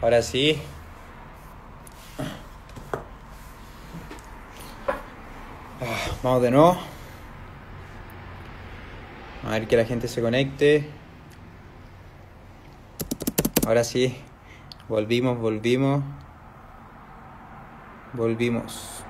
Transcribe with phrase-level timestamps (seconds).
[0.00, 0.60] Ahora sí.
[5.80, 6.78] Ah, Vamos de nuevo.
[9.44, 10.88] A ver que la gente se conecte.
[13.66, 14.16] Ahora sí.
[14.88, 16.02] Volvimos, volvimos.
[18.12, 19.04] Volvimos.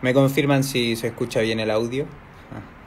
[0.00, 2.06] ¿Me confirman si se escucha bien el audio?
[2.52, 2.78] Ah.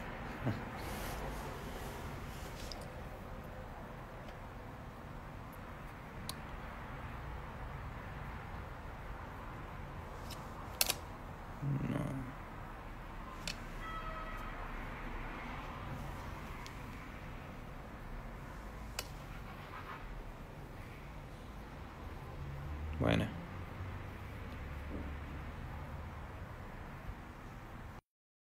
[23.02, 23.25] Bueno.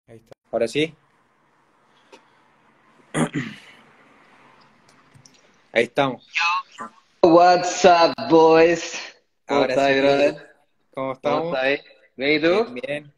[0.08, 0.20] Ahí
[0.68, 0.94] está.
[3.14, 3.44] Ahora sí.
[5.72, 6.26] Ahí estamos.
[7.22, 8.98] What's up, boys?
[9.46, 10.00] ¿Cómo Ahora estás, sí.
[10.00, 10.34] brother?
[10.94, 11.58] ¿Cómo ¿Cómo estamos?
[11.58, 11.84] estás?
[12.16, 12.64] ¿Bien y tú?
[12.72, 13.14] Bien, bien.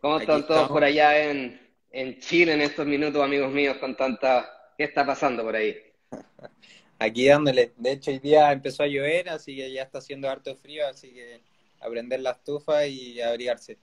[0.00, 0.72] ¿Cómo Aquí están todos estamos.
[0.72, 4.52] por allá en, en Chile en estos minutos, amigos míos, con tanta...
[4.76, 5.76] ¿Qué está pasando por ahí?
[6.98, 7.72] Aquí dándole.
[7.76, 11.12] De hecho, hoy día empezó a llover, así que ya está haciendo harto frío, así
[11.12, 11.42] que
[11.80, 13.78] a prender la estufa y abrigarse.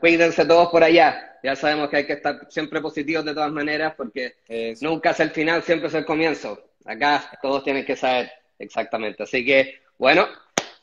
[0.00, 1.38] Cuídense todos por allá.
[1.42, 4.84] Ya sabemos que hay que estar siempre positivos de todas maneras porque Eso.
[4.86, 6.70] nunca es el final, siempre es el comienzo.
[6.84, 9.22] Acá todos tienen que saber exactamente.
[9.22, 10.26] Así que, bueno,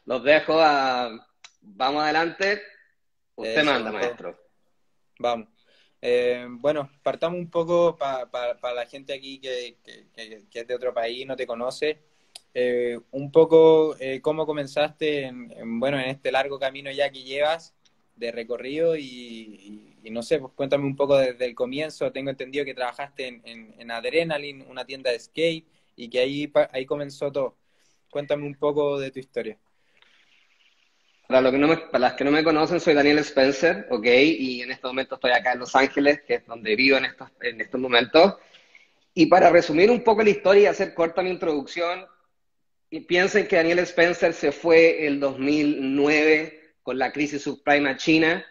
[0.06, 1.28] los dejo a...
[1.62, 2.62] Vamos adelante.
[3.36, 4.40] Usted Eso, manda, maestro.
[5.20, 5.48] Vamos.
[6.02, 10.76] Eh, bueno, partamos un poco para la gente aquí que, que- que- que es de
[10.76, 12.00] otro país, no te conoce.
[12.54, 17.24] Eh, un poco eh, cómo comenzaste en, en, bueno, en este largo camino ya que
[17.24, 17.74] llevas
[18.22, 22.12] de recorrido y, y- y no sé, pues cuéntame un poco desde el comienzo.
[22.12, 26.52] Tengo entendido que trabajaste en, en, en Adrenaline, una tienda de skate, y que ahí,
[26.72, 27.56] ahí comenzó todo.
[28.10, 29.58] Cuéntame un poco de tu historia.
[31.28, 34.06] Para, lo que no me- para las que no me conocen, soy Daniel Spencer, ¿ok?
[34.06, 37.30] Y en este momento estoy acá en Los Ángeles, que es donde vivo en estos,
[37.42, 38.36] en estos momentos.
[39.14, 42.06] Y para resumir un poco la historia y hacer corta mi introducción,
[43.08, 48.46] piensen que Daniel Spencer se fue el 2009 con la crisis subprime a China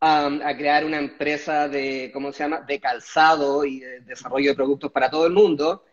[0.00, 4.56] um, a crear una empresa de, ¿cómo se llama?, de calzado y de desarrollo de
[4.56, 5.84] productos para todo el mundo.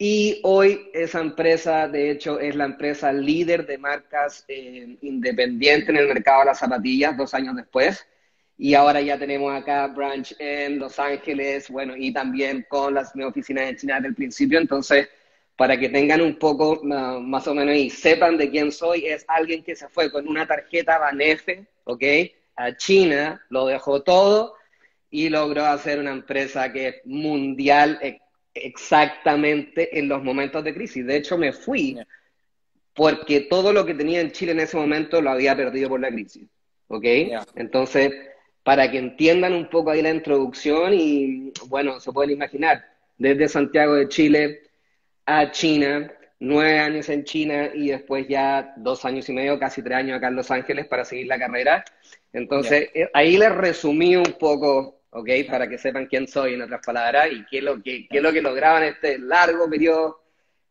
[0.00, 5.96] Y hoy esa empresa, de hecho, es la empresa líder de marcas eh, independiente en
[5.96, 8.06] el mercado de las zapatillas dos años después.
[8.56, 13.64] Y ahora ya tenemos acá branch en Los Ángeles, bueno, y también con las oficinas
[13.70, 14.60] en China desde el principio.
[14.60, 15.08] Entonces,
[15.58, 19.24] para que tengan un poco uh, más o menos y sepan de quién soy, es
[19.26, 22.04] alguien que se fue con una tarjeta Banefe, ¿ok?
[22.54, 24.54] A China, lo dejó todo
[25.10, 28.20] y logró hacer una empresa que es mundial eh,
[28.54, 31.04] exactamente en los momentos de crisis.
[31.04, 31.98] De hecho, me fui
[32.94, 36.12] porque todo lo que tenía en Chile en ese momento lo había perdido por la
[36.12, 36.46] crisis.
[36.86, 37.04] ¿Ok?
[37.56, 38.12] Entonces,
[38.62, 42.84] para que entiendan un poco ahí la introducción y, bueno, se pueden imaginar,
[43.16, 44.67] desde Santiago de Chile
[45.30, 49.98] a China, nueve años en China y después ya dos años y medio, casi tres
[49.98, 51.84] años acá en Los Ángeles para seguir la carrera.
[52.32, 55.28] Entonces, eh, ahí les resumí un poco, ¿ok?
[55.46, 58.22] Para que sepan quién soy, en otras palabras, y qué es lo que, qué es
[58.22, 60.22] lo que lograba en este largo periodo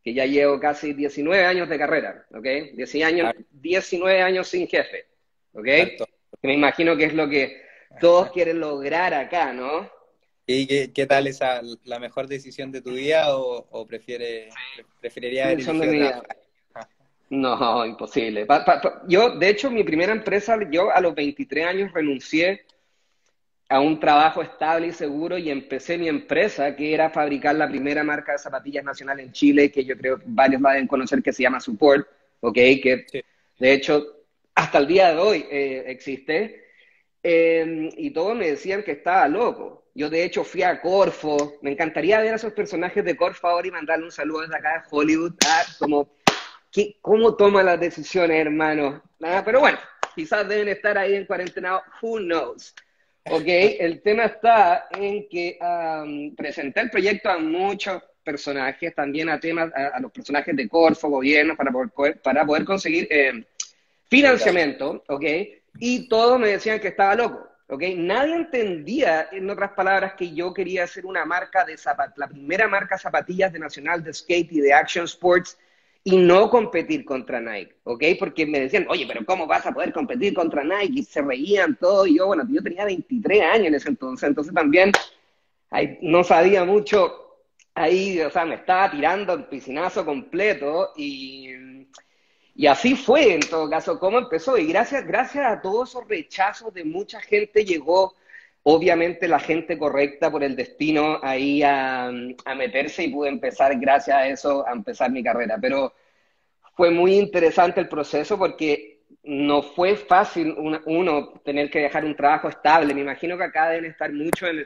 [0.04, 2.74] que ya llevo casi 19 años de carrera, ¿ok?
[2.74, 5.06] 19 años, 19 años sin jefe,
[5.54, 5.68] ¿ok?
[6.42, 7.62] Me imagino que es lo que
[8.00, 9.97] todos quieren lograr acá, ¿no?
[10.50, 14.48] ¿Y qué, qué tal esa, la mejor decisión de tu vida o, o prefiere,
[15.02, 16.24] preferiría vida.
[17.30, 18.46] No, imposible.
[18.46, 22.62] Pa- pa- pa- yo, de hecho, mi primera empresa, yo a los 23 años renuncié
[23.68, 28.02] a un trabajo estable y seguro y empecé mi empresa, que era fabricar la primera
[28.06, 31.34] marca de zapatillas nacional en Chile, que yo creo que varios la deben conocer, que
[31.34, 32.08] se llama Support,
[32.40, 32.54] ¿ok?
[32.56, 33.22] Que Sí.
[33.60, 34.06] de hecho
[34.56, 36.64] hasta el día de hoy eh, existe.
[37.22, 39.87] Eh, y todos me decían que estaba loco.
[39.98, 43.68] Yo de hecho fui a Corfo, me encantaría ver a esos personajes de Corfo ahora
[43.68, 46.08] y mandarle un saludo desde acá de Hollywood, ah, como
[46.72, 49.02] ¿Qué- ¿Cómo toma las decisiones, hermano?
[49.18, 49.80] Nada, pero bueno,
[50.14, 52.76] quizás deben estar ahí en cuarentena, who knows.
[53.24, 59.40] Ok, el tema está en que um, presenté el proyecto a muchos personajes, también a
[59.40, 63.44] temas, a, a los personajes de Corfo, gobierno, para poder, para poder conseguir eh,
[64.08, 65.24] financiamiento, ok,
[65.80, 67.47] y todos me decían que estaba loco.
[67.68, 67.84] ¿Ok?
[67.96, 72.68] Nadie entendía, en otras palabras, que yo quería hacer una marca de zapatillas, la primera
[72.68, 75.58] marca zapatillas de Nacional de Skate y de Action Sports
[76.04, 78.04] y no competir contra Nike, ¿ok?
[78.18, 81.00] Porque me decían, oye, pero ¿cómo vas a poder competir contra Nike?
[81.00, 84.54] Y se reían todo, y yo, bueno, yo tenía 23 años en ese entonces, entonces
[84.54, 84.92] también
[85.70, 87.44] ay, no sabía mucho
[87.76, 91.77] ahí, o sea, me estaba tirando el piscinazo completo y,
[92.58, 94.58] y así fue en todo caso cómo empezó.
[94.58, 98.16] Y gracias, gracias a todos esos rechazos de mucha gente llegó
[98.70, 102.12] obviamente la gente correcta por el destino ahí a,
[102.58, 105.58] meterse y pude empezar gracias a eso a empezar mi carrera.
[105.62, 105.94] Pero
[106.76, 110.54] fue muy interesante el proceso porque no fue fácil
[110.86, 112.94] uno tener que dejar un trabajo estable.
[112.94, 114.66] Me imagino que acá deben estar mucho en,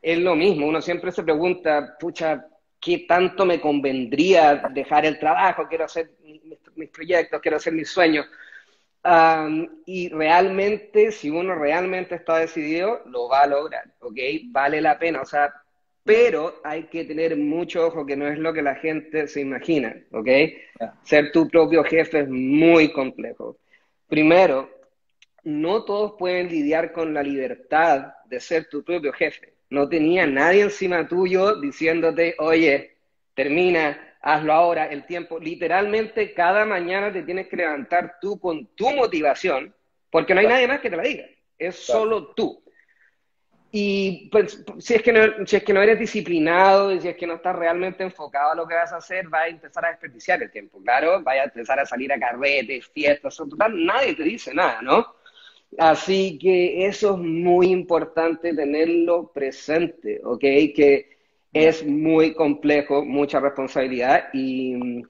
[0.00, 0.66] en lo mismo.
[0.66, 2.46] Uno siempre se pregunta, pucha,
[2.80, 5.66] ¿qué tanto me convendría dejar el trabajo?
[5.68, 6.12] Quiero hacer
[6.76, 8.26] mis, proyectos, quiero hacer mis sueños
[9.84, 14.18] y realmente, si uno realmente está decidido, lo va a lograr, ¿ok?
[14.46, 15.52] Vale la pena, o sea,
[16.02, 19.94] pero hay que tener mucho ojo que no es lo que la gente se imagina,
[20.12, 20.28] ¿ok?
[21.02, 23.58] Ser tu propio jefe es muy complejo.
[24.08, 24.70] Primero,
[25.42, 29.52] no todos pueden lidiar con la libertad de ser tu propio jefe.
[29.68, 32.96] No tenía nadie encima tuyo diciéndote, oye,
[33.34, 35.38] termina, hazlo ahora, el tiempo.
[35.38, 39.74] Literalmente cada mañana te tienes que levantar tú con tu motivación,
[40.10, 41.26] porque no hay nadie más que te la diga,
[41.58, 42.62] es solo tú.
[43.70, 47.16] Y pues, si, es que no, si es que no eres disciplinado y si es
[47.16, 49.90] que no estás realmente enfocado a lo que vas a hacer, vas a empezar a
[49.90, 54.22] desperdiciar el tiempo, claro, vaya a empezar a salir a carretes, fiestas, total, nadie te
[54.22, 55.16] dice nada, ¿no?
[55.76, 60.40] Así que eso es muy importante tenerlo presente, ¿ok?
[60.40, 61.13] Que
[61.54, 65.02] es muy complejo, mucha responsabilidad, y,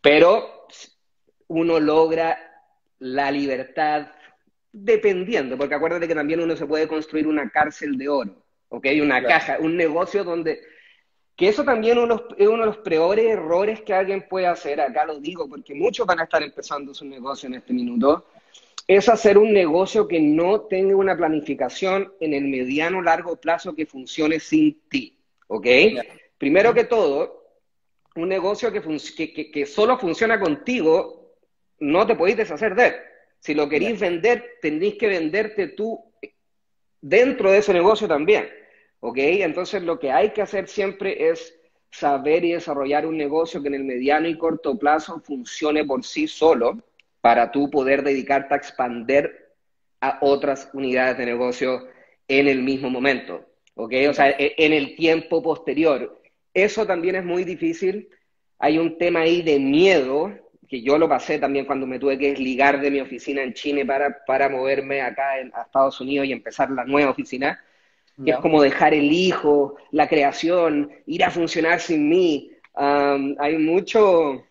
[0.00, 0.68] pero
[1.48, 2.38] uno logra
[3.00, 4.06] la libertad
[4.70, 8.86] dependiendo, porque acuérdate que también uno se puede construir una cárcel de oro, ¿ok?
[9.02, 10.60] Una caja, un negocio donde...
[11.34, 15.04] Que eso también uno, es uno de los peores errores que alguien puede hacer, acá
[15.04, 18.26] lo digo, porque muchos van a estar empezando su negocio en este minuto,
[18.86, 23.86] es hacer un negocio que no tenga una planificación en el mediano largo plazo que
[23.86, 25.18] funcione sin ti.
[25.52, 25.66] ¿Ok?
[26.38, 27.44] Primero que todo,
[28.16, 31.34] un negocio que, que, solo funciona contigo,
[31.78, 32.94] no te podéis deshacer de él.
[33.38, 36.00] Si lo queréis vender, tenéis que venderte tú
[37.00, 38.48] dentro de ese negocio también,
[39.00, 39.18] ¿ok?
[39.18, 41.54] Entonces lo que hay que hacer siempre es
[41.90, 46.26] saber y desarrollar un negocio que en el mediano y corto plazo funcione por sí
[46.28, 46.78] solo
[47.20, 49.52] para tú poder dedicarte a expander
[50.00, 51.88] a otras unidades de negocio
[52.26, 53.44] en el mismo momento.
[53.74, 53.92] ¿Ok?
[54.08, 56.20] O sea, e, en el tiempo posterior.
[56.54, 58.08] Eso también es muy difícil.
[58.58, 60.32] Hay un tema ahí de miedo,
[60.68, 63.84] que yo lo pasé también cuando me tuve que desligar de mi oficina en Chile
[63.84, 67.62] para, para moverme acá en, a Estados Unidos y empezar la nueva oficina,
[68.24, 72.52] que es como dejar el hijo, la creación, ir a funcionar sin mí.
[72.74, 74.44] hay mucho,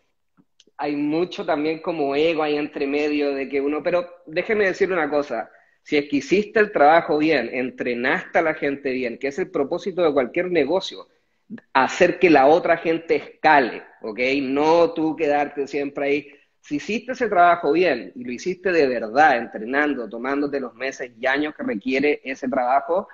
[0.77, 5.09] hay mucho también como ego ahí entre medio de que uno, pero déjeme decir una
[5.09, 5.49] cosa,
[5.83, 9.49] si es que hiciste el trabajo bien, entrenaste a la gente bien, que es el
[9.49, 11.07] propósito de cualquier negocio,
[11.73, 14.19] hacer que la otra gente escale, ¿ok?
[14.41, 16.31] No tú quedarte siempre ahí.
[16.61, 21.25] Si hiciste ese trabajo bien y lo hiciste de verdad, entrenando, tomándote los meses y
[21.25, 23.07] años que requiere ese trabajo,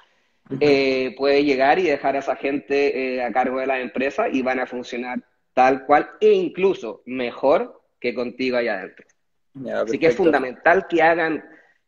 [0.59, 4.41] eh, puede llegar y dejar a esa gente eh, a cargo de la empresa y
[4.41, 5.19] van a funcionar
[5.53, 9.05] tal cual e incluso mejor que contigo allá adentro.
[9.73, 11.43] Así que es fundamental que hagan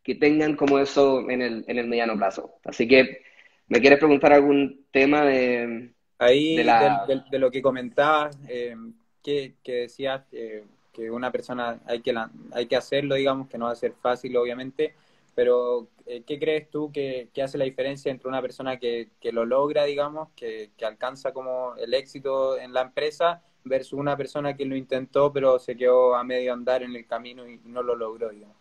[0.10, 2.56] que tengan como eso en el, en el mediano plazo.
[2.64, 3.22] Así que,
[3.68, 5.94] ¿me quieres preguntar algún tema de...
[6.18, 8.76] Ahí, de, lo que comentabas, eh,
[9.22, 12.12] que, decías eh, que una persona hay que,
[12.54, 14.96] hay que hacerlo, digamos, que no va a ser fácil, obviamente,
[15.36, 19.46] pero eh, ¿qué crees tú que, hace la diferencia entre una persona que, que lo
[19.46, 24.66] logra, digamos, que, que, alcanza como el éxito en la empresa, versus una persona que
[24.66, 28.30] lo intentó, pero se quedó a medio andar en el camino y no lo logró,
[28.30, 28.59] digamos?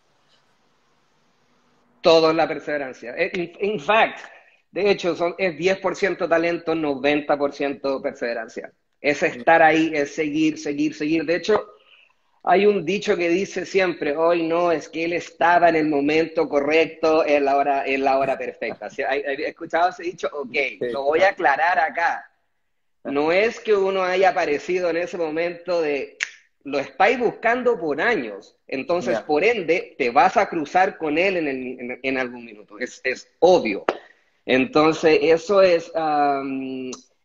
[2.01, 3.15] Todo la perseverancia.
[3.59, 4.19] In, fact,
[4.71, 8.71] de hecho, son, es 10% talento, 90% perseverancia.
[9.01, 11.25] Es estar ahí, es seguir, seguir, seguir.
[11.25, 11.65] De hecho,
[12.43, 16.47] hay un dicho que dice siempre, hoy no, es que él estaba en el momento
[16.47, 18.89] correcto, en la hora, en la hora perfecta.
[18.97, 20.29] ¿He escuchado ese dicho?
[20.33, 22.29] Ok, lo voy a aclarar acá.
[23.03, 26.17] No es que uno haya aparecido en ese momento de
[26.69, 28.55] lo estáis buscando por años.
[28.67, 32.77] Entonces, por ende, te vas a cruzar con él en, en, algún minuto.
[32.77, 33.85] Es, es, obvio.
[34.45, 35.91] Entonces, eso es,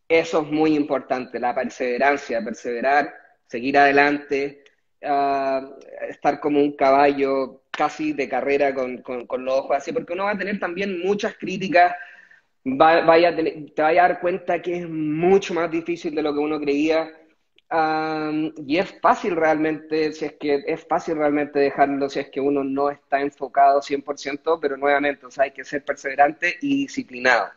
[0.09, 3.15] eso es muy importante, la perseverancia, perseverar,
[3.47, 4.65] seguir adelante,
[5.01, 10.33] estar como un caballo casi de carrera con, con, los ojos así, porque uno va
[10.33, 11.95] a tener también muchas críticas,
[12.65, 16.59] vaya te vaya a dar cuenta que es mucho más difícil de lo que uno
[16.59, 17.13] creía
[17.71, 22.63] y es fácil realmente, si es que es fácil realmente dejarlo si es que uno
[22.63, 27.49] no está enfocado 100%, pero nuevamente, o sea, hay que ser perseverante y disciplinado.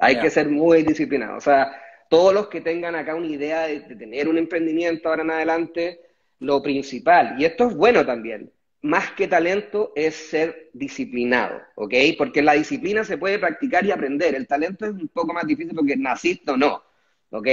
[0.00, 1.36] Hay que ser muy disciplinado.
[1.36, 1.72] O sea,
[2.08, 6.00] todos los que tengan acá una idea de, tener un emprendimiento ahora en adelante,
[6.40, 8.50] lo principal, y esto es bueno también,
[8.80, 11.94] más que talento es ser disciplinado, ¿ok?
[12.16, 14.36] Porque la disciplina se puede practicar y aprender.
[14.36, 16.82] El talento es un poco más difícil porque naciste o no,
[17.30, 17.48] ¿ok?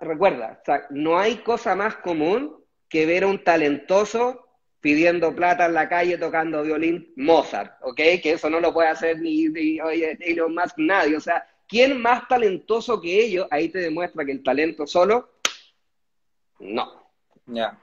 [0.00, 4.46] Recuerda, no hay cosa más común que ver a un talentoso
[4.80, 7.96] pidiendo plata en la calle tocando violín Mozart, ¿ok?
[8.22, 9.78] Que eso no lo puede hacer ni, ni
[10.20, 11.16] Elon Musk, nadie.
[11.16, 13.48] O sea, ¿quién más talentoso que ellos?
[13.50, 15.30] Ahí te demuestra que el talento solo,
[16.60, 17.04] no.
[17.46, 17.78] Ya.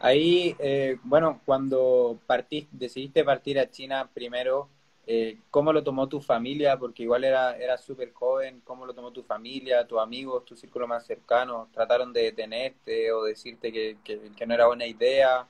[0.00, 4.68] Ahí, eh, bueno, cuando partiste, decidiste partir a China primero,
[5.08, 6.76] eh, ¿cómo lo tomó tu familia?
[6.76, 10.88] Porque igual era, era súper joven, ¿cómo lo tomó tu familia, tus amigos, tu círculo
[10.88, 11.68] más cercano?
[11.72, 15.46] ¿Trataron de detenerte o decirte que, que, no era buena idea?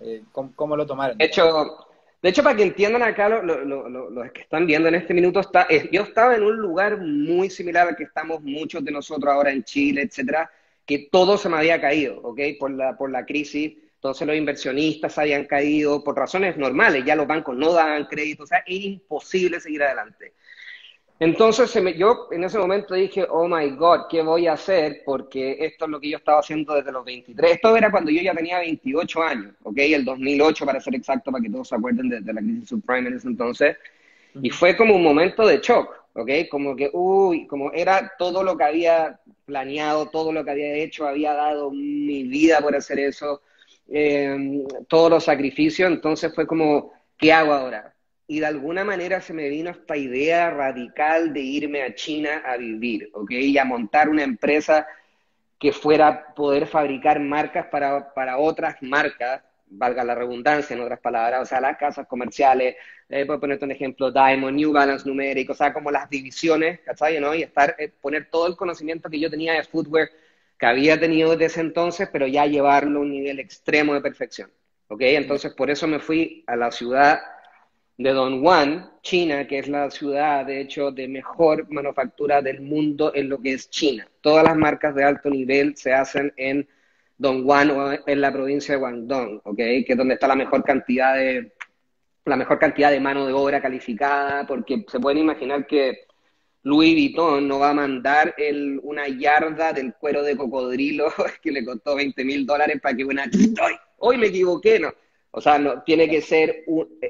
[0.00, 1.18] Eh, ¿cómo, lo tomaron?
[1.18, 1.88] De hecho,
[2.22, 6.02] de hecho, para que entiendan acá, los que están viendo en este minuto, está, yo
[6.02, 10.02] estaba en un lugar muy similar al que estamos muchos de nosotros ahora en Chile,
[10.02, 10.48] etcétera,
[10.86, 12.40] que todo se me había caído, ¿ok?
[12.60, 13.72] Por la, por la crisis.
[14.02, 18.46] Entonces los inversionistas habían caído por razones normales, ya los bancos no daban crédito, o
[18.48, 20.32] sea, era imposible seguir adelante.
[21.20, 25.02] Entonces se me, yo en ese momento dije, oh my God, ¿qué voy a hacer?
[25.04, 27.52] Porque esto es lo que yo estaba haciendo desde los 23.
[27.52, 29.78] Esto era cuando yo ya tenía 28 años, ¿ok?
[29.78, 33.08] El 2008 para ser exacto, para que todos se acuerden de, de la crisis subprime
[33.08, 33.76] en ese entonces.
[34.42, 36.28] Y fue como un momento de shock, ¿ok?
[36.50, 41.06] Como que, uy, como era todo lo que había planeado, todo lo que había hecho,
[41.06, 43.42] había dado mi vida por hacer eso,
[43.88, 47.94] eh, todos los sacrificios, entonces fue como, ¿qué hago ahora?
[48.26, 52.56] Y de alguna manera se me vino esta idea radical de irme a China a
[52.56, 53.30] vivir, ¿ok?
[53.32, 54.86] Y a montar una empresa
[55.58, 61.42] que fuera poder fabricar marcas para, para otras marcas, valga la redundancia en otras palabras,
[61.42, 62.76] o sea, las casas comerciales,
[63.08, 67.20] eh, por ponerte un ejemplo, Diamond, New Balance numérico, o sea, como las divisiones, ¿cachai?
[67.20, 67.34] ¿no?
[67.34, 70.08] Y estar, eh, poner todo el conocimiento que yo tenía de footwear
[70.62, 74.48] que había tenido desde ese entonces, pero ya llevarlo a un nivel extremo de perfección.
[74.86, 75.00] ¿Ok?
[75.00, 77.18] Entonces, por eso me fui a la ciudad
[77.98, 83.28] de Dongguan, China, que es la ciudad, de hecho, de mejor manufactura del mundo en
[83.28, 84.06] lo que es China.
[84.20, 86.68] Todas las marcas de alto nivel se hacen en
[87.18, 89.56] Dongguan o en la provincia de Guangdong, ¿ok?
[89.56, 91.54] Que es donde está la mejor cantidad de,
[92.24, 96.06] la mejor cantidad de mano de obra calificada, porque se pueden imaginar que
[96.64, 101.64] Louis Vuitton no va a mandar el, una yarda del cuero de cocodrilo que le
[101.64, 103.24] costó 20 mil dólares para que una...
[103.62, 103.72] ¡Hoy!
[103.98, 104.92] Hoy me equivoqué, ¿no?
[105.30, 106.64] O sea, no, tiene que ser,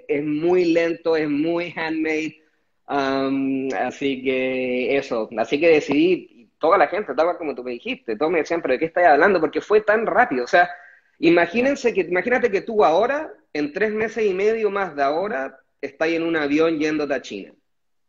[0.08, 2.40] es muy lento, es muy handmade,
[2.88, 8.16] um, así que eso, así que decidí, toda la gente estaba como tú me dijiste,
[8.16, 9.40] todos me decían, pero ¿de qué estás hablando?
[9.40, 10.70] Porque fue tan rápido, o sea,
[11.18, 16.08] imagínense que, imagínate que tú ahora, en tres meses y medio más de ahora, estás
[16.10, 17.52] en un avión yéndote a China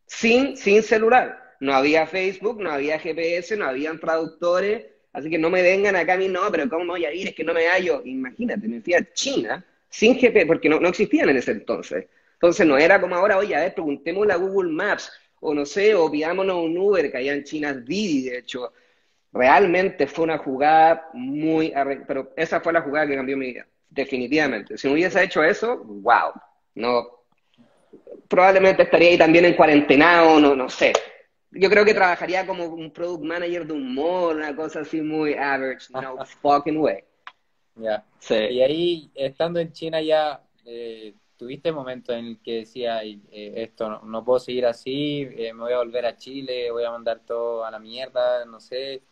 [0.05, 1.55] sin, sin celular.
[1.59, 6.13] No había Facebook, no había GPS, no habían traductores, así que no me vengan acá
[6.13, 7.29] a mí, no, pero ¿cómo voy a ir?
[7.29, 8.01] Es que no me hallo.
[8.03, 12.07] Imagínate, me fui a China sin GPS, porque no, no existían en ese entonces.
[12.33, 15.95] Entonces no era como ahora, oye, a ver, preguntémosle a Google Maps, o no sé,
[15.95, 18.73] o pidámonos un Uber, que allá en China es Didi, de hecho.
[19.31, 21.73] Realmente fue una jugada muy...
[22.07, 24.77] Pero esa fue la jugada que cambió mi vida, definitivamente.
[24.77, 26.33] Si no hubiese hecho eso, wow,
[26.75, 27.22] no,
[28.33, 30.91] probablemente estaría ahí también en cuarentena o no, no sé.
[31.51, 35.85] Yo creo que trabajaría como un product manager de humor, una cosa así muy average,
[35.93, 37.03] no fucking way.
[37.75, 38.03] Ya.
[38.17, 38.33] Sí.
[38.33, 44.01] Y ahí, estando en China ya, eh, ¿tuviste momentos en el que decía, eh, esto
[44.01, 47.63] no, puedo seguir así, eh, me voy a volver a Chile, voy a mandar todo
[47.63, 49.03] a la mierda, no sé?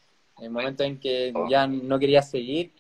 [0.42, 1.48] El momento en que oh.
[1.48, 2.72] ya no quería seguir.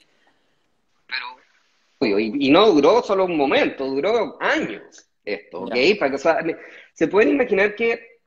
[1.99, 5.75] Pero, y, y no duró solo un momento, duró años esto, ¿ok?
[5.99, 6.11] Para
[6.43, 6.57] que,
[6.93, 8.19] se pueden imaginar que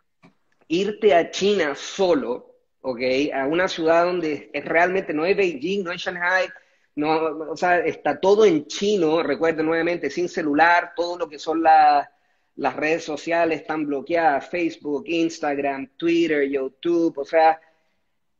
[0.68, 3.00] irte a China solo, ¿ok?
[3.32, 6.48] A una ciudad donde es, realmente no es Beijing, no es Shanghai,
[6.96, 11.62] no, o sea, está todo en chino, recuerden nuevamente, sin celular, todo lo que son
[11.62, 17.60] las redes sociales están bloqueadas, Facebook, Instagram, Twitter, YouTube, o sea,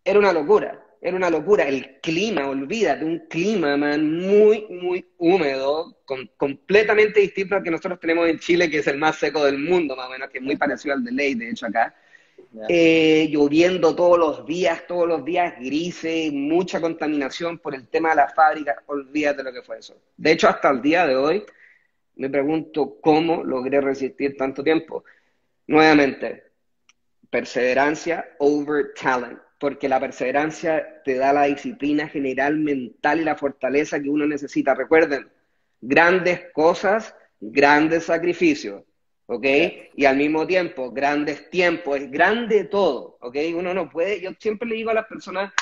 [0.05, 1.69] era una locura era una locura.
[1.69, 5.99] El clima, olvídate, un clima, man, muy, muy húmedo,
[6.39, 9.95] completamente distinto al que nosotros tenemos en Chile, que es el más seco del mundo,
[9.95, 11.95] más o menos, que es muy parecido al de Ley, de hecho, acá.
[12.71, 18.17] Eh, lloviendo todos los días, todos los días grises, mucha contaminación por el tema de
[18.17, 19.95] la fábrica, olvídate lo que fue eso.
[20.17, 21.45] De hecho, hasta el día de hoy,
[22.17, 25.05] me pregunto cómo logré resistir tanto tiempo.
[25.67, 26.45] Nuevamente,
[27.29, 34.01] perseverancia over talent porque la perseverancia te da la disciplina general mental y la fortaleza
[34.01, 34.75] que uno necesita.
[34.75, 35.29] Recuerden,
[35.81, 38.83] grandes cosas, grandes sacrificios.
[39.27, 39.47] ¿ok?
[39.97, 43.37] Y al mismo tiempo, grandes tiempos, es grande todo, ¿ok?
[43.55, 45.53] Uno no puede, yo siempre le digo a las personas,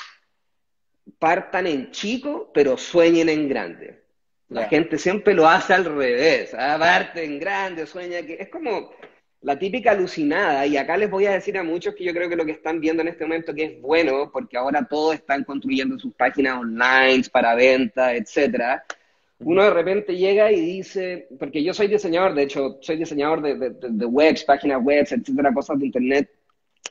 [1.18, 4.02] partan en chico, pero sueñen en grande.
[4.48, 6.76] La gente siempre lo hace al revés, ¿ah?
[6.78, 8.92] parte en grande, sueña que es como
[9.42, 12.36] la típica alucinada, y acá les voy a decir a muchos que yo creo que
[12.36, 15.98] lo que están viendo en este momento que es bueno, porque ahora todos están construyendo
[15.98, 18.84] sus páginas online para venta, etcétera.
[19.40, 23.70] Uno de repente llega y dice, porque yo soy diseñador, de hecho, soy diseñador de,
[23.80, 26.30] de, webs, páginas webs, etcétera, cosas de internet.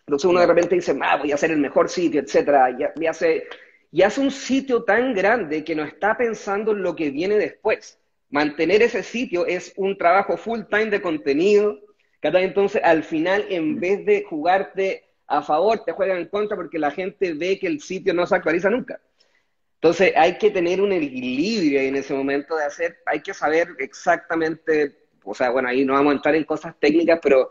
[0.06, 3.46] Entonces uno de repente dice, ah, voy a hacer el mejor sitio, etcétera, y, hace,
[3.94, 7.98] y hace un sitio tan grande que no está pensando en lo que viene después.
[8.30, 11.80] Mantener ese sitio es un trabajo full time de contenido,
[12.22, 16.92] entonces, al final, en vez de jugarte a favor, te juegan en contra porque la
[16.92, 19.00] gente ve que el sitio no se actualiza nunca.
[19.76, 25.08] Entonces, hay que tener un equilibrio en ese momento de hacer, hay que saber exactamente,
[25.24, 27.50] o sea, bueno, ahí no vamos a entrar en cosas técnicas, pero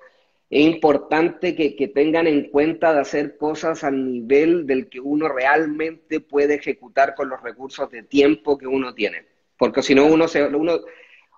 [0.49, 5.29] es importante que, que, tengan en cuenta de hacer cosas al nivel del que uno
[5.29, 9.27] realmente puede ejecutar con los recursos de tiempo que uno tiene.
[9.57, 10.81] Porque si no, uno se, uno,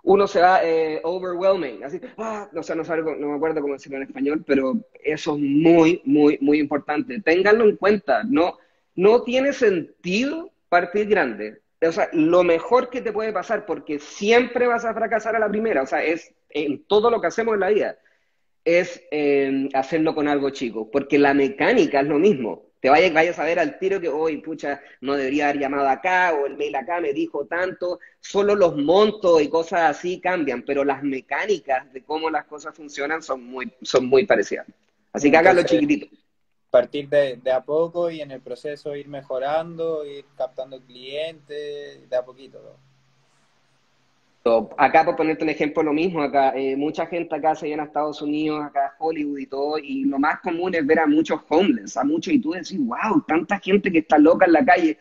[0.04, 3.98] uno se va eh, overwhelming, así, ah, o sea, no, no me acuerdo cómo decirlo
[3.98, 7.20] en español, pero eso es muy, muy, muy importante.
[7.20, 8.58] Ténganlo en cuenta, no,
[8.96, 11.60] no tiene sentido partir grande.
[11.80, 15.48] O sea, lo mejor que te puede pasar, porque siempre vas a fracasar a la
[15.48, 17.98] primera, o sea, es en todo lo que hacemos en la vida,
[18.64, 23.38] es eh, hacerlo con algo chico, porque la mecánica es lo mismo te vayas, vayas
[23.38, 26.74] a ver al tiro que hoy, pucha, no debería haber llamado acá o el mail
[26.74, 32.02] acá me dijo tanto, solo los montos y cosas así cambian, pero las mecánicas de
[32.02, 34.66] cómo las cosas funcionan son muy, son muy parecidas.
[35.12, 36.08] Así que hágalo chiquitito.
[36.70, 42.16] Partir de, de, a poco y en el proceso ir mejorando, ir captando clientes, de
[42.16, 42.80] a poquito.
[44.76, 47.84] Acá, por ponerte un ejemplo, lo mismo, acá eh, mucha gente acá se viene a
[47.86, 51.40] Estados Unidos, acá a Hollywood y todo, y lo más común es ver a muchos
[51.48, 54.98] homeless, a muchos, y tú decís, wow, tanta gente que está loca en la calle.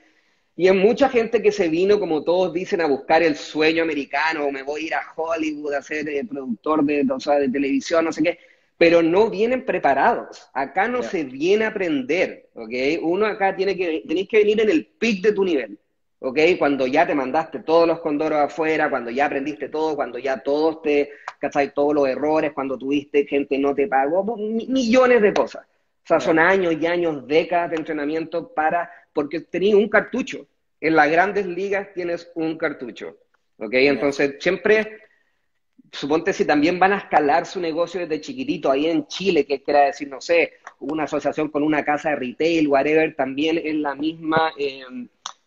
[0.55, 4.45] Y hay mucha gente que se vino, como todos dicen, a buscar el sueño americano,
[4.45, 7.49] o me voy a ir a Hollywood a ser eh, productor de, o sea, de
[7.49, 8.37] televisión, no sé qué,
[8.77, 10.49] pero no vienen preparados.
[10.53, 12.73] Acá no se viene a aprender, ¿ok?
[13.01, 15.79] Uno acá tiene que, tenéis que venir en el pic de tu nivel.
[16.23, 16.39] ¿Ok?
[16.59, 20.81] Cuando ya te mandaste todos los condoros afuera, cuando ya aprendiste todo, cuando ya todos
[20.83, 21.73] te, ¿cachai?
[21.73, 25.65] Todos los errores, cuando tuviste gente no te pagó, millones de cosas.
[25.65, 30.45] O sea, son años y años, décadas de entrenamiento para, porque tenías un cartucho.
[30.79, 33.17] En las grandes ligas tienes un cartucho,
[33.57, 33.73] ¿ok?
[33.73, 34.99] Entonces, siempre,
[35.91, 39.85] suponte si también van a escalar su negocio desde chiquitito, ahí en Chile, que quiera
[39.85, 44.53] decir, no sé, una asociación con una casa de retail, whatever, también es la misma...
[44.55, 44.83] Eh,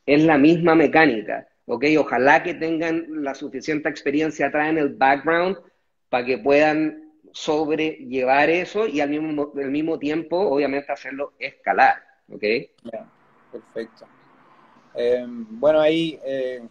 [0.07, 1.85] es la misma mecánica, ¿ok?
[1.99, 5.57] Ojalá que tengan la suficiente experiencia atrás en el background
[6.09, 11.97] para que puedan sobrellevar eso y al mismo, al mismo tiempo, obviamente, hacerlo escalar,
[12.31, 12.45] ¿ok?
[13.51, 14.07] perfecto.
[14.95, 16.67] Em, bueno, ahí, eh,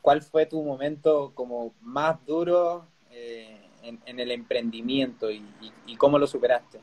[0.00, 6.80] ¿cuál fue tu momento como más duro eh, en, el emprendimiento y cómo lo superaste?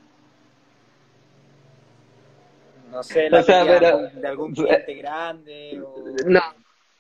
[2.92, 5.82] No sé, la de algún cliente grande.
[6.26, 6.42] No,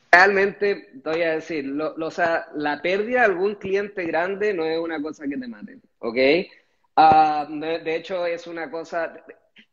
[0.09, 4.65] realmente, te voy a decir, lo, o sea, la pérdida de algún cliente grande no
[4.65, 6.17] es una cosa que te mate, ¿ok?
[6.95, 9.13] Ah, de hecho, es una cosa.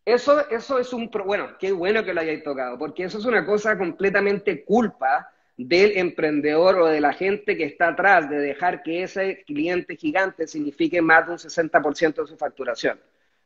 [0.05, 1.11] Eso, eso es un.
[1.11, 5.99] Bueno, qué bueno que lo hayáis tocado, porque eso es una cosa completamente culpa del
[5.99, 11.03] emprendedor o de la gente que está atrás de dejar que ese cliente gigante signifique
[11.03, 12.99] más de un 60% de su facturación.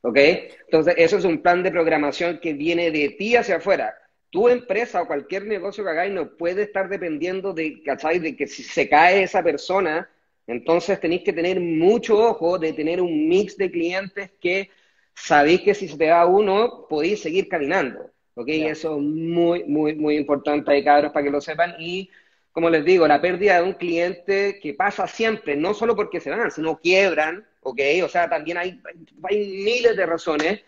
[0.03, 0.19] ¿Ok?
[0.19, 3.95] Entonces, eso es un plan de programación que viene de ti hacia afuera.
[4.31, 8.19] Tu empresa o cualquier negocio que hagáis no puede estar dependiendo de, ¿cachai?
[8.19, 10.11] De que si se cae esa persona,
[10.47, 14.71] entonces tenéis que tener mucho ojo de tener un mix de clientes que
[15.15, 18.11] sabéis que si se te va uno, podéis seguir caminando.
[18.35, 18.49] ¿Ok?
[18.49, 21.75] Eso es muy, muy, muy importante ahí, cabros, para que lo sepan.
[21.79, 22.11] Y
[22.53, 26.31] como les digo, la pérdida de un cliente que pasa siempre, no solo porque se
[26.31, 27.81] van, sino quiebran, ¿ok?
[28.05, 28.81] O sea, también hay,
[29.23, 30.61] hay miles de razones.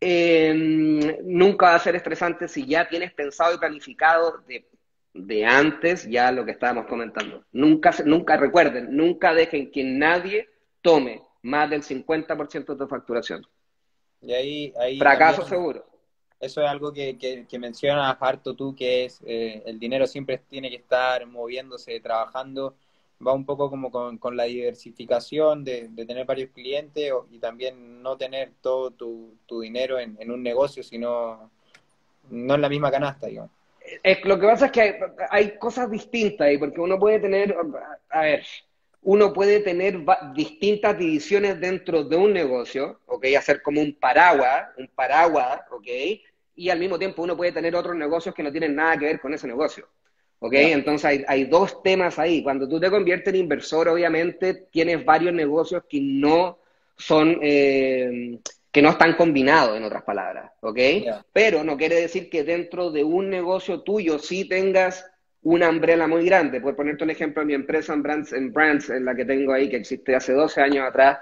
[0.00, 4.42] Em, nunca va a ser estresante si ya tienes pensado y planificado
[5.14, 7.44] de, antes ya lo que estábamos comentando.
[7.52, 10.48] Nunca, nunca recuerden, nunca dejen que nadie
[10.82, 13.46] tome más del 50% de tu facturación.
[14.20, 15.87] Y ahí, ahí Fracaso seguro.
[16.40, 20.70] Eso es algo que, que, mencionas harto tú, que es eh, el dinero siempre tiene
[20.70, 22.74] que estar moviéndose, trabajando
[23.26, 28.52] va un poco como con, la diversificación de, tener varios clientes y también no tener
[28.60, 31.50] todo tu, dinero en, un negocio, sino
[32.30, 33.28] no en la misma canasta.
[34.02, 37.56] Es, lo que pasa es que hay, cosas distintas ahí, porque uno puede tener,
[38.10, 38.46] a ver,
[39.02, 40.00] uno puede tener
[40.34, 43.26] distintas divisiones dentro de un negocio, ¿ok?
[43.36, 45.86] Hacer como un paraguas, un paraguas, ¿ok?
[46.58, 49.20] Y al mismo tiempo uno puede tener otros negocios que no tienen nada que ver
[49.20, 49.88] con ese negocio,
[50.40, 50.52] ¿ok?
[50.54, 52.42] Entonces hay, dos temas ahí.
[52.42, 56.58] Cuando tú te conviertes en inversor, obviamente tienes varios negocios que no
[56.96, 58.40] son, eh,
[58.72, 60.78] que no están combinados, en otras palabras, ¿ok?
[61.32, 65.08] Pero no quiere decir que dentro de un negocio tuyo sí tengas
[65.42, 66.60] una umbrella muy grande.
[66.60, 69.70] Por ponerte un ejemplo, mi empresa en Brands, en Brands, en la que tengo ahí,
[69.70, 71.18] que existe hace 12 años atrás,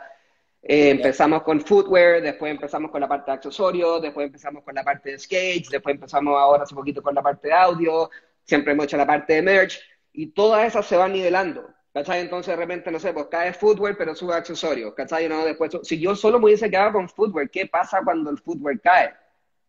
[0.69, 4.83] eh, empezamos con footwear, después empezamos con la parte de accesorios, después empezamos con la
[4.83, 8.11] parte de skates, después empezamos ahora hace poquito con la parte de audio,
[8.43, 9.81] siempre hemos hecho la parte de merch,
[10.13, 11.73] y todas esas se van nivelando.
[11.95, 12.21] ¿Cachai?
[12.21, 15.29] Entonces de repente, no sé, pues cae footwear, pero sube accesorios, ¿cachai?
[15.29, 18.79] No, después, si yo solo me hubiese quedado con footwear, ¿qué pasa cuando el footwear
[18.81, 19.15] cae?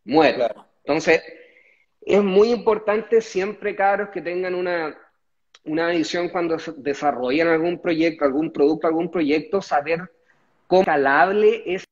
[0.04, 0.48] Muere.
[0.84, 1.22] Entonces,
[2.02, 4.98] es muy importante siempre, caros, que tengan una,
[5.64, 10.10] una visión cuando desarrollan algún proyecto, algún producto, algún proyecto, saber
[10.68, 11.84] cómo escalable es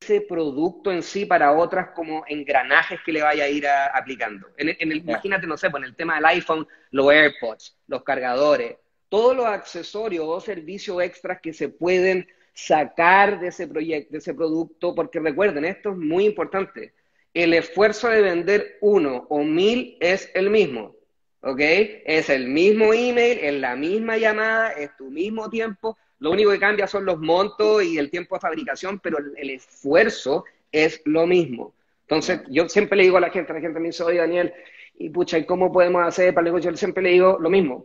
[0.00, 4.48] ese producto en sí para otras como engranajes que le vaya a ir aplicando.
[4.56, 8.76] En, el, Imagínate, no sé, pues en el tema del iPhone, los AirPods, los cargadores,
[9.10, 14.32] todos los accesorios o servicios extras que se pueden sacar de ese proyecto, de ese
[14.32, 16.94] producto, porque recuerden, esto es muy importante
[17.36, 20.96] el esfuerzo de vender uno o mil es el mismo,
[21.42, 21.60] ¿ok?
[21.60, 26.58] Es el mismo email, es la misma llamada, es tu mismo tiempo, lo único que
[26.58, 31.74] cambia son los montos y el tiempo de fabricación, pero el, esfuerzo es lo mismo.
[32.02, 34.52] Entonces, yo siempre le digo a la gente, la gente me dice, oye Daniel,
[34.98, 36.70] y pucha, ¿y cómo podemos hacer para el negocio?
[36.70, 37.84] Yo siempre le digo lo mismo,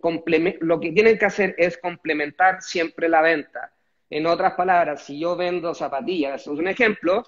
[0.62, 3.74] lo que tienen que hacer es complementar siempre la venta.
[4.10, 7.24] En otras palabras, si yo vendo zapatillas, es un ejemplo,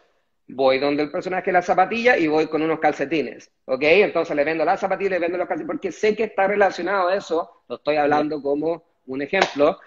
[0.48, 3.82] voy donde el personaje la zapatilla y voy con unos calcetines, ¿ok?
[3.84, 7.16] Entonces le vendo las zapatillas, le vendo los calcetines, porque sé que está relacionado a
[7.16, 9.80] eso, lo estoy hablando como un ejemplo,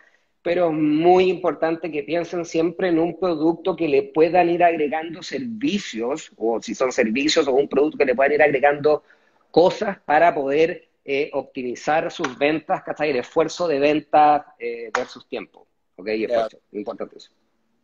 [0.46, 5.20] pero es muy importante que piensen siempre en un producto que le puedan ir agregando
[5.20, 9.02] servicios, o si son servicios o un producto que le puedan ir agregando
[9.50, 13.10] cosas para poder eh, optimizar sus ventas, ¿cachai?
[13.10, 16.06] El esfuerzo de venta eh, versus tiempo, ¿ok?
[16.10, 17.32] Y esfuerzo, importante eso.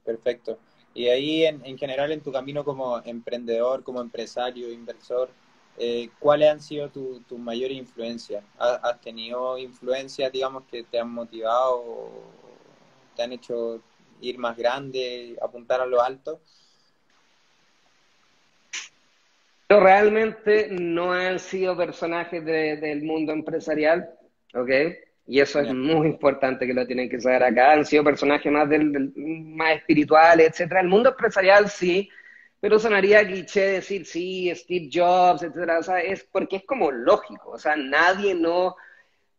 [0.04, 0.56] Perfecto.
[0.94, 5.30] Y ahí, en, en general, en tu camino como emprendedor, como empresario, inversor,
[5.78, 8.44] eh, ¿cuáles han sido tus tu mayores influencias?
[8.56, 12.41] ¿Has, tenido influencias, digamos, que te han motivado,
[13.14, 13.80] te han hecho
[14.20, 16.40] ir más grande, apuntar a lo alto?
[19.66, 24.10] Pero realmente no han sido personajes del mundo empresarial,
[24.54, 24.70] ¿ok?
[25.26, 27.72] Y eso es muy importante que lo tienen que saber acá.
[27.72, 30.80] Han sido personajes más, del, más espirituales, etcétera.
[30.80, 32.10] El mundo empresarial sí,
[32.60, 35.78] pero sonaría cliché decir sí, Steve Jobs, etcétera.
[35.78, 37.52] O sea, es porque es como lógico.
[37.52, 38.76] O sea, nadie no.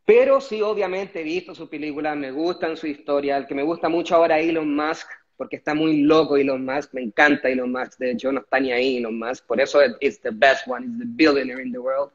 [0.06, 3.38] Pero sí, obviamente he visto sus películas, me gustan su historia.
[3.38, 7.02] El que me gusta mucho ahora Elon Musk, porque está muy loco Elon Musk, me
[7.02, 7.98] encanta Elon Musk.
[8.00, 9.46] De hecho, no está ni ahí Elon Musk.
[9.46, 12.12] Por eso es the best one, is the billionaire in the world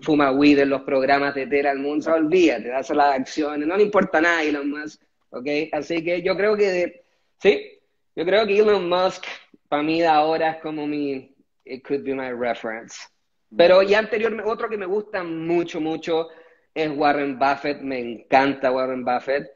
[0.00, 3.82] fuma weed en los programas de Tera al mundo, olvídate, hace las acciones, no le
[3.82, 5.46] importa nada a Elon Musk, ¿ok?
[5.72, 7.04] Así que yo creo que,
[7.38, 7.78] sí,
[8.14, 9.24] yo creo que Elon Musk
[9.68, 12.96] para mí de ahora es como mi, it could be my reference.
[13.54, 16.28] Pero ya anteriormente, otro que me gusta mucho, mucho
[16.76, 19.50] es Warren Buffett, me encanta Warren Buffett,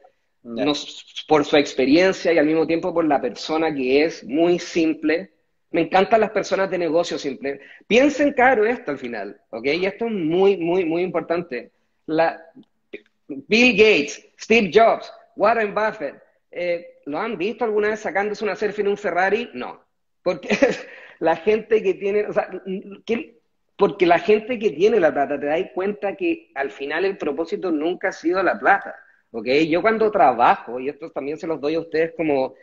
[1.27, 5.31] por su experiencia y al mismo tiempo por la persona que es, muy simple,
[5.69, 7.61] me encantan las personas de negocio simple.
[7.85, 9.65] Piensen caro esto al final, ¿ok?
[9.67, 11.69] Y esto es muy, muy, muy importante.
[12.07, 12.43] La,
[13.27, 16.15] Bill Gates, Steve Jobs, Warren Buffett,
[16.49, 19.47] eh, ¿lo han visto alguna vez sacándose una selfie en un Ferrari?
[19.53, 19.79] No.
[20.23, 20.49] Porque
[21.19, 22.49] la gente que tiene, o sea,
[23.75, 27.71] porque la gente que tiene la plata te das cuenta que al final el propósito
[27.71, 28.95] nunca ha sido la plata.
[29.31, 29.47] ¿ok?
[29.67, 32.53] Yo cuando trabajo, y esto también se los doy a ustedes como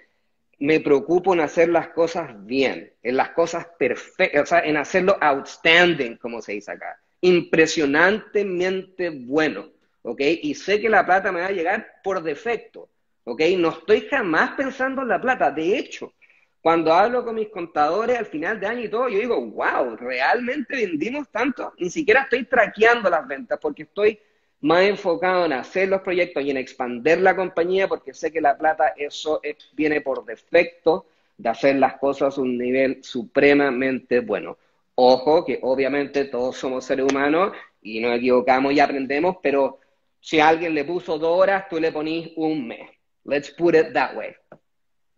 [0.61, 5.17] me preocupo en hacer las cosas bien, en las cosas perfectas, o sea, en hacerlo
[5.21, 9.71] outstanding, como se dice acá, impresionantemente bueno,
[10.03, 10.21] ¿ok?
[10.43, 12.91] Y sé que la plata me va a llegar por defecto,
[13.25, 13.41] ¿ok?
[13.57, 16.13] No estoy jamás pensando en la plata, de hecho,
[16.61, 20.75] cuando hablo con mis contadores al final de año y todo, yo digo, wow, realmente
[20.75, 24.19] vendimos tanto, ni siquiera estoy traqueando las ventas porque estoy
[24.61, 28.59] más enfocado en hacer los proyectos y en expandir la compañía, porque sé que la
[28.59, 29.41] plata eso
[29.73, 34.59] viene por defecto de hacer las cosas a un nivel supremamente bueno.
[34.97, 39.79] Ojo, que obviamente todos somos seres humanos y nos equivocamos y aprendemos, pero
[40.21, 42.91] si alguien le puso dos horas, tú le ponís un mes.
[43.25, 44.35] Let's put it that way.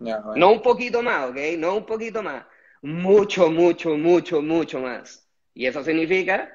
[0.01, 1.37] No un poquito más, ¿ok?
[1.59, 2.45] No un poquito más.
[2.83, 5.29] Mucho, mucho, mucho, mucho más.
[5.55, 6.51] Y eso significa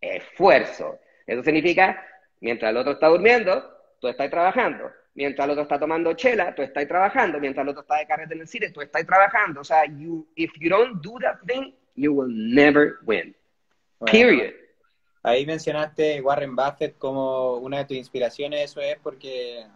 [0.00, 0.98] esfuerzo.
[1.26, 2.06] Eso significa,
[2.40, 3.64] mientras el otro está durmiendo,
[4.00, 4.90] tú estás trabajando.
[5.14, 8.34] mientras el otro está tomando chela, tú estás trabajando, mientras el otro está de carrete
[8.34, 9.62] en el cine, tú estás trabajando.
[9.62, 13.34] O sea, you, if you don't do that thing, you will never win.
[14.04, 14.52] Period.
[15.22, 19.66] Ahí mencionaste Warren Buffett como una de tus inspiraciones, eso es porque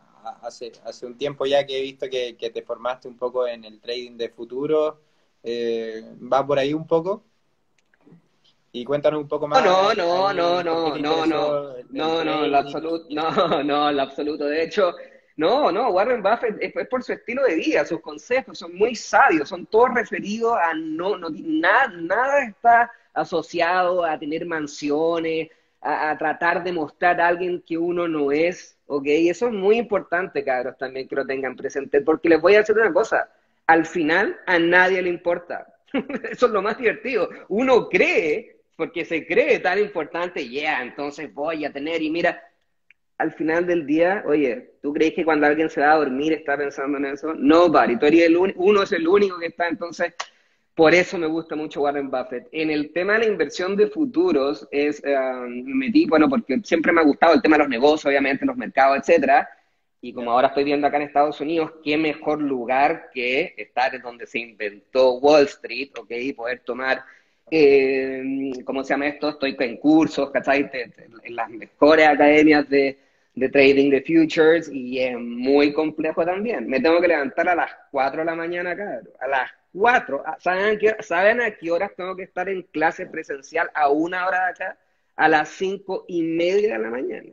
[0.42, 3.80] hace, hace un tiempo ya que he visto que, te formaste un poco en el
[3.80, 5.00] trading de futuro.
[5.42, 7.24] Eh, ¿Va por ahí un poco?
[8.72, 9.64] Y cuéntanos un poco más.
[9.64, 14.44] No, no, no, no, no, no, no, no, no, absoluto, no, no, absoluto.
[14.44, 14.94] De hecho,
[15.36, 19.48] no, no, Warren Buffett es, por su estilo de vida, sus consejos son muy sabios,
[19.48, 25.48] son todos referidos a no, no nada, nada está asociado a tener mansiones,
[25.80, 29.04] a, tratar de mostrar a alguien que uno no es, ¿ok?
[29.06, 32.76] Eso es muy importante, cabros, también que lo tengan presente, porque les voy a decir
[32.76, 33.30] una cosa,
[33.66, 35.66] al final a nadie le importa.
[36.30, 37.28] eso es lo más divertido.
[37.48, 42.42] Uno cree, porque se cree tan importante, yeah, entonces voy a tener, y mira,
[43.18, 46.56] al final del día, oye, ¿tú crees que cuando alguien se va a dormir está
[46.56, 47.34] pensando en eso?
[47.34, 50.14] Nobody, tú el uno es el único que está, entonces
[50.80, 52.48] por eso me gusta mucho Warren Buffett.
[52.52, 55.14] En el tema de la inversión de futuros, es, eh,
[55.46, 58.56] me metí, bueno, porque siempre me ha gustado el tema de los negocios, obviamente, los
[58.56, 59.46] mercados, etcétera.
[60.00, 64.00] Y como ahora estoy viendo acá en Estados Unidos, qué mejor lugar que estar en
[64.00, 66.12] donde se inventó Wall Street, ¿ok?
[66.12, 67.04] Y poder tomar,
[67.50, 68.22] eh,
[68.64, 69.28] ¿cómo se llama esto?
[69.28, 70.70] Estoy en cursos, ¿cachai?
[70.72, 72.98] En las mejores academias de,
[73.52, 76.66] trading de futures y es muy complejo también.
[76.66, 79.10] Me tengo que levantar a las 4 de la mañana, cabrón.
[79.20, 80.22] A las Cuatro.
[80.26, 83.88] Ah, ¿Saben a, qué, ¿Saben a qué horas tengo que estar en clase presencial a
[83.88, 84.78] una hora de acá?
[85.16, 87.30] A las cinco y media de la mañana.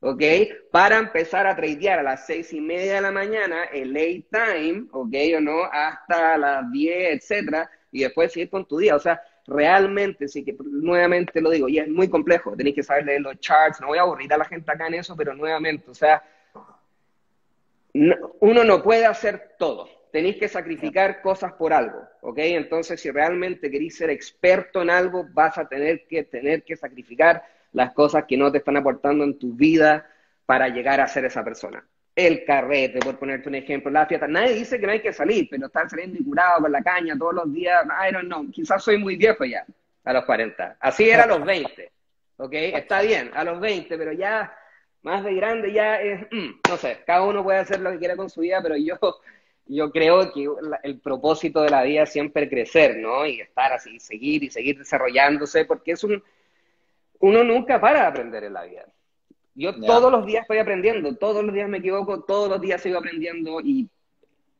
[0.00, 0.22] ¿Ok?
[0.70, 4.86] Para empezar a tradear a las seis y media de la mañana, el late time,
[4.92, 5.14] ¿ok?
[5.36, 8.96] O no, hasta las diez, etcétera, y después seguir con tu día.
[8.96, 13.06] O sea, realmente, sí que nuevamente lo digo, y es muy complejo, tenéis que saber
[13.06, 15.88] leer los charts, no voy a aburrir a la gente acá en eso, pero nuevamente,
[15.88, 16.22] o sea,
[17.94, 22.38] uno no puede hacer todo tenéis que sacrificar cosas por algo, ¿ok?
[22.38, 27.42] Entonces, si realmente queréis ser experto en algo, vas a tener que, tener que sacrificar
[27.72, 30.06] las cosas que no te están aportando en tu vida
[30.44, 31.82] para llegar a ser esa persona.
[32.14, 34.28] El carrete, por ponerte un ejemplo, la fiesta.
[34.28, 37.16] Nadie dice que no hay que salir, pero estar saliendo y curado con la caña
[37.18, 39.64] todos los días, I don't know, quizás soy muy viejo ya,
[40.04, 40.76] a los 40.
[40.78, 41.90] Así era a los 20,
[42.36, 42.52] ¿ok?
[42.52, 44.54] Está bien, a los 20, pero ya
[45.00, 48.14] más de grande ya es, mm, no sé, cada uno puede hacer lo que quiera
[48.14, 48.98] con su vida, pero yo
[49.66, 50.48] yo creo que
[50.82, 53.26] el propósito de la vida es siempre crecer, ¿no?
[53.26, 56.22] Y estar así, seguir y seguir desarrollándose, porque es un...
[57.20, 58.84] Uno nunca para de aprender en la vida.
[59.54, 62.98] Yo todos los días estoy aprendiendo, todos los días me equivoco, todos los días sigo
[62.98, 63.88] aprendiendo y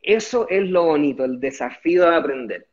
[0.03, 2.67] eso es lo bonito, el desafío de aprender.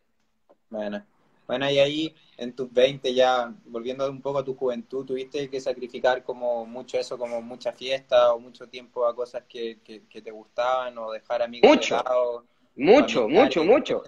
[0.70, 1.04] Bueno,
[1.50, 5.60] bueno, y ahí en tus 20 ya, volviendo un poco a tu juventud, tuviste que
[5.60, 10.30] sacrificar como mucho eso, como mucha fiesta o mucho tiempo a cosas que, que, te
[10.30, 12.04] gustaban o dejar amigos mucho,
[12.76, 14.04] mucho, mucho, mucho,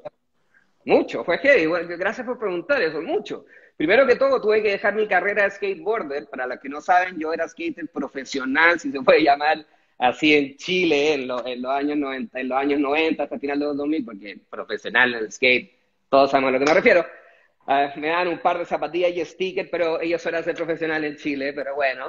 [0.86, 1.66] mucho, fue heavy,
[1.98, 3.46] gracias por preguntar eso, mucho.
[3.76, 7.18] Primero que todo, tuve que dejar mi carrera de skateboarder, para los que no saben,
[7.18, 9.66] yo era skater profesional, si se puede llamar
[9.98, 13.66] así en Chile, en, en los años 90, en los años 90 hasta final de
[13.66, 15.72] los 2000, porque profesional en el skate,
[16.08, 17.04] todos sabemos a lo que me refiero
[17.68, 21.18] Ah, me dan un par de zapatillas y stickers, pero ellos suelen ser profesionales en
[21.18, 22.08] Chile, pero bueno.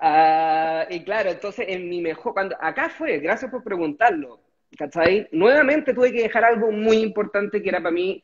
[0.00, 4.40] Uh, y claro, entonces en mi mejor, cuando acá fue, gracias por preguntarlo,
[4.76, 5.28] ¿cachai?
[5.32, 8.22] Nuevamente tuve que dejar algo muy importante que era para mí,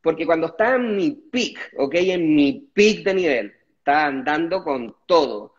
[0.00, 1.94] porque cuando estaba en mi peak, ¿ok?
[1.96, 5.54] En mi peak de nivel, estaba andando con todo.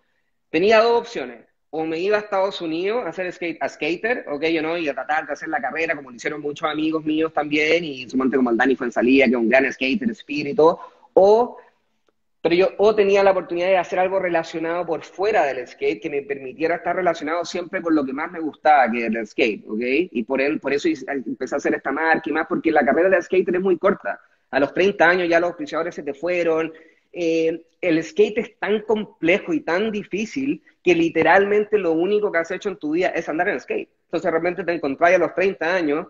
[0.50, 4.46] Tenía dos opciones o me iba a Estados Unidos a hacer skate, a skater, ok,
[4.46, 7.34] yo no, y a tratar de hacer la carrera, como lo hicieron muchos amigos míos
[7.34, 10.78] también, y su monte como el Dani Fuensalía, que es un gran skater, espíritu,
[11.14, 11.58] o,
[12.42, 16.10] pero yo, o tenía la oportunidad de hacer algo relacionado por fuera del skate, que
[16.10, 19.66] me permitiera estar relacionado siempre con lo que más me gustaba, que era el skate,
[19.68, 22.86] ok, y por, él, por eso empecé a hacer esta marca y más, porque la
[22.86, 26.14] carrera de skater es muy corta, a los 30 años ya los auspiciadores se te
[26.14, 26.72] fueron,
[27.12, 32.52] eh, el skate es tan complejo y tan difícil que literalmente lo único que has
[32.52, 33.90] hecho en tu vida es andar en skate.
[34.06, 36.08] Entonces de repente te encontrás a los 30 años,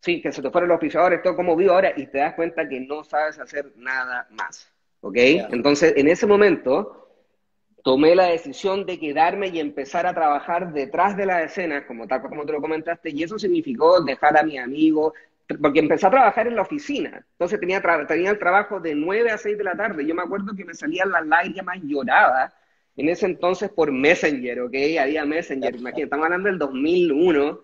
[0.00, 2.68] sí, que se te fueron los pisadores, todo como vivo ahora, y te das cuenta
[2.68, 4.70] que no sabes hacer nada más.
[5.00, 5.16] ¿Ok?
[5.16, 7.02] Entonces en ese momento
[7.82, 12.22] tomé la decisión de quedarme y empezar a trabajar detrás de la escena, como tal
[12.22, 15.14] como te lo comentaste, y eso significó dejar a mi amigo,
[15.60, 19.38] porque empecé a trabajar en la oficina, entonces tenía, tenía el trabajo de 9 a
[19.38, 22.52] 6 de la tarde, yo me acuerdo que me salían las lágrimas lloraba
[22.96, 24.74] en ese entonces por Messenger, ¿ok?
[25.00, 27.60] Había Messenger, imagínate, estamos hablando del 2001,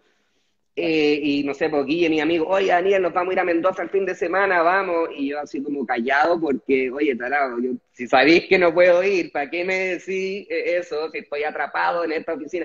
[0.81, 3.45] eh, y no sé, por Guille, mi amigo, oye, Daniel, nos vamos a ir a
[3.45, 7.73] Mendoza el fin de semana, vamos, y yo así como callado porque, oye, tarado, yo,
[7.93, 12.13] si sabéis que no puedo ir, ¿para qué me decís eso si estoy atrapado en
[12.13, 12.65] esta oficina?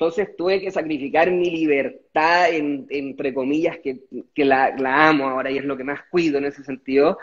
[0.00, 4.00] Entonces tuve que sacrificar mi libertad, entre comillas, que,
[4.34, 7.18] que la, la, amo ahora y es lo que más cuido en ese sentido,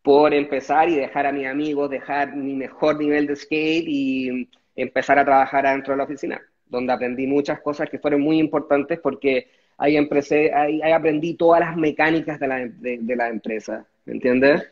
[0.00, 5.18] por empezar y dejar a mis amigos, dejar mi mejor nivel de skate y empezar
[5.18, 9.50] a trabajar adentro de la oficina, donde aprendí muchas cosas que fueron muy importantes porque
[9.76, 14.66] ahí, empecé, ahí, aprendí todas las mecánicas de la, de, la empresa, ¿me entiendes?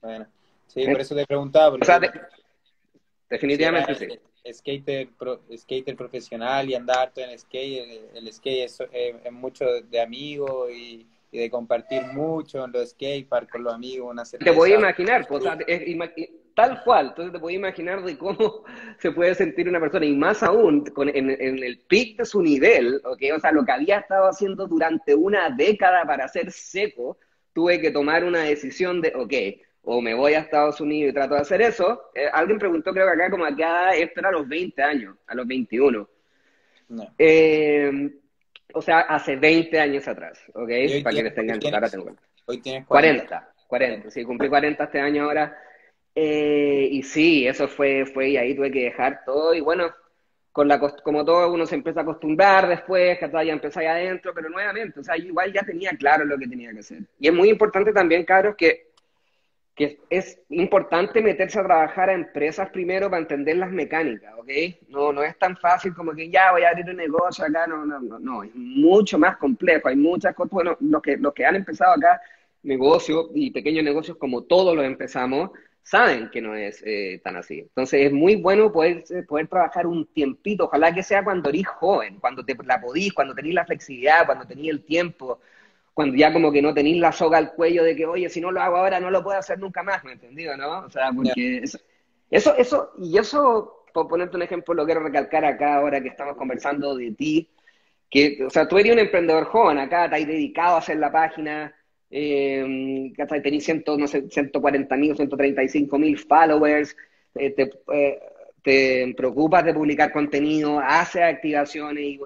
[0.00, 0.26] Bueno,
[0.68, 1.76] sí, por eso te preguntaba.
[3.28, 4.08] definitivamente sí
[4.52, 5.08] skater,
[5.56, 11.50] skater profesional y andar en skate, el, skate es, es, mucho de amigos y, de
[11.50, 15.44] compartir mucho en los skateparks con los amigos, una Te voy a imaginar, pues,
[16.54, 18.64] tal cual, entonces te voy a imaginar de cómo
[18.98, 23.00] se puede sentir una persona, y más aún con, en, el pic de su nivel,
[23.04, 23.30] ¿okay?
[23.30, 27.18] o sea, lo que había estado haciendo durante una década para ser seco,
[27.52, 29.32] tuve que tomar una decisión de, ok,
[29.90, 32.10] o me voy a Estados Unidos y trato de hacer eso.
[32.14, 35.34] Eh, alguien preguntó, creo que acá, como acá, esto era a los 20 años, a
[35.34, 36.06] los 21.
[37.16, 38.10] Eh,
[38.74, 40.68] o sea, hace 20 años atrás, ¿ok?
[41.02, 42.16] Para que les tengan claro.
[42.44, 43.24] Hoy tienes 40.
[43.24, 45.56] 40, 40, sí, cumplí 40 este año ahora.
[46.14, 49.54] Eh, y sí, eso fue, fue, y ahí tuve que dejar todo.
[49.54, 49.90] Y bueno,
[50.52, 54.50] con la, como todo, uno se empieza a acostumbrar después, que ya ahí adentro, pero
[54.50, 56.98] nuevamente, o sea, igual ya tenía claro lo que tenía que hacer.
[57.18, 58.87] Y es muy importante también, cabros, que
[59.78, 64.50] que es importante meterse a trabajar a empresas primero para entender las mecánicas, ¿ok?
[64.88, 67.86] No, no es tan fácil como que ya voy a abrir un negocio acá, no,
[67.86, 71.46] no, no, no, es mucho más complejo, hay muchas cosas, bueno, los que, los que
[71.46, 72.20] han empezado acá,
[72.64, 75.52] negocios y pequeños negocios como todos los empezamos,
[75.84, 77.60] saben que no es eh, tan así.
[77.60, 82.18] Entonces es muy bueno poder, poder trabajar un tiempito, ojalá que sea cuando eres joven,
[82.18, 85.38] cuando te la podís, cuando tenés la flexibilidad, cuando tenés el tiempo,
[85.98, 88.52] cuando ya como que no tenéis la soga al cuello de que, oye, si no
[88.52, 90.84] lo hago ahora no lo puedo hacer nunca más, ¿me entendido, no?
[90.86, 91.64] O sea, porque
[92.30, 96.36] eso, eso, y eso, por ponerte un ejemplo, lo quiero recalcar acá ahora que estamos
[96.36, 97.50] conversando de ti,
[98.08, 101.10] que, o sea, tú eres un emprendedor joven acá, te has dedicado a hacer la
[101.10, 101.74] página,
[102.12, 106.96] eh, tenés ciento, no sé, 140 mil, 135 mil followers,
[107.34, 108.20] eh, te, eh,
[108.62, 112.20] te, preocupas de publicar contenido, haces activaciones, y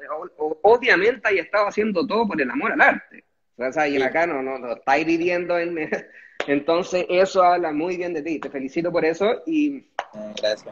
[0.61, 3.25] obviamente has estado haciendo todo por el amor al arte.
[3.57, 5.91] O sea, y acá no, no, no estáis viviendo en...
[6.47, 8.41] Entonces, eso habla muy bien de ti.
[8.41, 9.85] Te felicito por eso y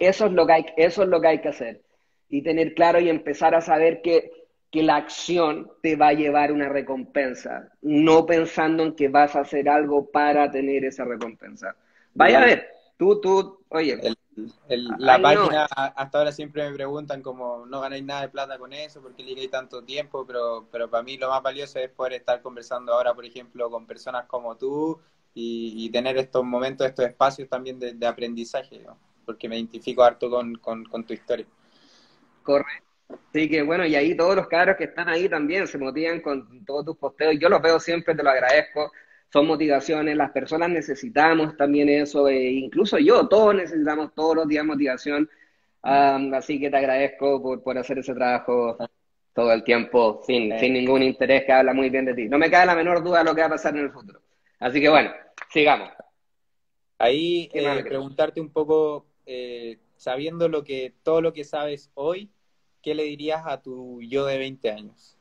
[0.00, 1.80] eso es lo que hay, eso es lo que, hay que hacer.
[2.28, 4.32] Y tener claro y empezar a saber que,
[4.70, 9.40] que la acción te va a llevar una recompensa, no pensando en que vas a
[9.40, 11.76] hacer algo para tener esa recompensa.
[12.14, 13.98] Vaya a ver, tú, tú, oye,
[14.76, 19.02] la página, hasta ahora siempre me preguntan como no ganáis nada de plata con eso,
[19.02, 22.92] porque le tanto tiempo, pero, pero para mí lo más valioso es poder estar conversando
[22.92, 25.00] ahora, por ejemplo, con personas como tú
[25.34, 28.84] y, tener estos momentos, estos espacios también de, aprendizaje,
[29.24, 31.46] porque me identifico harto con, con, tu historia.
[32.42, 32.88] Correcto.
[33.28, 36.64] Así que bueno, y ahí todos los caros que están ahí también se motivan con
[36.64, 37.34] todos tus posteos.
[37.40, 38.92] Yo los veo siempre, te lo agradezco
[39.32, 44.64] son motivaciones, las personas necesitamos también eso, e incluso yo, todos necesitamos todos los días
[44.64, 45.28] motivación,
[45.82, 48.76] así que te agradezco por, por, hacer ese trabajo
[49.32, 52.28] todo el tiempo sin, sin ningún interés, que habla muy bien de ti.
[52.28, 54.20] No me cae la menor duda de lo que va a pasar en el futuro.
[54.58, 55.12] Así que bueno,
[55.48, 55.90] sigamos.
[56.98, 62.30] Ahí eh, preguntarte un poco, eh, sabiendo lo que, todo lo que sabes hoy,
[62.82, 65.16] ¿qué le dirías a tu yo de 20 años?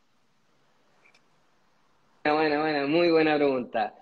[2.23, 3.93] Buena, buena, muy buena pregunta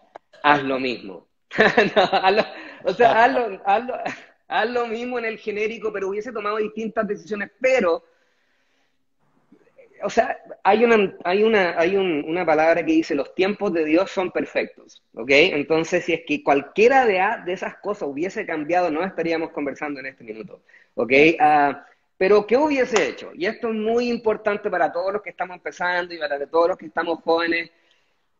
[0.43, 1.27] haz lo mismo.
[2.83, 3.25] o sea,
[4.47, 8.03] haz lo, mismo en el genérico, pero hubiese tomado distintas decisiones, pero,
[10.03, 14.11] o sea, hay una, hay una, hay una palabra que dice, los tiempos de Dios
[14.11, 15.29] son perfectos, ¿ok?
[15.29, 20.07] Entonces, si es que cualquiera de, de esas cosas hubiese cambiado, no estaríamos conversando en
[20.07, 20.61] este minuto,
[20.95, 21.11] ¿ok?
[21.39, 21.75] Uh,
[22.17, 23.31] pero, ¿qué hubiese hecho?
[23.35, 26.77] Y esto es muy importante para todos los que estamos empezando y para todos los
[26.77, 27.69] que estamos jóvenes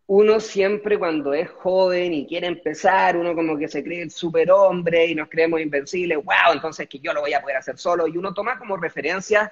[0.08, 5.06] uno siempre cuando es joven y quiere empezar, uno como que se cree el superhombre
[5.08, 8.18] y nos creemos invencibles, wow, entonces que yo lo voy a poder hacer solo, y
[8.18, 9.52] uno toma como referencia,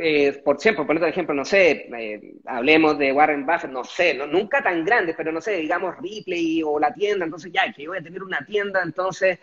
[0.00, 4.26] eh, por ejemplo, por ejemplo, no sé, eh, hablemos de Warren Buffett, no sé, no,
[4.28, 7.90] nunca tan grandes, pero no sé, digamos Ripley o la tienda, entonces ya, que yo
[7.90, 9.40] voy a tener una tienda, entonces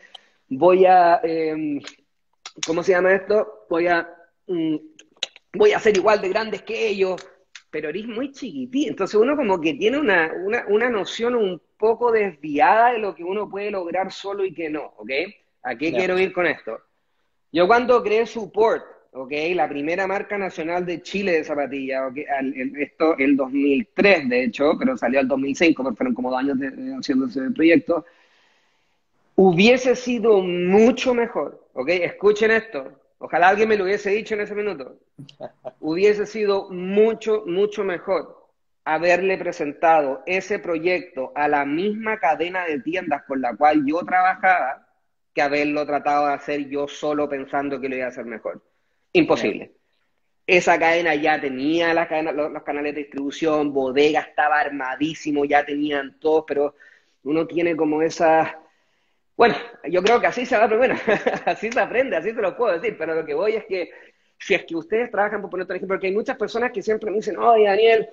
[0.48, 1.82] voy a, em,
[2.66, 3.66] ¿cómo se llama esto?
[3.70, 4.08] Voy a,
[4.48, 4.76] mm,
[5.54, 7.22] voy a ser igual de grandes que ellos,
[7.76, 8.92] pero eres muy chiquitito.
[8.92, 10.32] Entonces uno como que tiene una,
[10.70, 14.94] una, noción un poco desviada de lo que uno puede lograr solo y que no,
[14.96, 15.12] ¿ok?
[15.62, 16.80] ¿A qué quiero ir con esto?
[17.52, 19.30] Yo cuando creé Support, ¿ok?
[19.56, 22.18] La primera marca nacional de Chile de zapatillas, ¿ok?
[22.80, 26.58] esto el 2003, de hecho, pero salió el 2005, porque fueron como dos años
[26.98, 28.06] haciendo ese proyecto,
[29.36, 31.90] hubiese sido mucho mejor, ¿ok?
[31.90, 35.00] Escuchen esto, ojalá alguien me lo hubiese dicho en ese minuto,
[35.80, 38.46] hubiese sido mucho, mucho mejor
[38.86, 44.88] haberle presentado ese proyecto a la misma cadena de tiendas con la cual yo trabajaba
[45.34, 48.64] que haberlo tratado de hacer yo solo pensando que lo iba a hacer mejor.
[49.12, 49.74] Imposible.
[50.48, 56.46] Esa cadena ya tenía las los, canales de distribución, bodega estaba armadísimo, ya tenían todos,
[56.48, 56.76] pero
[57.24, 58.60] uno tiene como esa...
[59.38, 60.96] Bueno, yo creo que así se va, primero,
[61.46, 63.90] así se aprende, así te lo puedo decir, pero lo que voy es que
[64.40, 67.10] si es que ustedes trabajan, por ponerte un ejemplo, porque hay muchas personas que siempre
[67.12, 68.10] me dicen, oye, Daniel,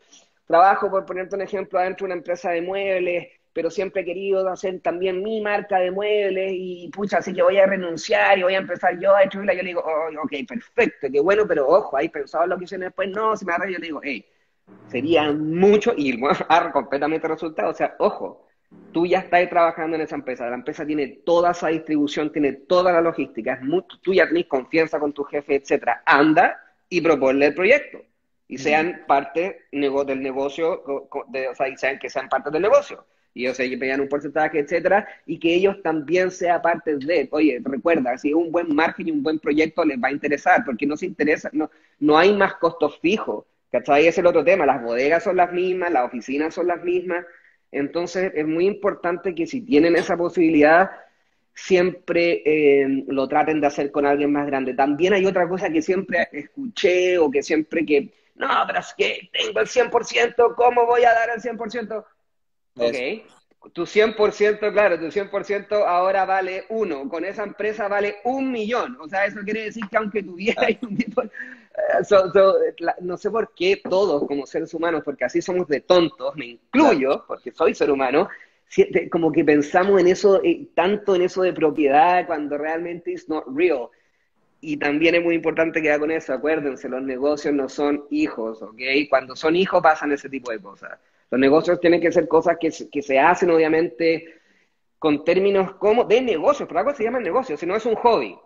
[0.47, 4.49] trabajo, por ponerte un ejemplo, adentro de una empresa de muebles, pero siempre he querido
[4.49, 8.55] hacer también mi marca de muebles y pucha, así que voy a renunciar y voy
[8.55, 9.55] a empezar yo a destruirla.
[9.55, 12.79] Yo le digo, oh, ok, perfecto, qué bueno, pero ojo, ahí pensado lo que hice
[12.79, 14.25] después, no, si me agarra, yo le digo, hey,
[14.87, 16.39] sería mucho y bueno,
[16.73, 17.71] completamente resultado.
[17.71, 18.47] O sea, ojo,
[18.93, 22.93] tú ya estás trabajando en esa empresa, la empresa tiene toda esa distribución, tiene toda
[22.93, 23.61] la logística, es
[24.03, 26.03] tú ya tenés confianza con tu jefe, etcétera.
[26.05, 28.03] Anda y proponle el proyecto
[28.49, 33.05] y sean parte del negocio, o sea, y sean que sean parte del negocio
[33.35, 37.61] y ellos se pegan un porcentaje, etcétera, y que ellos también sean parte de, oye,
[37.65, 40.87] recuerda, si es un buen margen y un buen proyecto les va a interesar, porque
[40.87, 44.03] no se interesa, no, no hay más costos fijos, ¿cachai?
[44.03, 47.25] Ese es el otro tema, las bodegas son las mismas, las oficinas son las mismas,
[47.73, 50.91] entonces es muy importante que si tienen esa posibilidad,
[51.55, 54.75] siempre eh, lo traten de hacer con alguien más grande.
[54.75, 59.31] También hay otra cosa que siempre escuché o que siempre que, no, pero es que
[59.33, 62.05] tengo el 100%, ¿cómo voy a dar el 100%?
[62.77, 62.97] Ok.
[63.73, 67.09] Tu 100%, claro, tu 100% ahora vale uno.
[67.09, 68.97] Con esa empresa vale un millón.
[69.01, 71.23] O sea, eso quiere decir que aunque tuviera un tipo...
[71.23, 76.47] Eh, no sé por qué todos como seres humanos, porque así somos de tontos, me
[76.47, 78.29] incluyo, porque soy ser humano,
[79.11, 83.45] como que pensamos en eso, eh, tanto en eso de propiedad, cuando realmente es not
[83.55, 83.89] real.
[84.61, 88.81] Y también es muy importante que con eso, acuérdense, los negocios no son hijos, ¿ok?
[89.11, 90.99] Cuando son hijos pasan ese tipo de cosas.
[91.33, 94.35] Los negocios tienen que ser cosas que, que se hacen, obviamente,
[94.99, 98.39] con términos como de negocios, por algo se llama negocio, si no es un hobby.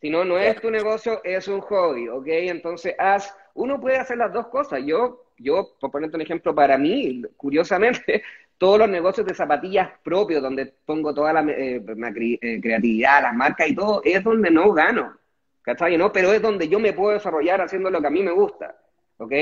[0.00, 2.26] Si no, no es tu negocio, es un hobby, ¿ok?
[2.28, 4.80] Entonces, haz, uno puede hacer las dos cosas.
[4.86, 8.22] Yo, yo, por ponerte un ejemplo, para mí, curiosamente,
[8.56, 13.68] todos los negocios de zapatillas propios, donde pongo toda la, eh, eh, creatividad, las marcas
[13.68, 15.18] y todo, es donde no gano,
[15.62, 15.98] ¿cachai?
[15.98, 16.12] ¿no?
[16.12, 18.76] Pero es donde yo me puedo desarrollar haciendo lo que a mí me gusta.
[19.18, 19.32] ¿Ok?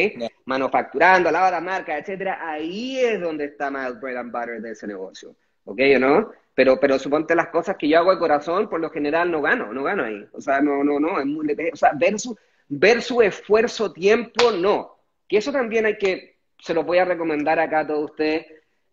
[0.45, 4.87] Manufacturando, la la marca, etcétera, ahí es donde está más bread and butter de ese
[4.87, 6.33] negocio, ¿ok o no?
[6.55, 9.73] Pero, pero suponte las cosas que yo hago de corazón, por lo general no gano,
[9.73, 10.27] no gano ahí.
[10.33, 12.35] O sea, no, no, no, es muy, o sea, ver su,
[12.69, 14.97] ver su esfuerzo, tiempo, no.
[15.29, 18.47] Que eso también hay que, se lo voy a recomendar acá a todos ustedes,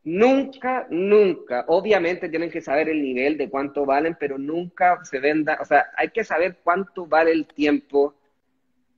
[0.05, 5.57] Nunca, nunca, obviamente tienen que saber el nivel de cuánto valen, pero nunca se venda,
[5.61, 8.13] o sea, hay que saber cuánto vale el tiempo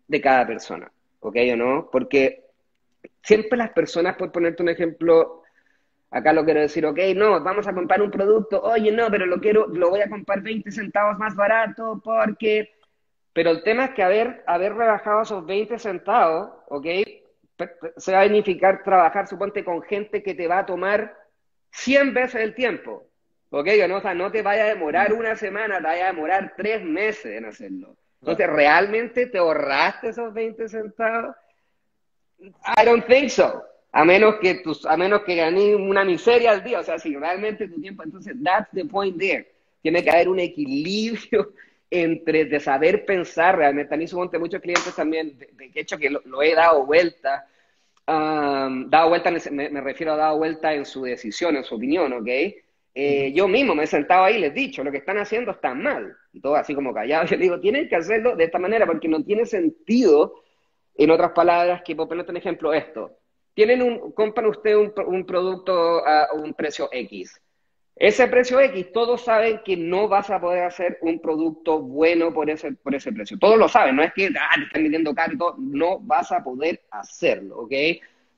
[0.07, 0.91] de cada persona.
[1.25, 1.89] ¿Ok o no?
[1.91, 2.45] Porque
[3.23, 5.41] siempre las personas, por ponerte un ejemplo,
[6.11, 9.39] acá lo quiero decir, ok, no, vamos a comprar un producto, oye, no, pero lo
[9.39, 12.71] quiero, lo voy a comprar 20 centavos más barato porque...
[13.33, 16.85] Pero el tema es que haber, haber rebajado esos 20 centavos, ok,
[17.97, 21.17] se va a significar trabajar, suponte, con gente que te va a tomar
[21.71, 23.09] 100 veces el tiempo,
[23.49, 26.81] ok, o sea, no te vaya a demorar una semana, te vaya a demorar tres
[26.81, 27.97] meses en hacerlo.
[28.25, 31.35] Entonces, ¿realmente te ahorraste esos 20 centavos?
[32.39, 33.63] I don't think so.
[33.91, 36.79] A menos que tus, a menos que gané una miseria al día.
[36.79, 39.47] O sea, si realmente tu tiempo, entonces that's the point there.
[39.83, 41.53] Tiene que haber un equilibrio
[41.91, 43.93] entre de saber pensar realmente.
[43.93, 47.47] A mí suponte muchos clientes también, de, hecho que lo, he dado vuelta,
[48.07, 52.11] um, dado vuelta, me, me, refiero a dado vuelta en su decisión, en su opinión,
[52.11, 52.27] ¿ok?
[52.97, 55.51] Eh, yo mismo me he sentado ahí y les he dicho, lo que están haciendo
[55.51, 56.15] está mal.
[56.31, 57.25] Y todo así como callado.
[57.29, 60.35] Yo digo, tienen que hacerlo de esta manera porque no tiene sentido,
[60.95, 63.19] en otras palabras, que por ponerte un ejemplo, esto.
[63.53, 67.41] Tienen un, compran usted un, producto a un precio X.
[67.97, 72.49] Ese precio X, todos saben que no vas a poder hacer un producto bueno por
[72.49, 73.37] ese, por ese precio.
[73.37, 76.81] Todos lo saben, no es que ah, te están vendiendo caro no vas a poder
[76.91, 77.73] hacerlo, ¿ok?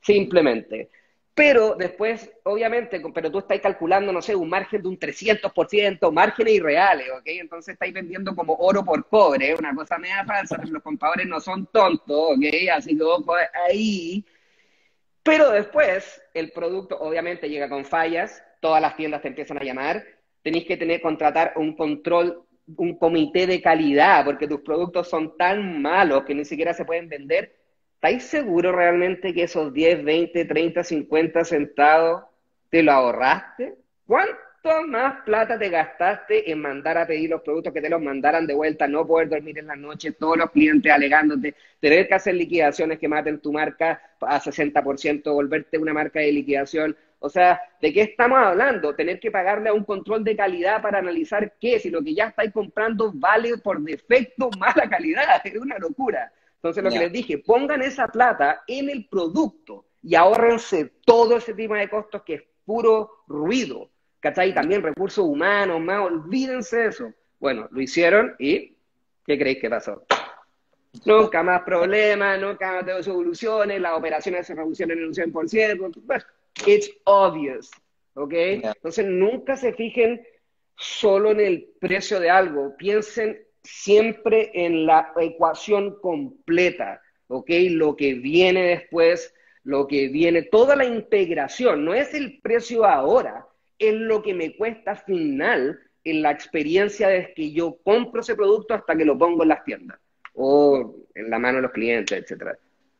[0.02, 0.90] Simplemente.
[1.38, 6.56] Pero después, obviamente, pero tú estás calculando, no sé, un margen de un 300%, márgenes
[6.56, 7.28] irreales, ¿ok?
[7.28, 11.68] Entonces estáis vendiendo como oro por cobre, una cosa media falsa, los compradores no son
[11.68, 12.44] tontos, ¿ok?
[12.74, 13.36] Así que ojo
[13.70, 14.26] ahí.
[15.22, 20.04] Pero después, el producto obviamente llega con fallas, todas las tiendas te empiezan a llamar,
[20.42, 22.46] tenéis que tener, contratar un control,
[22.78, 27.08] un comité de calidad, porque tus productos son tan malos que ni siquiera se pueden
[27.08, 27.67] vender
[27.98, 32.24] ¿estáis seguros realmente que esos 10, 20, 30, 50 centavos
[32.70, 33.76] te lo ahorraste?
[34.88, 38.54] más plata te gastaste en mandar a pedir los productos que te los mandaran de
[38.54, 43.00] vuelta, no poder dormir en la noche, todos los clientes alegándote, tener que hacer liquidaciones
[43.00, 46.96] que maten tu marca a 60%, volverte una marca de liquidación?
[47.20, 48.94] O sea, ¿de qué estamos hablando?
[48.94, 52.28] Tener que pagarle a un control de calidad para analizar qué, si lo que ya
[52.28, 56.32] estáis comprando vale por defecto mala calidad, es una locura.
[56.70, 61.54] Entonces, lo que les dije, pongan esa plata en el producto y ahorrense todo ese
[61.54, 63.90] tipo de costos que es puro ruido.
[64.20, 64.54] ¿Cachai?
[64.54, 67.14] También recursos humanos, más, olvídense de eso.
[67.40, 68.76] Bueno, lo hicieron y
[69.26, 70.04] ¿qué creéis que pasó?
[71.06, 75.94] Nunca más problemas, nunca más tengo soluciones, las operaciones se reducen en un 100%.
[76.02, 76.26] Bueno,
[76.66, 77.70] it's obvious,
[78.16, 78.34] ¿ok?
[78.34, 80.26] Entonces nunca se fijen
[80.76, 87.50] solo en el precio de algo, piensen siempre en la ecuación completa, ¿ok?
[87.72, 93.46] Lo que viene después, lo que viene, toda la integración, no es el precio ahora,
[93.78, 98.74] es lo que me cuesta final en la experiencia de que yo compro ese producto
[98.74, 100.00] hasta que lo pongo en las tiendas
[100.34, 102.58] o en la mano de los clientes, etcétera.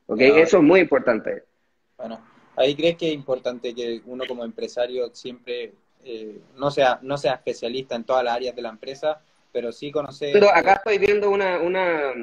[0.08, 0.20] ¿Ok?
[0.22, 1.44] Eso es muy importante.
[1.98, 2.20] Bueno,
[2.56, 7.34] ahí crees que es importante que uno como empresario siempre eh, no, sea, no sea
[7.34, 9.22] especialista en todas las áreas de la empresa,
[9.58, 10.30] pero sí conocer...
[10.34, 12.14] Pero acá estoy viendo una, una,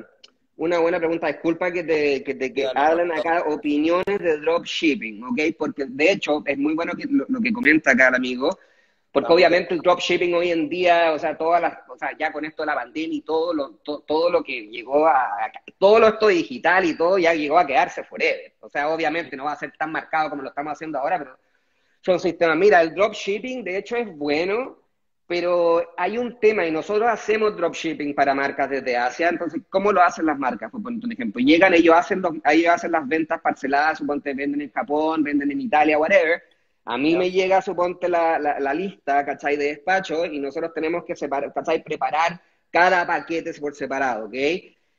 [0.57, 1.26] una buena pregunta.
[1.26, 5.41] Disculpa que te, que te que hablen acá opiniones de dropshipping, ¿ok?
[5.59, 8.57] Porque de hecho es muy bueno que, lo, que comenta acá el amigo,
[9.11, 12.45] porque obviamente el dropshipping hoy en día, o sea, todas las, o sea, ya con
[12.45, 16.28] esto de la pandemia y todo lo, todo lo que llegó a, todo lo esto
[16.28, 18.55] digital y todo ya llegó a quedarse forever.
[18.61, 21.37] O sea, obviamente no va a ser tan marcado como lo estamos haciendo ahora, pero
[22.01, 22.57] son sistemas.
[22.57, 24.84] Mira, el dropshipping de hecho es bueno,
[25.26, 30.02] pero hay un tema y nosotros hacemos dropshipping para marcas desde Asia, entonces, ¿cómo lo
[30.02, 30.70] hacen las marcas?
[30.70, 34.72] Por poner un ejemplo, llegan, ellos hacen, ellos hacen las ventas parceladas, suponte venden en
[34.72, 36.42] Japón, venden en Italia, whatever,
[36.86, 39.56] a mí me llega, suponte, la, la, lista, ¿cachai?
[39.56, 41.82] De despacho y nosotros tenemos que separar, ¿cachai?
[41.82, 44.34] Preparar cada paquete por separado, ¿ok?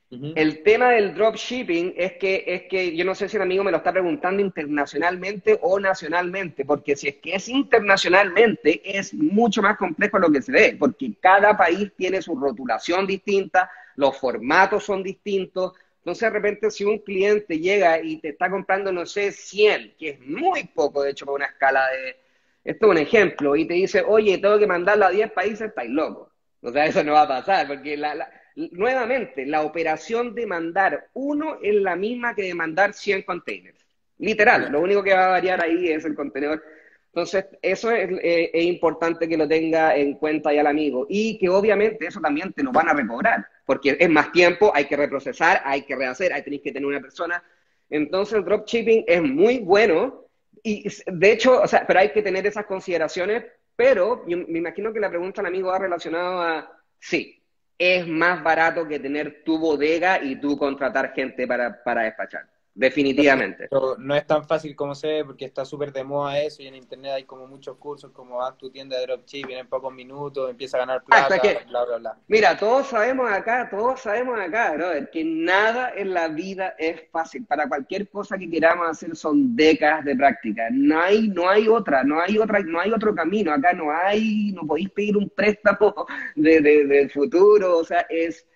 [0.08, 3.72] El tema del dropshipping es que, es que yo no sé si el amigo me
[3.72, 9.76] lo está preguntando internacionalmente o nacionalmente, porque si es que es internacionalmente es mucho más
[9.76, 15.02] complejo lo que se ve, porque cada país tiene su rotulación distinta, los formatos son
[15.02, 15.72] distintos,
[16.06, 20.10] entonces, de repente, si un cliente llega y te está comprando, no sé, 100, que
[20.10, 22.16] es muy poco, de hecho, para una escala de...
[22.62, 25.90] Esto es un ejemplo, y te dice, oye, tengo que mandarlo a 10 países, estáis
[25.90, 26.28] locos.
[26.62, 28.14] O sea, eso no va a pasar, porque la,
[28.56, 33.84] nuevamente, la operación de mandar uno es la misma que de mandar 100 containers.
[34.18, 36.62] Literal, lo único que va a variar ahí es el contenedor.
[37.08, 41.06] Entonces, eso es, eh, es importante que lo tenga en cuenta ya el amigo.
[41.08, 44.86] Y que obviamente eso también te lo van a recobrar porque es más tiempo, hay
[44.86, 47.42] que reprocesar, hay que rehacer, hay tenéis que tener una persona.
[47.90, 50.24] Entonces el dropshipping es muy bueno
[50.62, 53.44] y de hecho, o sea, pero hay que tener esas consideraciones,
[53.74, 57.35] pero me imagino que la pregunta del amigo va relacionado a, sí,
[57.78, 62.55] es más barato que tener tu bodega y tú contratar gente para, para despachar.
[62.76, 63.68] Definitivamente.
[63.70, 66.66] Pero no es tan fácil como se ve porque está súper de moda eso y
[66.66, 70.50] en internet hay como muchos cursos como haz tu tienda de dropshipping en pocos minutos,
[70.50, 72.18] empieza a ganar plata, bla, bla, bla.
[72.28, 74.88] Mira, todos sabemos acá, todos sabemos acá, ¿no?
[75.10, 77.46] que nada en la vida es fácil.
[77.46, 80.68] Para cualquier cosa que queramos hacer son décadas de práctica.
[80.70, 83.52] No hay, no hay otra, no hay otra, no hay otro camino.
[83.52, 85.94] Acá no hay, no podéis pedir un préstamo
[86.36, 88.46] de, de, del futuro, o sea, es,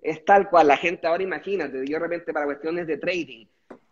[0.00, 0.68] es tal cual.
[0.68, 3.46] La gente ahora imagínate, yo de repente para cuestiones de trading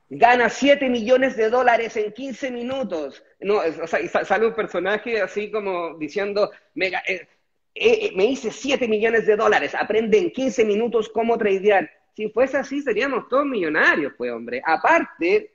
[0.09, 3.23] gana 7 millones de dólares en 15 minutos.
[3.41, 7.27] No, o sea, y sale un personaje así como diciendo, Mega, eh,
[7.75, 11.91] eh, me hice 7 millones de dólares, aprende en 15 minutos cómo tradear.
[12.15, 14.63] Si fuese así, seríamos todos millonarios, pues, hombre.
[14.65, 15.55] Aparte,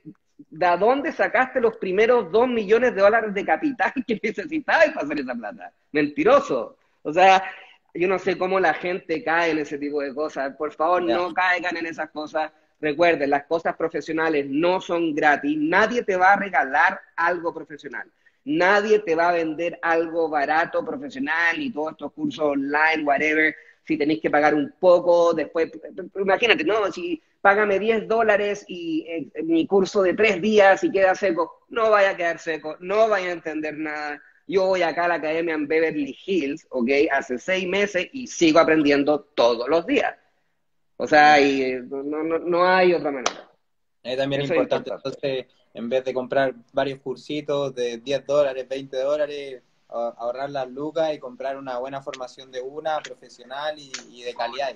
[0.50, 5.20] ¿de dónde sacaste los primeros 2 millones de dólares de capital que necesitabas para hacer
[5.20, 5.72] esa plata?
[5.92, 6.76] Mentiroso.
[7.02, 7.42] O sea,
[7.94, 10.54] yo no sé cómo la gente cae en ese tipo de cosas.
[10.56, 15.56] Por favor, no caigan en esas cosas Recuerden, las cosas profesionales no son gratis.
[15.58, 18.10] Nadie te va a regalar algo profesional.
[18.44, 23.54] Nadie te va a vender algo barato profesional y todos estos cursos online, whatever.
[23.84, 25.70] Si tenéis que pagar un poco, después,
[26.16, 26.90] imagínate, ¿no?
[26.90, 31.90] Si págame 10 dólares y eh, mi curso de tres días y queda seco, no
[31.90, 34.22] vaya a quedar seco, no vaya a entender nada.
[34.46, 36.88] Yo voy acá a la academia en Beverly Hills, ¿ok?
[37.12, 40.14] Hace seis meses y sigo aprendiendo todos los días.
[41.02, 43.48] O sea, y, no, no, no hay otra manera.
[44.02, 49.62] Es también importante, entonces, en vez de comprar varios cursitos de 10 dólares, 20 dólares,
[49.88, 54.74] ahorrar las lucas y comprar una buena formación de una, profesional y, de calidad.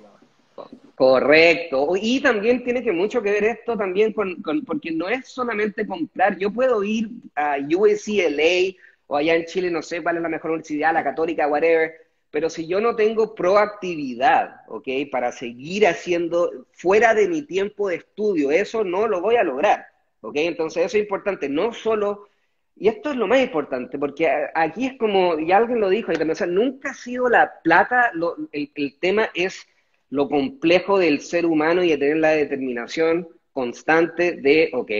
[0.94, 1.88] Correcto.
[1.94, 5.86] Y también tiene que mucho que ver esto también con, con, porque no es solamente
[5.86, 6.38] comprar.
[6.38, 8.74] Yo puedo ir a USCLA
[9.08, 12.03] o allá en Chile no sé cuál es la mejor universidad, la católica, whatever,
[12.34, 14.88] pero si yo no tengo proactividad, ¿ok?
[15.12, 19.86] Para seguir haciendo fuera de mi tiempo de estudio, eso no lo voy a lograr,
[20.20, 20.34] ¿ok?
[20.38, 22.26] Entonces eso es importante, no solo,
[22.74, 26.34] y esto es lo más importante, porque aquí es como, y alguien lo dijo, o
[26.34, 28.10] sea, nunca ha sido la plata,
[28.50, 29.64] el, el tema es
[30.10, 34.90] lo complejo del ser humano y de tener la determinación constante de, ok,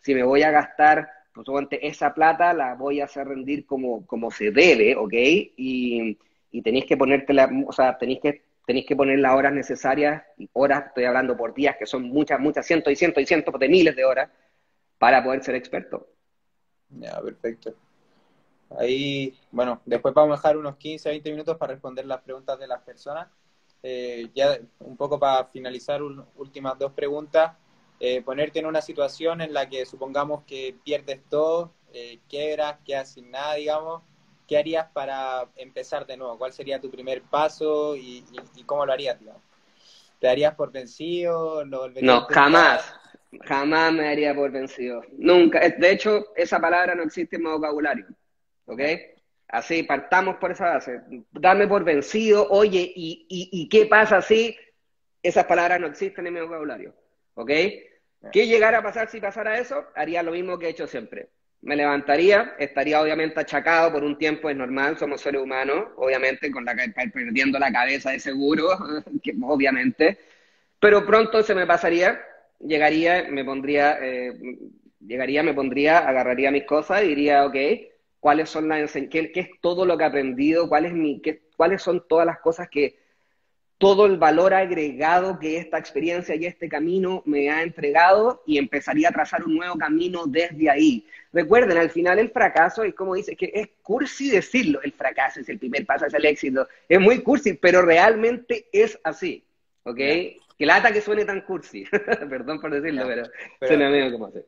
[0.00, 1.48] si me voy a gastar pues,
[1.82, 6.18] esa plata, la voy a hacer rendir como, como se debe, ok, y
[6.54, 10.22] y tenéis que ponerte la, o sea, tenéis que, tenéis que poner las horas necesarias,
[10.52, 13.68] horas, estoy hablando por días, que son muchas, muchas, cientos y cientos y cientos de
[13.68, 14.30] miles de horas,
[14.96, 16.06] para poder ser experto.
[16.90, 17.74] Ya, perfecto.
[18.78, 22.68] Ahí, bueno, después vamos a dejar unos 15, 20 minutos para responder las preguntas de
[22.68, 23.26] las personas.
[23.82, 26.00] Eh, ya un poco para finalizar,
[26.36, 27.56] últimas dos preguntas.
[27.98, 33.10] Eh, ponerte en una situación en la que supongamos que pierdes todo, eh, quebras, quedas
[33.10, 34.04] sin nada, digamos,
[34.46, 36.38] ¿qué harías para empezar de nuevo?
[36.38, 38.24] ¿Cuál sería tu primer paso y,
[38.66, 39.18] cómo lo harías,
[40.18, 41.64] ¿Te darías por vencido?
[41.64, 42.94] no, jamás.
[43.42, 45.02] Jamás me daría por vencido.
[45.18, 45.60] Nunca.
[45.60, 48.06] De hecho, esa palabra no existe en mi vocabulario.
[48.66, 48.80] ¿Ok?
[49.48, 51.00] Así, partamos por esa base.
[51.32, 54.56] Dame por vencido, oye, ¿y, y, qué pasa si
[55.22, 56.94] esas palabras no existen en mi vocabulario?
[57.34, 57.50] ¿Ok?
[58.32, 59.84] ¿Qué llegara a pasar si pasara eso?
[59.94, 61.28] Haría lo mismo que he hecho siempre
[61.64, 66.64] me levantaría, estaría obviamente achacado por un tiempo, es normal, somos seres humanos, obviamente, con
[66.64, 66.76] la,
[67.12, 68.68] perdiendo la cabeza de seguro,
[69.22, 70.18] que, obviamente,
[70.78, 72.20] pero pronto se me pasaría,
[72.60, 74.32] llegaría, me pondría, eh,
[75.00, 77.56] llegaría, me pondría, agarraría mis cosas y diría, ok,
[78.20, 80.68] ¿cuáles son las qué, qué es todo lo que he aprendido?
[80.68, 83.03] ¿Cuál es mi, qué, ¿Cuáles son todas las cosas que
[83.78, 89.08] todo el valor agregado que esta experiencia y este camino me ha entregado y empezaría
[89.08, 91.06] a trazar un nuevo camino desde ahí.
[91.32, 95.48] Recuerden, al final el fracaso es como dice, que es cursi decirlo, el fracaso es
[95.48, 99.44] el primer paso hacia el éxito, es muy cursi, pero realmente es así,
[99.82, 99.96] ¿ok?
[99.96, 101.84] Que lata que suene tan cursi,
[102.30, 103.24] perdón por decirlo, pero,
[103.60, 104.40] suena medio como así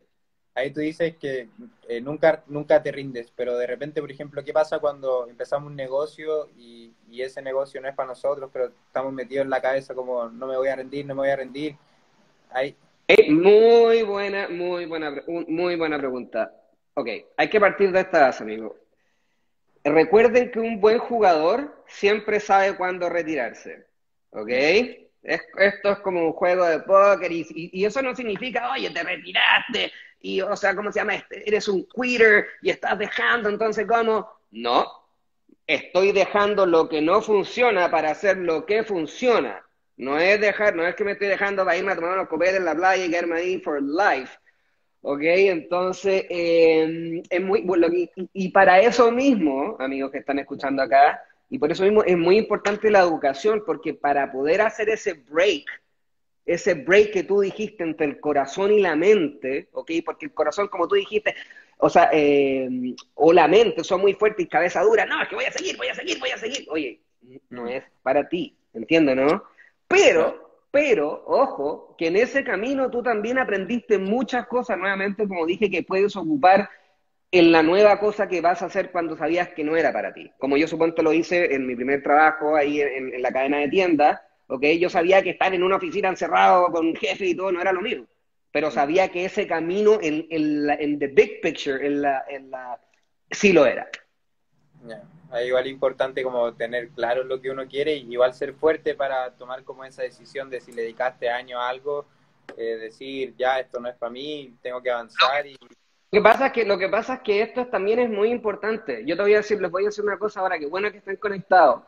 [0.56, 1.48] ahí tú dices que
[1.86, 5.76] eh, nunca, nunca te rindes, pero de repente, por ejemplo, ¿qué pasa cuando empezamos un
[5.76, 10.28] negocio y, ese negocio no es para nosotros, pero estamos metidos en la cabeza como
[10.28, 11.74] no me voy a rendir, no me voy a rendir?
[12.50, 12.76] Ahí...
[13.30, 16.52] muy buena, muy buena, muy buena pregunta.
[16.92, 18.76] Ok, hay que partir de esta base, amigo.
[19.82, 23.86] Recuerden que un buen jugador siempre sabe cuándo retirarse.
[24.30, 24.50] ¿Ok?
[25.22, 29.92] esto es como un juego de póker y, eso no significa, oye, te retiraste
[30.26, 31.14] y, o sea, ¿cómo se llama?
[31.14, 34.28] Este, eres un quitter y estás dejando, entonces, ¿cómo?
[34.50, 34.84] No,
[35.64, 39.64] estoy dejando lo que no funciona para hacer lo que funciona.
[39.96, 42.56] No es dejar, no es que me estoy dejando para irme a tomar unos copetes
[42.56, 44.36] en la playa y quedarme ahí for life.
[45.02, 45.20] ¿Ok?
[45.22, 51.22] Entonces, em, es muy, bueno, y, y para eso mismo, amigos que están escuchando acá,
[51.48, 55.66] y por eso mismo es muy importante la educación, porque para poder hacer ese break,
[56.46, 59.90] ese break que tú dijiste entre el corazón y la mente, ¿ok?
[60.04, 61.34] Porque el corazón, como tú dijiste,
[61.78, 65.34] o sea, eh, o la mente son muy fuertes y cabeza dura, no, es que
[65.34, 66.66] voy a seguir, voy a seguir, voy a seguir.
[66.70, 67.00] Oye,
[67.50, 69.42] no es para ti, ¿entiendes, no?
[69.88, 75.68] Pero, pero, ojo, que en ese camino tú también aprendiste muchas cosas, nuevamente, como dije,
[75.68, 76.70] que puedes ocupar
[77.32, 80.30] en la nueva cosa que vas a hacer cuando sabías que no era para ti.
[80.38, 84.20] Como yo supongo lo hice en mi primer trabajo ahí en la cadena de tiendas,
[84.48, 84.64] ¿ok?
[84.78, 87.72] Yo sabía que estar en una oficina encerrado con un jefe y todo no era
[87.72, 88.06] lo mismo,
[88.52, 92.80] pero sabía que ese camino en, en, en the big picture, en la, en la,
[93.30, 93.88] sí lo era.
[95.30, 98.94] Ahí igual es importante como tener claro lo que uno quiere y igual ser fuerte
[98.94, 102.06] para tomar como esa decisión de si le dedicaste años a algo,
[102.56, 105.56] eh, decir, ya, esto no es para mí, tengo que avanzar y...
[106.12, 109.04] Lo que, pasa es que, lo que pasa es que esto también es muy importante.
[109.04, 110.98] Yo te voy a decir, les voy a decir una cosa ahora, que bueno que
[110.98, 111.82] estén conectados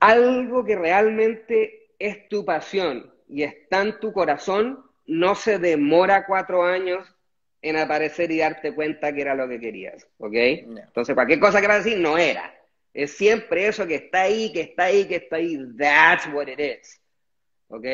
[0.00, 6.64] algo que realmente es tu pasión y está en tu corazón, no se demora cuatro
[6.64, 7.06] años
[7.62, 10.34] en aparecer y darte cuenta que era lo que querías, ¿ok?
[10.34, 12.54] Entonces, cualquier cosa que vas a decir no era.
[12.92, 15.58] Es siempre eso que está ahí, que está ahí, que está ahí.
[15.78, 17.00] That's what it is.
[17.68, 17.84] ¿Ok?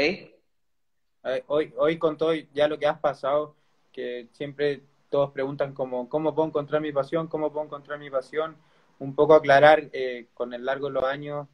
[1.48, 3.56] Hoy, hoy con todo ya lo que has pasado,
[3.92, 7.26] que siempre todos preguntan como, ¿cómo puedo encontrar mi pasión?
[7.26, 8.56] ¿Cómo puedo encontrar mi pasión?
[9.00, 11.48] Un poco aclarar eh, con el largo de los años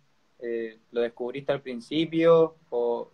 [0.45, 2.57] eh, lo descubriste al principio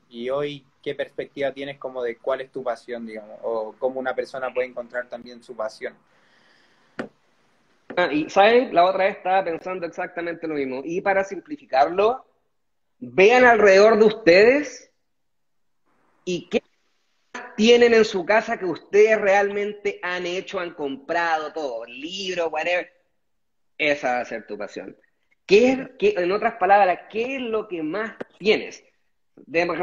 [0.08, 4.14] y hoy qué perspectiva tienes como de cuál es tu pasión, digamos, o cómo una
[4.14, 5.94] persona puede encontrar también su pasión.
[7.96, 8.74] Ah, y, ¿saben?
[8.74, 10.80] La otra vez estaba pensando exactamente lo mismo.
[10.82, 12.24] Y para simplificarlo,
[12.98, 14.90] vean alrededor de ustedes
[16.24, 16.62] y qué
[17.56, 22.90] tienen en su casa que ustedes realmente han hecho, han comprado todo, libros, whatever.
[23.76, 24.96] esa va a ser tu pasión.
[25.48, 28.84] ¿Qué es, qué, en otras palabras, qué es lo que más tienes?
[29.34, 29.78] Déjame,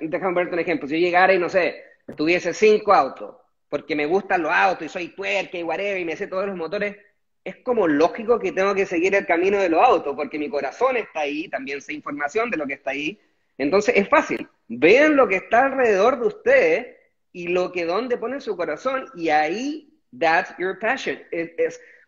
[0.00, 0.88] déjame ponerte un ejemplo.
[0.88, 1.80] Si yo llegara y, no sé,
[2.16, 3.36] tuviese cinco autos,
[3.68, 6.56] porque me gustan los autos y soy tuerca y whatever y me sé todos los
[6.56, 6.96] motores,
[7.44, 10.96] es como lógico que tengo que seguir el camino de los autos, porque mi corazón
[10.96, 13.16] está ahí, también sé información de lo que está ahí.
[13.58, 14.48] Entonces es fácil.
[14.66, 16.96] Vean lo que está alrededor de ustedes
[17.32, 19.88] y lo que donde pone su corazón y ahí
[20.18, 21.16] that's your passion.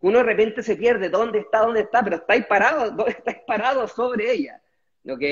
[0.01, 4.33] Uno de repente se pierde dónde está, dónde está, pero estáis parados, estáis parados sobre
[4.33, 4.61] ella.
[5.09, 5.23] ¿Ok?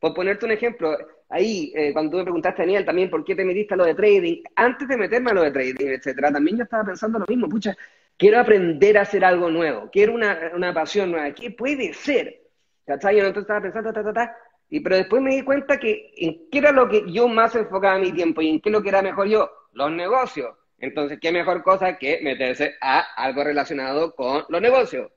[0.00, 0.96] Por ponerte un ejemplo,
[1.28, 3.94] ahí, eh, cuando tú me preguntaste, Daniel, también por qué te metiste a lo de
[3.94, 7.48] trading, antes de meterme a lo de trading, etcétera, también yo estaba pensando lo mismo,
[7.48, 7.76] pucha,
[8.16, 12.40] quiero aprender a hacer algo nuevo, quiero una, una pasión nueva, ¿qué puede ser?
[12.86, 13.16] ¿Cachai?
[13.16, 14.36] Yo entonces estaba pensando, ta, ta, ta,
[14.68, 17.98] y pero después me di cuenta que en qué era lo que yo más enfocaba
[17.98, 20.54] mi tiempo y en qué lo que era mejor yo, los negocios.
[20.78, 25.10] Entonces, ¿qué mejor cosa que meterse a algo relacionado con los negocios?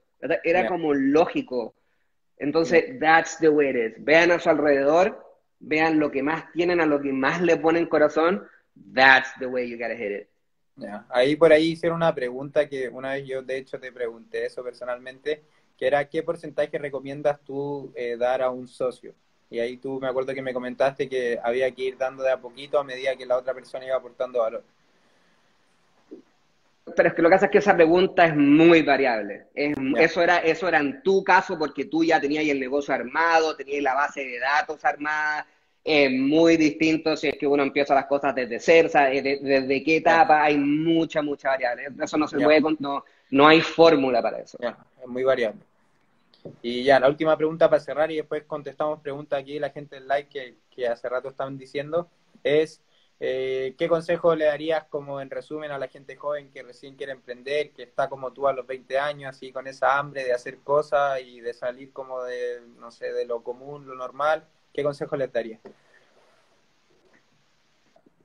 [0.43, 1.75] Era como lógico.
[2.37, 4.03] Entonces, that's the way it is.
[4.03, 5.21] Vean a su alrededor,
[5.59, 8.47] vean lo que más tienen, a lo que más le ponen corazón.
[8.93, 10.27] That's the way you gotta hit it.
[11.09, 14.63] Ahí por ahí hicieron una pregunta que una vez yo de hecho te pregunté eso
[14.63, 15.43] personalmente,
[15.77, 19.13] que era ¿qué porcentaje recomiendas tú eh, dar a un socio?
[19.49, 22.39] Y ahí tú me acuerdo que me comentaste que había que ir dando de a
[22.39, 24.63] poquito a medida que la otra persona iba aportando valor.
[26.95, 29.47] Pero es que lo que pasa es que esa pregunta es muy variable.
[29.53, 33.83] eso, era, eso era en tu caso porque tú ya tenías el negocio armado, tenías
[33.83, 35.45] la base de datos armada.
[35.83, 40.43] Es muy distinto si es que uno empieza las cosas desde cero, desde, qué etapa,
[40.43, 41.87] hay mucha, mucha variable.
[42.01, 44.57] Eso no se puede, no, no hay fórmula para eso.
[44.61, 45.61] Es muy variable.
[46.61, 50.07] Y ya, la última pregunta para cerrar y después contestamos preguntas aquí la gente del
[50.07, 52.09] like que, que hace rato estaban diciendo
[52.43, 52.81] es
[53.21, 57.11] eh, ¿Qué consejo le darías como en resumen a la gente joven que recién quiere
[57.11, 60.59] emprender, que está como tú a los 20 años, así con esa hambre de hacer
[60.59, 64.45] cosas y de salir como de, no sé, de lo común, lo normal?
[64.73, 65.59] ¿Qué consejo les darías?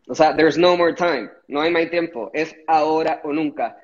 [0.06, 3.76] O sea, there's no more time, no hay más tiempo, es ahora o nunca.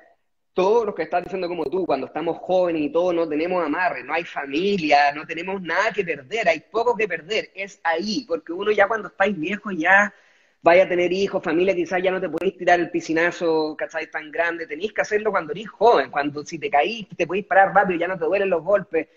[0.53, 4.03] Todos los que están diciendo como tú, cuando estamos jóvenes y todos no tenemos amarre,
[4.03, 8.53] no hay familia, no tenemos nada que perder, hay poco que perder, es ahí, porque
[8.53, 10.13] uno ya cuando estáis viejos ya
[10.61, 14.09] vaya a tener hijos, familia, quizás ya no te podéis tirar el piscinazo, ¿cachai?
[14.11, 17.73] Tan grande, tenéis que hacerlo cuando eres joven, cuando si te caís, te podéis parar
[17.73, 19.07] rápido, ya no te duelen los golpes.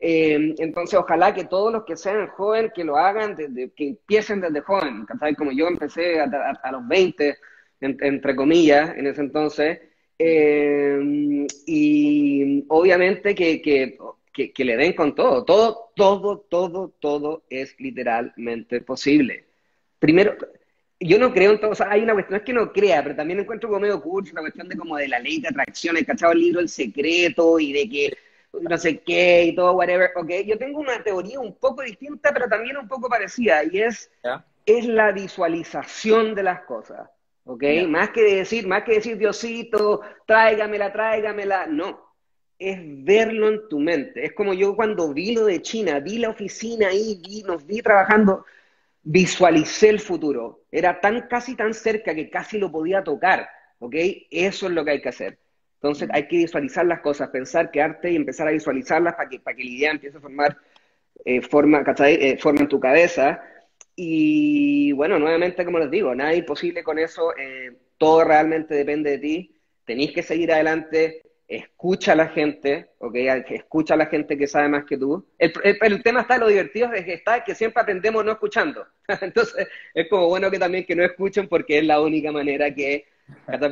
[0.00, 4.40] Eh, entonces, ojalá que todos los que sean jóvenes, que lo hagan, desde, que empiecen
[4.40, 5.34] desde joven, ¿cachai?
[5.34, 7.36] Como yo empecé a, los 20,
[7.80, 9.80] entre comillas, en ese entonces,
[10.18, 13.98] eh, y obviamente que, que,
[14.32, 19.44] que, que le den con todo, todo, todo, todo, todo es literalmente posible.
[19.98, 20.36] Primero,
[21.04, 23.14] yo no creo en todo, o sea, hay una cuestión, es que no crea, pero
[23.14, 26.04] también encuentro como medio curso, una cuestión de como de la ley de atracción, he
[26.04, 28.16] cachado el libro El Secreto y de que
[28.62, 32.48] no sé qué y todo, whatever, ok, yo tengo una teoría un poco distinta, pero
[32.48, 34.10] también un poco parecida, y es,
[34.64, 37.10] es la visualización de las cosas,
[37.44, 42.14] ok, más que decir, más que decir Diosito, tráigamela, tráigamela, no,
[42.58, 46.30] es verlo en tu mente, es como yo cuando vi lo de China, vi la
[46.30, 48.46] oficina ahí, vi, nos vi trabajando,
[49.04, 50.64] visualicé el futuro.
[50.70, 53.48] Era tan casi tan cerca que casi lo podía tocar.
[53.78, 53.94] ¿Ok?
[54.30, 55.38] Eso es lo que hay que hacer.
[55.74, 59.54] Entonces hay que visualizar las cosas, pensar, quedarte y empezar a visualizarlas para que, para
[59.54, 60.56] que la idea empiece a formar
[61.24, 63.42] eh, forma, eh, forma en tu cabeza.
[63.94, 67.36] Y bueno, nuevamente, como les digo, nada imposible con eso.
[67.36, 69.60] Eh, todo realmente depende de ti.
[69.84, 73.14] Tenéis que seguir adelante escucha a la gente, ¿ok?
[73.50, 75.26] Escucha a la gente que sabe más que tú.
[75.38, 78.86] El, el, tema está, lo divertido es que está que siempre aprendemos no escuchando.
[79.20, 83.06] Entonces, es como bueno que también que no escuchen porque es la única manera que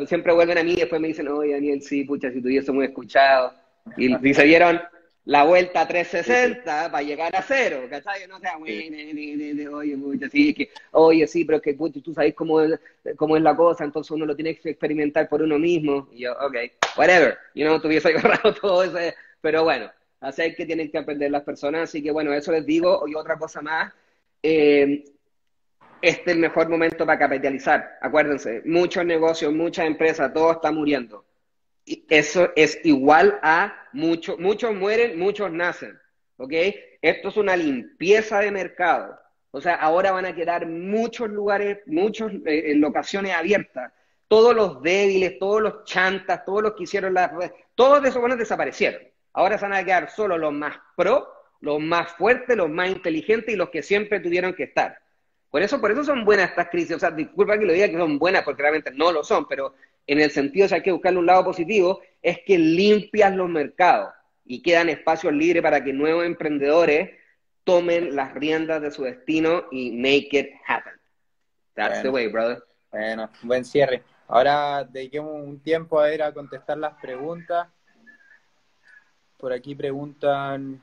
[0.06, 3.54] siempre vuelven a mí y después me dicen, oye, Daniel, sí, pucha, si tuviésemos escuchado.
[3.96, 4.80] Y, y se vieron
[5.24, 8.26] la vuelta 360 para llegar a cero, ¿cachai?
[8.26, 12.78] No sea, oye, mucho, sí, que, oye, sí, pero es que tú sabes cómo es,
[13.16, 16.08] cómo es la cosa, entonces uno lo tiene que experimentar por uno mismo.
[16.12, 16.56] Y yo, ok,
[16.96, 18.98] whatever, yo no tuviese agarrado todo eso,
[19.40, 23.06] pero bueno, así que tienen que aprender las personas, así que bueno, eso les digo,
[23.06, 23.92] y otra cosa más,
[24.42, 25.04] eh,
[26.00, 31.24] este es el mejor momento para capitalizar, acuérdense, muchos negocios, muchas empresas, todo está muriendo
[31.86, 35.98] eso es igual a muchos, muchos mueren, muchos nacen,
[36.36, 36.52] ¿ok?
[37.00, 39.18] Esto es una limpieza de mercado.
[39.50, 43.92] O sea, ahora van a quedar muchos lugares, muchas eh, locaciones abiertas.
[44.28, 47.30] Todos los débiles, todos los chantas, todos los que hicieron las
[47.74, 49.02] todos esos buenos desaparecieron.
[49.34, 51.28] Ahora se van a quedar solo los más pro,
[51.60, 54.98] los más fuertes, los más inteligentes y los que siempre tuvieron que estar.
[55.50, 56.96] Por eso, por eso son buenas estas crisis.
[56.96, 59.74] O sea, disculpa que lo diga que son buenas porque realmente no lo son, pero
[60.06, 64.12] en el sentido, si hay que buscarle un lado positivo, es que limpias los mercados.
[64.44, 67.10] y quedan espacios libres para que nuevos emprendedores
[67.64, 70.94] tomen las riendas de su destino y make it happen.
[71.74, 72.62] That's the way, brother.
[72.90, 74.02] Bueno, buen cierre.
[74.28, 77.68] Ahora dediquemos un tiempo a ver a contestar las preguntas.
[79.38, 80.82] Por aquí preguntan.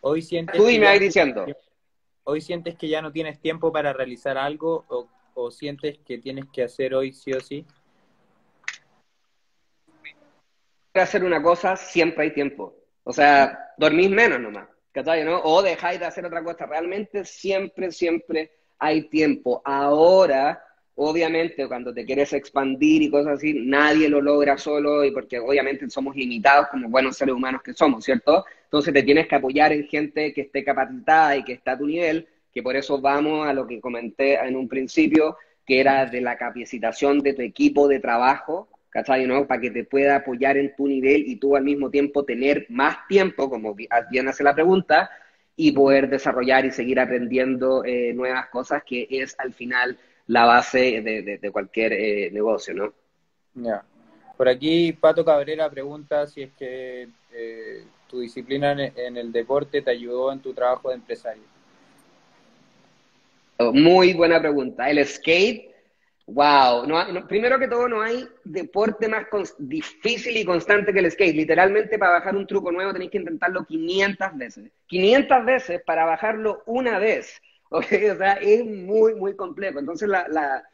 [0.00, 0.56] Hoy sientes.
[0.56, 1.46] Tú dime ahí diciendo.
[2.24, 5.08] Hoy sientes que ya no tienes tiempo para realizar algo o,
[5.42, 7.64] o sientes que tienes que hacer hoy sí o sí.
[10.92, 12.74] Para hacer una cosa siempre hay tiempo.
[13.04, 14.68] O sea, dormís menos nomás.
[15.24, 15.40] ¿no?
[15.42, 16.66] O dejáis de hacer otra cosa.
[16.66, 19.62] Realmente siempre, siempre hay tiempo.
[19.64, 20.62] Ahora,
[20.96, 25.88] obviamente, cuando te quieres expandir y cosas así, nadie lo logra solo y porque obviamente
[25.88, 28.44] somos limitados como buenos seres humanos que somos, ¿cierto?
[28.64, 31.86] Entonces te tienes que apoyar en gente que esté capacitada y que está a tu
[31.86, 35.36] nivel, que por eso vamos a lo que comenté en un principio,
[35.66, 39.26] que era de la capacitación de tu equipo de trabajo, ¿cachai?
[39.26, 39.46] ¿no?
[39.46, 43.06] Para que te pueda apoyar en tu nivel y tú al mismo tiempo tener más
[43.08, 45.10] tiempo, como bien hace la pregunta,
[45.56, 51.02] y poder desarrollar y seguir aprendiendo eh, nuevas cosas, que es al final la base
[51.02, 52.94] de, cualquier eh, negocio, ¿no?
[53.54, 53.84] Ya.
[54.36, 59.90] Por aquí Pato Cabrera pregunta si es que eh, tu disciplina en el deporte te
[59.90, 61.42] ayudó en tu trabajo de empresario.
[63.72, 64.88] Muy buena pregunta.
[64.90, 65.70] El skate
[66.32, 69.26] Wow, no, primero que todo no hay deporte más
[69.58, 71.34] difícil y constante que el skate.
[71.34, 74.70] Literalmente para bajar un truco nuevo tenéis que intentarlo 500 veces.
[74.86, 77.40] 500 veces para bajarlo una vez.
[77.72, 79.78] O sea, es muy, muy complejo.
[79.78, 80.64] Entonces, la, la,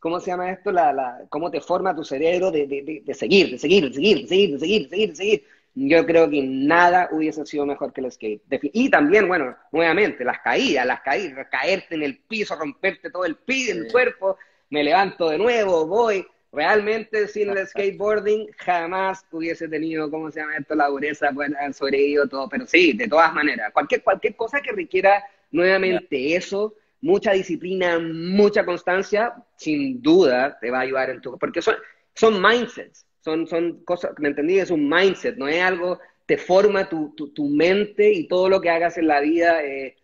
[0.00, 0.72] ¿cómo se llama esto?
[0.72, 4.22] La, la, ¿Cómo te forma tu cerebro de, de, de, seguir, de seguir, de seguir,
[4.22, 5.44] de seguir, de seguir, de seguir, de seguir?
[5.78, 8.42] Yo creo que nada hubiese sido mejor que el skate.
[8.72, 13.36] Y también, bueno, nuevamente, las caídas, las caídas, caerte en el piso, romperte todo el
[13.36, 14.38] pie, el cuerpo
[14.70, 16.26] me levanto de nuevo, voy.
[16.50, 20.74] Realmente sin el skateboarding jamás hubiese tenido, ¿cómo se llama esto?
[20.74, 22.48] La dureza, pues haber sobrevivido todo.
[22.48, 28.64] Pero sí, de todas maneras, cualquier, cualquier cosa que requiera nuevamente eso, mucha disciplina, mucha
[28.64, 31.38] constancia, sin duda te va a ayudar en tu...
[31.38, 31.76] Porque son,
[32.14, 34.60] son mindsets, son, son cosas, ¿me entendí?
[34.60, 38.70] Es un mindset, no es algo, te forma tu, tu, mente y todo lo que
[38.70, 39.96] hagas en la vida eh,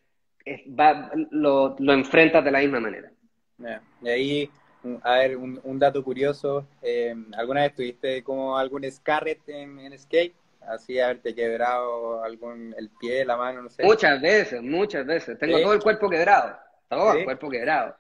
[0.69, 3.13] va, lo, lo enfrentas de la misma manera.
[4.03, 4.51] Y ahí,
[5.05, 10.35] a ver, un, dato curioso, eh, ¿alguna vez tuviste como algún escarret en, skate?
[10.63, 13.85] Así haberte quebrado algún, el pie, la mano, no sé.
[13.85, 15.39] Muchas veces, muchas veces.
[15.39, 16.57] Tengo todo el cuerpo quebrado,
[16.89, 17.95] todo el cuerpo quebrado.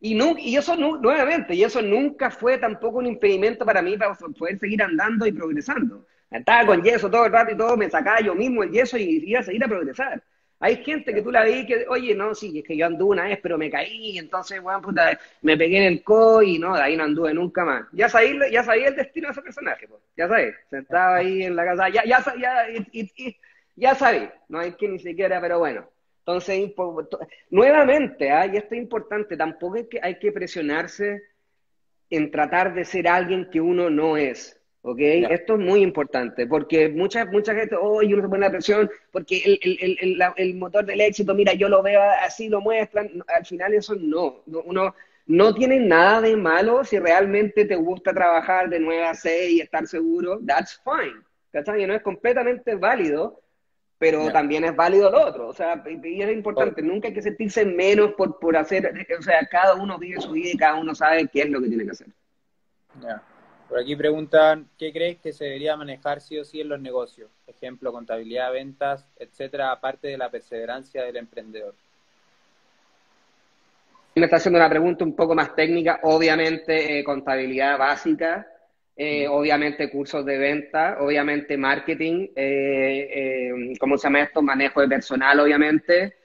[0.00, 4.58] Y, y eso, nuevamente, y eso nunca fue tampoco un impedimento para mí para poder
[4.58, 6.06] seguir andando y progresando.
[6.30, 9.22] Estaba con yeso todo el rato y todo, me sacaba yo mismo el yeso y
[9.26, 10.22] iba a seguir a progresar.
[10.62, 13.24] Hay gente que tú la ves que, oye, no, sí, es que yo anduve una
[13.24, 16.82] vez, pero me caí, entonces, bueno, puta, me pegué en el co y no, de
[16.82, 17.86] ahí no anduve nunca más.
[17.92, 21.56] Ya sabía, ya sabía el destino de ese personaje, pues, ya sabes, sentado ahí en
[21.56, 22.66] la casa, ya, ya, ya,
[23.76, 25.88] ya sabía, no hay que ni siquiera, pero bueno.
[26.32, 26.72] Entonces,
[27.50, 28.46] nuevamente, ¿ah?
[28.46, 31.22] y esto es importante, tampoco que hay que presionarse
[32.10, 34.60] en tratar de ser alguien que uno no es.
[34.82, 34.98] ¿ok?
[35.30, 39.42] Esto es muy importante, porque mucha, mucha gente, oh, uno se pone la presión, porque
[39.44, 43.44] el, el, el, el, motor del éxito, mira, yo lo veo así, lo muestran, al
[43.44, 44.94] final eso no, uno
[45.26, 49.60] no tiene nada de malo si realmente te gusta trabajar de 9 a 6 y
[49.60, 51.20] estar seguro, that's fine,
[51.52, 51.86] ¿cachai?
[51.86, 53.40] No es completamente válido,
[54.00, 57.66] pero también es válido lo otro, o sea, y es importante, nunca hay que sentirse
[57.66, 61.28] menos por, por hacer, o sea, cada uno vive su vida y cada uno sabe
[61.28, 62.06] qué es lo que tiene que hacer.
[63.68, 67.30] Por aquí preguntan, ¿qué crees que se debería manejar sí o sí en los negocios?
[67.46, 71.74] Ejemplo, contabilidad, ventas, etcétera, aparte de la perseverancia del emprendedor.
[74.14, 76.00] Me está haciendo una pregunta un poco más técnica.
[76.04, 78.49] Obviamente, eh, contabilidad básica,
[79.02, 84.42] eh, obviamente cursos de venta, obviamente marketing, eh, ¿cómo se llama esto?
[84.42, 86.16] Manejo de personal, obviamente.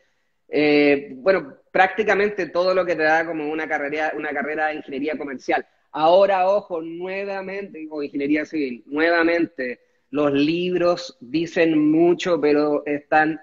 [1.16, 5.66] bueno, prácticamente todo lo que te da como una carrera, una carrera de ingeniería comercial.
[5.92, 13.40] Ahora, ojo, nuevamente, o ingeniería civil, nuevamente, los libros dicen mucho, pero están...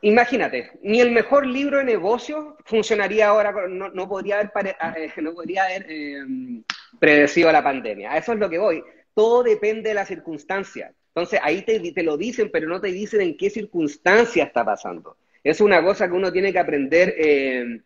[0.00, 4.50] Imagínate, ni el mejor libro de negocio funcionaría ahora, no, podría haber,
[4.96, 6.64] eh, no podría haber em,
[6.98, 8.16] predecido la pandemia.
[8.16, 8.82] Eso es lo que voy.
[9.14, 10.92] Todo depende de la circunstancia.
[11.08, 15.16] Entonces, ahí te, lo dicen, pero no te dicen en qué circunstancia está pasando.
[15.42, 17.80] Es una cosa que uno tiene que aprender eh,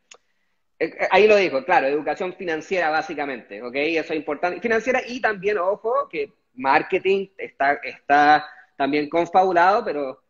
[0.80, 3.74] eh, eh, ahí lo dijo, claro, educación financiera básicamente, ¿ok?
[3.74, 4.60] Eso es importante.
[4.62, 8.46] Financiera y también, ojo, que marketing está, está
[8.76, 10.22] también confabulado, pero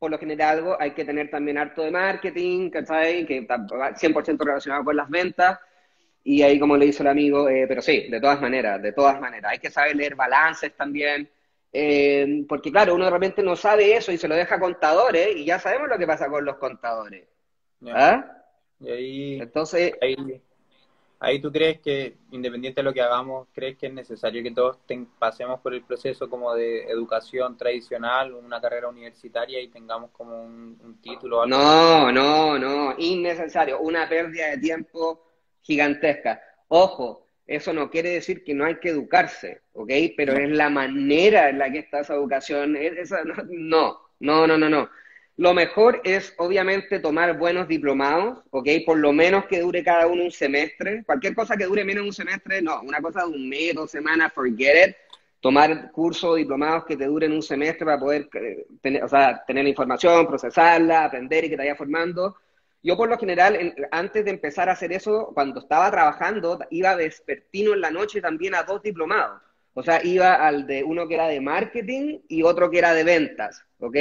[0.00, 3.24] por lo general hay que tener también harto de marketing, ¿cachai?
[3.24, 5.60] Que está 100% relacionado con las ventas.
[6.24, 9.20] Y ahí, como le dice el amigo, eh, pero sí, de todas maneras, de todas
[9.20, 9.52] maneras.
[9.52, 11.28] Hay que saber leer balances también.
[11.72, 15.46] Eh, porque claro, uno realmente no sabe eso y se lo deja a contadores y
[15.46, 17.26] ya sabemos lo que pasa con los contadores.
[17.88, 18.42] ¿Ah?
[18.78, 19.94] Y ahí, Entonces,
[21.18, 24.78] ahí, tú crees que, independiente de lo que hagamos, crees que es necesario que todos
[25.18, 30.98] pasemos por el proceso como de educación tradicional, una carrera universitaria y tengamos como un,
[31.00, 31.46] título.
[31.46, 35.31] No, no, no, innecesario, una pérdida de tiempo
[35.62, 36.42] gigantesca.
[36.68, 39.90] Ojo, eso no quiere decir que no hay que educarse, ¿ok?
[40.16, 42.76] Pero es la manera en la que está esa educación.
[42.76, 44.88] Esa, no, no, no, no, no.
[45.36, 48.68] Lo mejor es, obviamente, tomar buenos diplomados, ¿ok?
[48.84, 51.02] Por lo menos que dure cada uno un semestre.
[51.04, 52.80] Cualquier cosa que dure menos un semestre, no.
[52.82, 54.96] Una cosa de un mes, dos semanas, forget it.
[55.40, 59.42] Tomar cursos o diplomados que te duren un semestre para poder eh, tener, o sea,
[59.44, 62.36] tener información, procesarla, aprender y que te vaya formando.
[62.82, 67.74] Yo por lo general, antes de empezar a hacer eso, cuando estaba trabajando, iba vespertino
[67.74, 69.40] en la noche también a dos diplomados.
[69.74, 73.04] O sea, iba al de uno que era de marketing y otro que era de
[73.04, 73.96] ventas, ¿ok?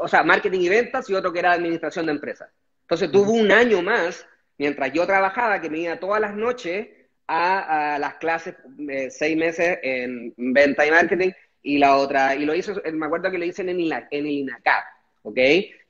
[0.00, 2.48] o, sea, marketing y ventas y otro que era administración de empresas.
[2.82, 4.24] Entonces tuvo un año más,
[4.56, 6.88] mientras yo trabajaba, que me iba todas las noches
[7.26, 8.54] a, las clases,
[8.88, 11.30] eh, seis meses en venta y marketing,
[11.62, 14.26] y la otra, y lo hice, me acuerdo que lo hice en el, en el
[14.26, 14.84] INACAP,
[15.22, 15.38] ¿ok?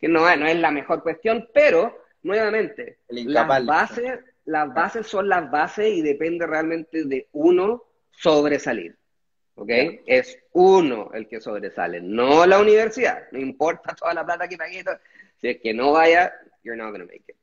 [0.00, 5.50] Que no, no es la mejor cuestión, pero nuevamente, las bases, las bases son las
[5.50, 8.96] bases y depende realmente de uno sobresalir.
[9.56, 9.70] ¿Ok?
[10.06, 13.24] Es uno el que sobresale, no la universidad.
[13.32, 14.84] No importa toda la plata que pagué.
[15.40, 16.32] Si es que no vaya,
[16.62, 17.36] you're not going to make it.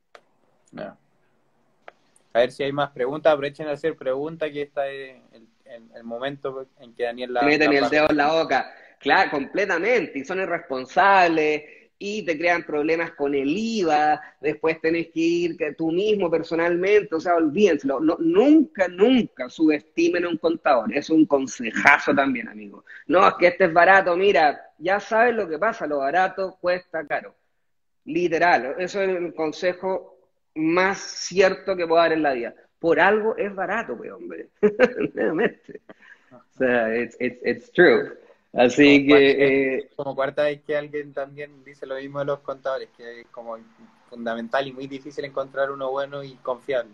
[2.32, 3.32] A ver si hay más preguntas.
[3.32, 5.20] Aprovechen de hacer preguntas, que está el,
[5.94, 7.42] el, momento en que Daniel la.
[7.42, 8.74] Meten el dedo en la boca.
[8.98, 10.18] Claro, completamente.
[10.18, 11.64] Y son irresponsables
[11.98, 17.20] y te crean problemas con el IVA, después tenés que ir tú mismo personalmente, o
[17.20, 18.00] sea, olvídenselo.
[18.00, 22.84] No, nunca, nunca subestimen a un contador, es un consejazo también, amigo.
[23.06, 27.06] No, es que este es barato, mira, ya sabes lo que pasa, lo barato cuesta
[27.06, 27.34] caro.
[28.04, 30.18] Literal, eso es el consejo
[30.54, 32.54] más cierto que puedo dar en la vida.
[32.78, 34.48] Por algo es barato, pues, hombre.
[34.62, 38.25] o sea, it's, it's, it's true.
[38.56, 39.76] Así que...
[39.76, 43.26] Eh, como cuarta vez que alguien también dice lo mismo de los contadores, que es
[43.28, 43.58] como
[44.08, 46.92] fundamental y muy difícil encontrar uno bueno y confiable.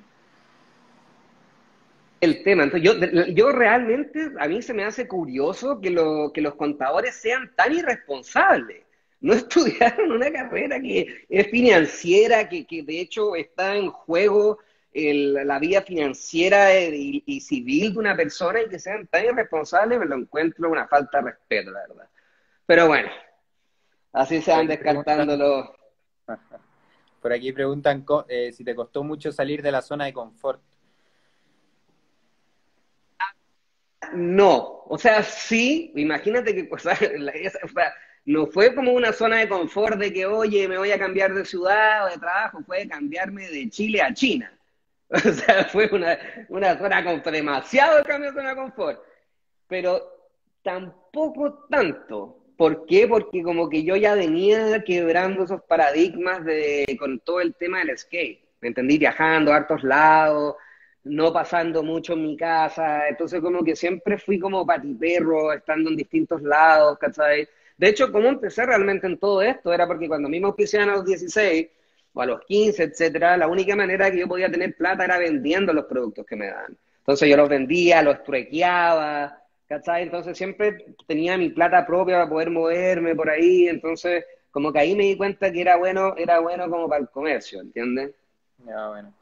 [2.21, 6.41] El tema, entonces yo, yo realmente, a mí se me hace curioso que, lo, que
[6.41, 8.85] los contadores sean tan irresponsables.
[9.21, 14.59] No estudiaron una carrera que es financiera, que, que de hecho está en juego
[14.95, 20.17] la vida financiera y, civil de una persona y que sean tan irresponsables, me lo
[20.17, 22.09] encuentro una falta de respeto, la verdad.
[22.67, 23.11] Pero bueno,
[24.13, 25.71] así se van descartando los...
[27.23, 30.61] Por aquí preguntan eh, si te costó mucho salir de la zona de confort.
[34.13, 36.69] No, o sea, sí, imagínate que
[38.25, 41.45] no fue como una zona de confort de que, oye, me voy a cambiar de
[41.45, 44.53] ciudad o de trabajo, fue cambiarme de Chile a China.
[45.29, 49.01] O sea, fue una, una zona con demasiado cambio de zona confort.
[49.69, 50.01] Pero
[50.63, 52.39] tampoco tanto.
[52.57, 53.07] ¿Por qué?
[53.07, 57.97] Porque como que yo ya venía quebrando esos paradigmas de, con todo el tema del
[57.99, 58.41] skate.
[58.61, 58.99] ¿Me entendí?
[58.99, 60.57] Viajando a hartos lados,
[61.05, 63.09] no pasando mucho en mi casa.
[63.09, 67.49] Entonces como que siempre fui como patiperro, estando en distintos lados, ¿cachai?
[67.77, 69.73] De hecho, como empecé realmente en todo esto?
[69.73, 71.69] Era porque cuando a mí me a los 16,
[72.15, 75.73] o a los 15, etcétera, la única manera que yo podía tener plata era vendiendo
[75.73, 76.77] los productos que me dan.
[76.99, 80.05] Entonces yo los vendía, los truequeaba, ¿cachai?
[80.05, 84.95] Entonces siempre tenía mi plata propia para poder moverme por ahí, entonces como que ahí
[84.95, 88.13] me di cuenta que era bueno, era bueno como para el comercio, ¿entiendes?
[88.67, 89.13] Ya, bueno.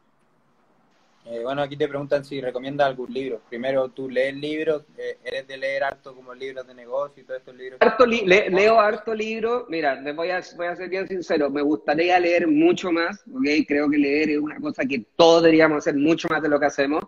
[1.26, 3.40] Eh, bueno, aquí te preguntan si recomiendas algún libro.
[3.48, 4.84] Primero, ¿tú lees libros?
[4.96, 7.78] Eh, ¿Eres de leer harto como libros de negocio y todos estos libros?
[8.26, 9.66] leo harto libro.
[9.68, 11.50] Mira, les voy a, voy a ser bien sincero.
[11.50, 13.66] Me gustaría leer mucho más, ¿ok?
[13.68, 16.66] Creo que leer es una cosa que todos deberíamos hacer mucho más de lo que
[16.66, 17.04] hacemos.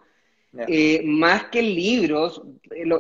[0.69, 2.43] Eh, más que libros,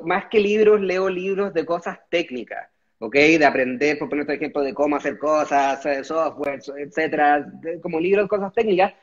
[0.04, 2.68] más que libros, leo libros de cosas técnicas.
[2.98, 3.14] ¿ok?
[3.14, 7.44] De aprender, por poner ejemplo, de cómo hacer cosas, software, etcétera,
[7.82, 8.94] como libros de cosas técnicas,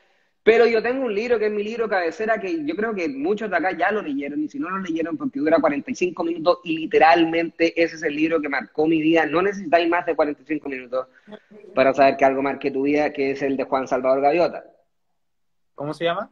[0.42, 3.50] pero yo tengo un libro que es mi libro cabecera que yo creo que muchos
[3.50, 6.78] de acá ya lo leyeron y si no lo leyeron porque dura 45 minutos y
[6.78, 9.26] literalmente ese es el libro que marcó mi vida.
[9.26, 11.08] No necesitáis más de 45 minutos
[11.74, 14.64] para saber que algo marque tu vida, que es el de Juan Salvador Gaviota.
[15.74, 16.30] ¿Cómo se llama?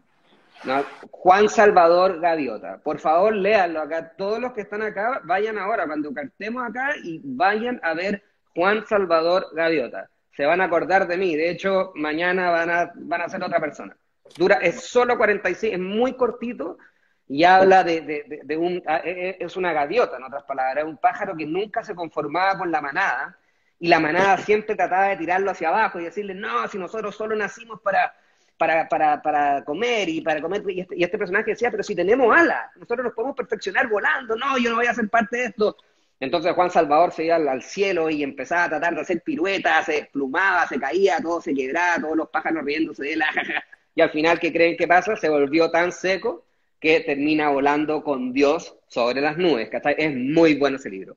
[1.10, 2.78] Juan Salvador Gaviota.
[2.78, 4.14] Por favor, léanlo acá.
[4.16, 8.22] Todos los que están acá, vayan ahora, cuando cartemos acá y vayan a ver
[8.54, 10.08] Juan Salvador Gaviota
[10.38, 11.34] se van a acordar de mí.
[11.34, 13.96] De hecho, mañana van a, van a ser otra persona.
[14.36, 16.78] Dura, es solo 46, es muy cortito
[17.26, 20.96] y habla de, de, un, ah, e, e, es una gaviota, en otras palabras, un
[20.96, 23.36] pájaro que nunca se conformaba con la manada,
[23.80, 27.34] y la manada siempre trataba de tirarlo hacia abajo y decirle, no, si nosotros solo
[27.34, 28.14] nacimos para,
[28.56, 31.96] para, para, para comer y para comer, y este, y este personaje decía, pero si
[31.96, 35.44] tenemos alas, nosotros nos podemos perfeccionar volando, no, yo no voy a ser parte de
[35.46, 35.76] esto.
[36.20, 39.92] Entonces Juan Salvador se iba al, cielo y empezaba a tratar de hacer piruetas, se
[39.92, 43.26] desplumaba, se caía, todo se quebraba, todos los pájaros riéndose de la
[43.94, 45.16] Y al final, ¿qué creen que pasa?
[45.16, 46.44] Se volvió tan seco
[46.80, 49.68] que termina volando con Dios sobre las nubes.
[49.96, 51.16] Es muy bueno ese libro.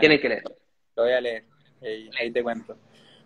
[0.00, 0.54] Tienen que leerlo.
[0.94, 1.44] Lo voy a leer,
[2.20, 2.76] ahí, te cuento.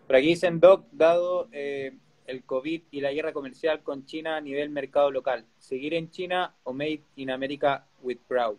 [0.07, 1.93] Por aquí dicen, Doc, dado eh,
[2.27, 6.55] el COVID y la guerra comercial con China a nivel mercado local, ¿seguir en China
[6.63, 8.57] o Made in America with Proud?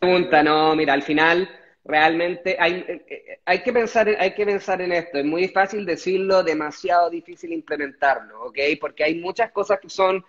[0.00, 1.46] Pregunta, no, mira, al final
[1.84, 5.18] realmente hay, eh, hay, que pensar, hay que pensar en esto.
[5.18, 8.58] Es muy fácil decirlo, demasiado difícil implementarlo, ¿ok?
[8.80, 10.24] Porque hay muchas cosas que son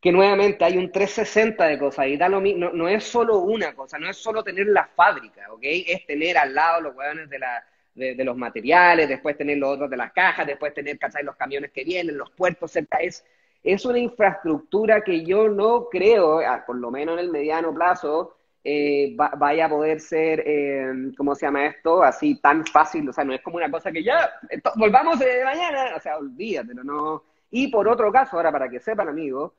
[0.00, 3.74] que nuevamente hay un 360 de cosas y da lo mismo, no, es solo una
[3.74, 5.62] cosa, no es solo tener la fábrica, ¿ok?
[5.62, 9.90] Es tener al lado los hueones de, la, de, los materiales, después tener los otros
[9.90, 11.24] de las cajas, después tener, ¿cachai?
[11.24, 13.24] Los camiones que vienen, los puertos cerca, es,
[13.62, 18.36] es una infraestructura que yo no creo, por lo menos en el mediano plazo,
[18.66, 22.02] eh, vaya a poder ser, eh, ¿cómo se llama esto?
[22.02, 24.30] Así tan fácil, o sea, no es como una cosa que ya,
[24.76, 27.24] volvamos de mañana, o sea, olvídatelo, no.
[27.50, 29.52] Y por otro caso, ahora para que sepan amigos,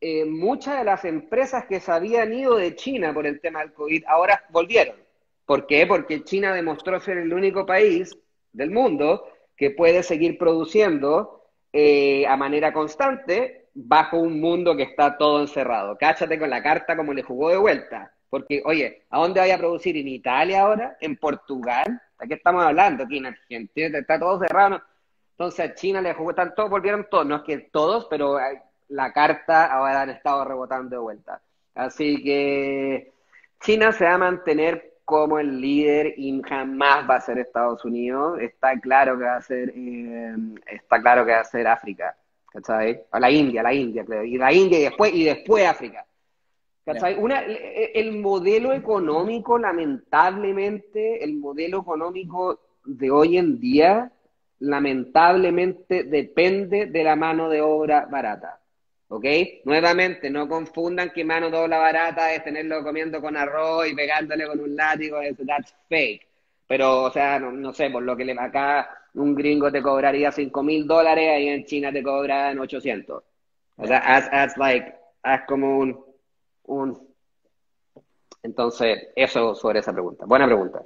[0.00, 3.72] eh, muchas de las empresas que se habían ido de China por el tema del
[3.72, 4.96] COVID ahora volvieron.
[5.46, 5.86] ¿Por qué?
[5.86, 8.16] Porque China demostró ser el único país
[8.52, 15.16] del mundo que puede seguir produciendo eh, a manera constante bajo un mundo que está
[15.16, 15.96] todo encerrado.
[15.98, 18.12] Cáchate con la carta como le jugó de vuelta.
[18.32, 19.94] Porque, oye, ¿a dónde vaya a producir?
[19.94, 20.96] ¿En Italia ahora?
[21.02, 22.00] ¿En Portugal?
[22.18, 23.04] ¿De qué estamos hablando?
[23.04, 24.80] Aquí en Argentina está todo cerrado.
[25.32, 28.38] Entonces a China le jugó, están todos, volvieron todos, no es que todos, pero
[28.88, 31.42] la carta ahora han estado rebotando de vuelta.
[31.74, 33.12] Así que
[33.60, 38.40] China se va a mantener como el líder y jamás va a ser Estados Unidos.
[38.40, 40.34] Está claro que va a ser, eh,
[40.68, 42.16] está claro que va a ser África,
[42.50, 43.04] ¿cachai?
[43.12, 44.24] O la India, la India, creo.
[44.24, 46.06] Y la India y después, y después África.
[46.84, 47.16] ¿Cachai?
[47.16, 54.10] Una, el modelo económico, lamentablemente, el modelo económico de hoy en día,
[54.58, 58.60] lamentablemente depende de la mano de obra barata.
[59.08, 59.26] ¿Ok?
[59.64, 64.58] Nuevamente, no confundan que mano dobla barata es tenerlo comiendo con arroz y pegándole con
[64.58, 66.26] un látigo, that's fake.
[66.66, 70.62] Pero, o sea, no, sé, por lo que le acá un gringo te cobraría 5
[70.62, 73.22] mil dólares, ahí en China te cobran 800.
[73.76, 76.02] O sea, as, like, as como un,
[76.72, 77.08] un...
[78.42, 80.24] Entonces, eso sobre esa pregunta.
[80.26, 80.84] Buena pregunta.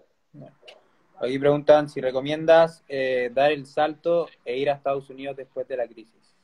[1.21, 5.77] Aquí preguntan si recomiendas eh, dar el salto e ir a Estados Unidos después de
[5.77, 6.35] la crisis.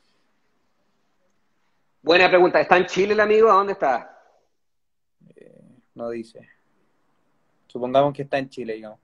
[2.03, 2.61] Buena pregunta.
[2.61, 3.51] ¿Está en Chile el amigo?
[3.51, 4.19] ¿A dónde está?
[5.37, 5.61] Eh,
[5.95, 6.49] no dice.
[7.67, 8.99] Supongamos que está en Chile, digamos.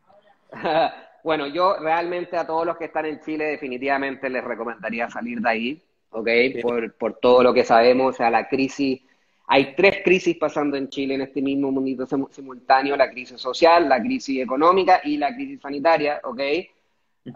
[1.22, 5.48] bueno, yo realmente a todos los que están en Chile definitivamente les recomendaría salir de
[5.48, 6.28] ahí, ¿ok?
[6.62, 9.02] Por, por, todo lo que sabemos, o sea, la crisis,
[9.50, 13.98] hay tres crisis pasando en Chile en este mismo momento simultáneo, la crisis social, la
[13.98, 16.40] crisis económica y la crisis sanitaria, ¿ok?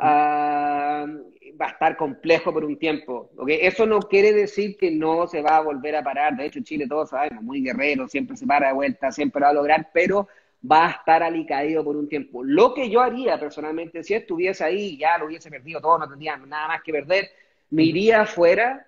[0.00, 3.30] va a estar complejo por un tiempo.
[3.36, 3.58] ¿okay?
[3.62, 6.36] Eso no quiere decir que no se va a volver a parar.
[6.36, 9.50] De hecho, Chile, todos sabemos, muy guerrero, siempre se para de vuelta, siempre lo va
[9.50, 10.28] a lograr, pero
[10.70, 12.42] va a estar alicaído por un tiempo.
[12.44, 16.36] Lo que yo haría personalmente, si estuviese ahí, ya lo hubiese perdido todo, no tendría
[16.36, 17.30] nada más que perder,
[17.70, 18.86] me iría afuera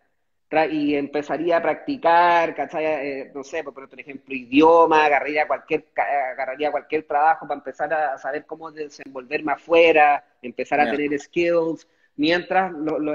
[0.71, 2.85] y empezaría a practicar, ¿cachai?
[2.85, 5.87] Eh, no sé, por ejemplo, idioma, agarraría cualquier,
[6.33, 12.73] agarraría cualquier trabajo para empezar a saber cómo desenvolverme afuera, empezar a tener skills, mientras,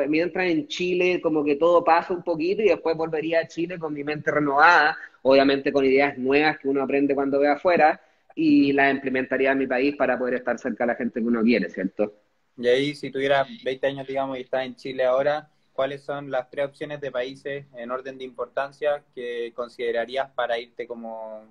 [0.08, 3.94] mientras en Chile como que todo pasa un poquito y después volvería a Chile con
[3.94, 8.02] mi mente renovada, obviamente con ideas nuevas que uno aprende cuando ve afuera
[8.36, 11.42] y las implementaría en mi país para poder estar cerca de la gente que uno
[11.42, 12.14] quiere, ¿cierto?
[12.58, 15.50] Y ahí, si tuviera 20 años, digamos, y estás en Chile ahora,
[15.80, 20.86] ¿cuáles son las tres opciones de países en orden de importancia que considerarías para irte
[20.86, 21.46] como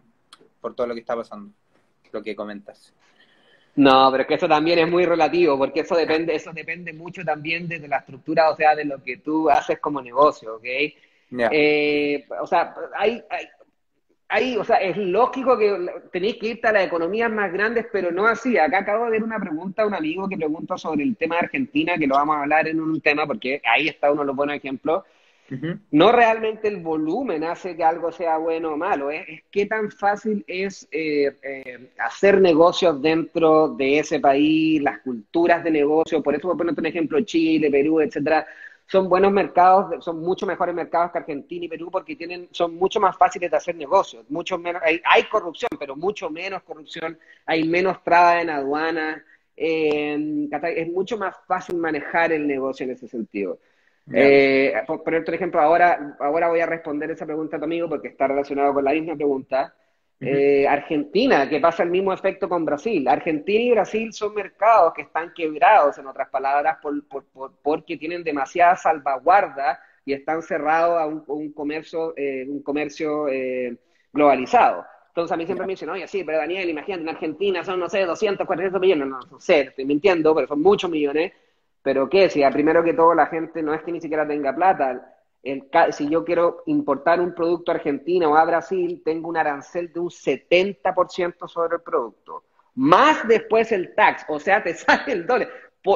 [0.60, 1.50] por todo lo que está pasando,
[2.12, 2.92] lo que comentas?
[3.76, 7.24] No, pero es que eso también es muy relativo, porque eso depende, eso depende mucho
[7.24, 10.66] también de la estructura, o sea, de lo que tú haces como negocio, ¿ok?
[11.50, 13.46] Eh, o sea, hay, hay,
[14.58, 18.26] o sea, es lógico que tenéis que irte a las economías más grandes, pero no
[18.26, 18.58] así.
[18.58, 21.46] Acá acabo de ver una pregunta a un amigo que pregunta sobre el tema de
[21.46, 24.36] Argentina, que lo vamos a hablar en un tema, porque ahí está uno de los
[24.36, 25.04] buenos ejemplos.
[25.90, 30.44] No realmente el volumen hace que algo sea bueno o malo, es, qué tan fácil
[30.46, 36.48] es eh, eh, hacer negocios dentro de ese país, las culturas de negocio, por eso
[36.48, 38.46] voy a poner un ejemplo, Chile, Perú, etcétera,
[38.90, 42.98] son buenos mercados, son mucho mejores mercados que Argentina y Perú porque tienen, son mucho
[42.98, 47.68] más fáciles de hacer negocios, mucho menos, hay, hay corrupción, pero mucho menos corrupción, hay
[47.68, 49.22] menos traba en aduanas,
[49.54, 53.58] eh, es mucho más fácil manejar el negocio en ese sentido.
[54.10, 58.08] Eh, por otro ejemplo, ahora, ahora voy a responder esa pregunta a tu amigo porque
[58.08, 59.74] está relacionado con la misma pregunta.
[60.20, 63.06] Eh, Argentina, que pasa el mismo efecto con Brasil.
[63.06, 67.04] Argentina y Brasil son mercados que están quebrados, en otras palabras, por,
[67.62, 73.76] porque tienen demasiada salvaguarda y están cerrados a un, comercio, eh, un comercio eh,
[74.12, 74.84] globalizado.
[75.08, 77.88] Entonces a mí siempre me dicen, oye, sí, pero Daniel, imagínate, en Argentina son, no
[77.88, 79.06] sé, 200, 400 millones.
[79.06, 81.32] No, no sé, estoy mintiendo, pero son muchos millones.
[81.82, 82.28] Pero ¿qué?
[82.28, 85.17] Si primero que todo la gente no es que ni siquiera tenga plata,
[85.92, 90.00] si yo quiero importar un producto a Argentina o a Brasil, tengo un arancel de
[90.00, 92.44] un 70% sobre el producto.
[92.74, 95.48] Más después el tax, o sea, te sale el doble.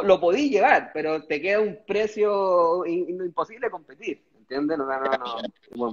[0.04, 4.22] Lo podí llevar, pero te queda un precio imposible competir.
[4.38, 4.78] ¿Entiendes?
[4.78, 5.00] No, no,
[5.76, 5.92] no.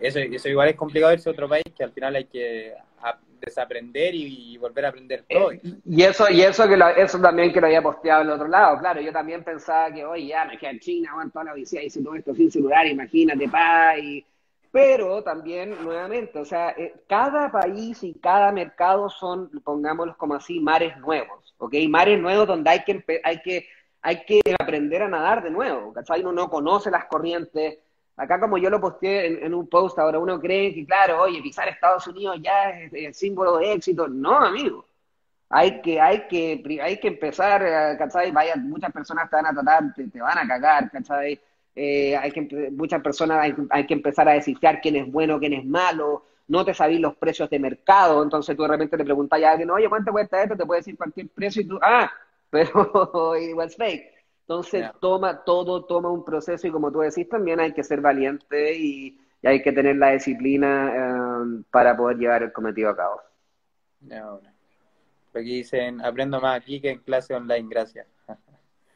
[0.00, 2.74] Eso, eso igual es complicado irse a otro país que al final hay que
[3.40, 5.52] desaprender y, volver a aprender todo.
[5.52, 8.78] Eh, y eso, y eso que eso también que lo había posteado el otro lado,
[8.78, 11.82] claro, yo también pensaba que, oye, ya me quedé en China, bueno, toda la odisea,
[11.82, 14.24] hice todo esto sin celular, imagínate, pa, y...
[14.72, 20.60] Pero también, nuevamente, o sea, eh, cada país y cada mercado son, pongámoslos como así,
[20.60, 21.74] mares nuevos, ¿ok?
[21.88, 23.66] Mares nuevos donde hay que, hay que,
[24.00, 26.20] hay que aprender a nadar de nuevo, ¿cachai?
[26.20, 27.78] Uno no conoce las corrientes,
[28.20, 31.66] Acá como yo lo posteé en, un post, ahora uno cree que, claro, oye, pisar
[31.68, 34.08] Estados Unidos ya es el símbolo de éxito.
[34.08, 34.84] No, amigo.
[35.48, 38.30] Hay que, hay que, hay que empezar, eh, ¿cachai?
[38.30, 41.40] Vaya, muchas personas te van a tratar, te, van a cagar, ¿cachai?
[41.74, 45.64] Eh, hay que, muchas personas hay, que empezar a descifrar quién es bueno, quién es
[45.64, 49.52] malo, no te sabís los precios de mercado, entonces tú de repente le preguntas a
[49.52, 50.58] alguien, oye, ¿cuánto cuesta esto?
[50.58, 52.12] Te puede decir cualquier precio y tú, ah,
[52.50, 54.19] pero igual es fake.
[54.50, 58.76] Entonces, toma, todo toma un proceso y como tú decís, también hay que ser valiente
[58.76, 63.20] y, hay que tener la disciplina em, para poder llevar el cometido a cabo.
[65.32, 68.08] Aquí dicen, aprendo más aquí que en clase online, gracias.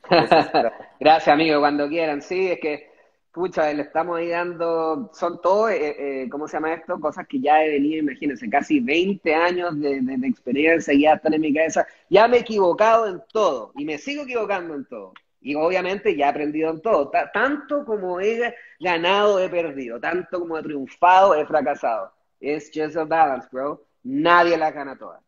[1.00, 2.20] gracias, amigo, cuando quieran.
[2.20, 2.90] Sí, es que,
[3.30, 6.98] pucha, le estamos ahí dando, son todo, eh, eh, ¿cómo se llama esto?
[6.98, 11.42] Cosas que ya he venido, imagínense, casi 20 años de, de experiencia, ya están en
[11.42, 11.86] mi cabeza.
[12.10, 15.14] Ya me he equivocado en todo y me sigo equivocando en todo.
[15.44, 17.10] Y obviamente ya he aprendido en todo.
[17.32, 20.00] tanto como he ganado, he perdido.
[20.00, 22.10] Tanto como he triunfado, he fracasado.
[22.40, 23.84] Es just a balance, bro.
[24.02, 25.22] Nadie la gana todas.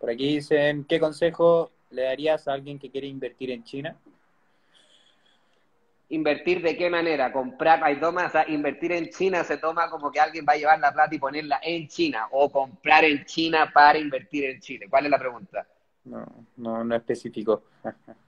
[0.00, 3.96] Por aquí dicen, ¿qué consejo le darías a alguien que quiere invertir en China?
[6.08, 7.32] ¿Invertir de qué manera?
[7.32, 10.80] Comprar, hay dos más, invertir en China se toma como que alguien va a llevar
[10.80, 14.88] la plata y ponerla en China, o comprar en China para invertir en Chile.
[14.90, 15.66] ¿Cuál es la pregunta?
[16.04, 16.26] No,
[16.56, 17.62] no, no específico.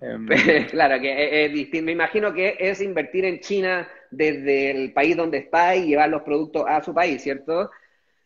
[0.00, 0.26] Em,
[0.70, 1.86] claro, que es, distinto.
[1.86, 6.22] Me imagino que es invertir en China desde el país donde está y llevar los
[6.22, 7.70] productos a su país, ¿cierto?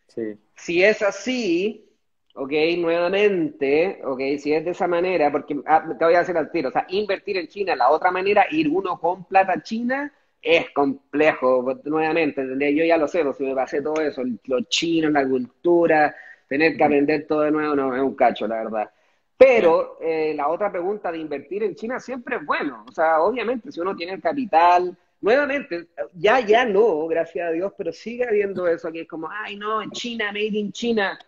[0.07, 0.39] Sí.
[0.55, 1.87] Si es así,
[2.35, 6.51] ok, nuevamente, ok, si es de esa manera, porque ah, te voy a hacer al
[6.51, 10.71] tiro, o sea, invertir en China, la otra manera, ir uno con plata china, es
[10.71, 12.43] complejo, nuevamente,
[12.75, 16.15] yo ya lo sé, pues, si me pasé todo eso, los chinos, la cultura,
[16.48, 18.90] tener que aprender todo de nuevo no es un cacho, la verdad.
[19.36, 22.85] Pero eh, la otra pregunta de invertir en China siempre es bueno.
[22.89, 27.73] O sea, obviamente, si uno tiene el capital, nuevamente, ya, ya no, gracias a Dios,
[27.77, 31.18] pero sigue habiendo eso que es como, ay, no, en China, made in China.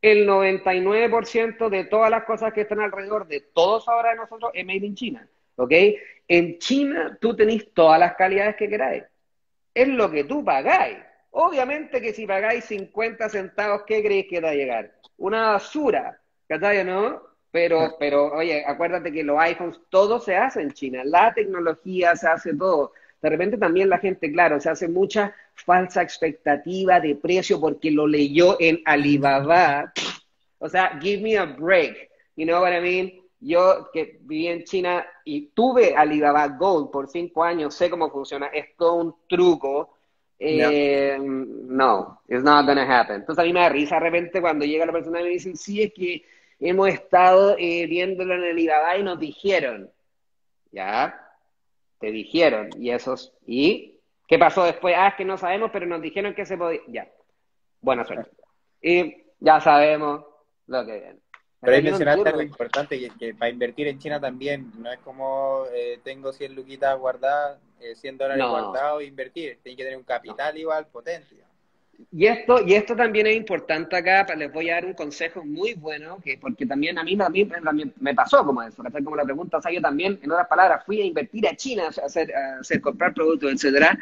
[0.00, 4.64] El 99% de todas las cosas que están alrededor de todos ahora de nosotros es
[4.64, 5.28] made in China.
[5.56, 5.72] ¿Ok?
[6.28, 9.04] En China tú tenés todas las calidades que queráis.
[9.74, 10.98] Es lo que tú pagáis.
[11.38, 14.94] Obviamente que si pagáis 50 centavos, ¿qué creéis que va a llegar?
[15.18, 16.18] Una basura,
[16.48, 17.20] ¿cachai no?
[17.50, 22.26] Pero, pero, oye, acuérdate que los iPhones, todo se hace en China, la tecnología se
[22.26, 22.92] hace todo.
[23.20, 28.06] De repente también la gente, claro, se hace mucha falsa expectativa de precio porque lo
[28.06, 29.92] leyó en Alibaba.
[30.58, 32.10] O sea, give me a break.
[32.36, 33.12] You know what I mean?
[33.40, 38.46] Yo que viví en China y tuve Alibaba Gold por cinco años, sé cómo funciona,
[38.46, 39.95] es todo un truco
[40.38, 43.16] eh, no, it's not gonna happen.
[43.16, 45.56] Entonces a mí me da risa de repente cuando llega la persona y me dicen,
[45.56, 46.24] sí, es que
[46.60, 49.90] hemos estado eh, viéndolo en el Alibaba y nos dijeron,
[50.72, 51.20] ya,
[51.98, 54.94] te dijeron, y esos, ¿y qué pasó después?
[54.96, 57.08] Ah, es que no sabemos, pero nos dijeron que se podía, ya,
[57.80, 58.30] buena suerte.
[58.82, 60.24] Y ya sabemos
[60.66, 61.18] lo que viene.
[61.66, 65.98] Pero ahí mencionaste algo importante, que, para invertir en China también, no es como eh,
[66.04, 70.56] tengo 100 luquitas guardadas, eh, 100 dólares guardados e invertir, tiene que tener un capital
[70.56, 71.34] igual potente.
[72.12, 75.74] Y esto, y esto también es importante acá, les voy a dar un consejo muy
[75.74, 77.50] bueno, que porque también a mí, a mí,
[77.98, 81.00] me pasó como eso, como la pregunta, o sea, yo también, en otras palabras, fui
[81.00, 83.98] a invertir a China, a hacer, a hacer comprar productos, etcétera,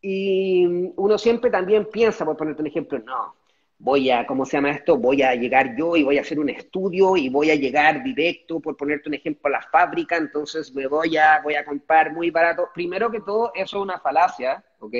[0.00, 3.36] y uno siempre también piensa, por ponerte un ejemplo, no,
[3.84, 4.96] voy a, ¿cómo se llama esto?
[4.96, 8.58] Voy a llegar yo y voy a hacer un estudio y voy a llegar directo,
[8.58, 12.30] por ponerte un ejemplo, a la fábrica, entonces me voy a, voy a comprar muy
[12.30, 12.70] barato.
[12.72, 14.94] Primero que todo, eso es una falacia, ¿ok?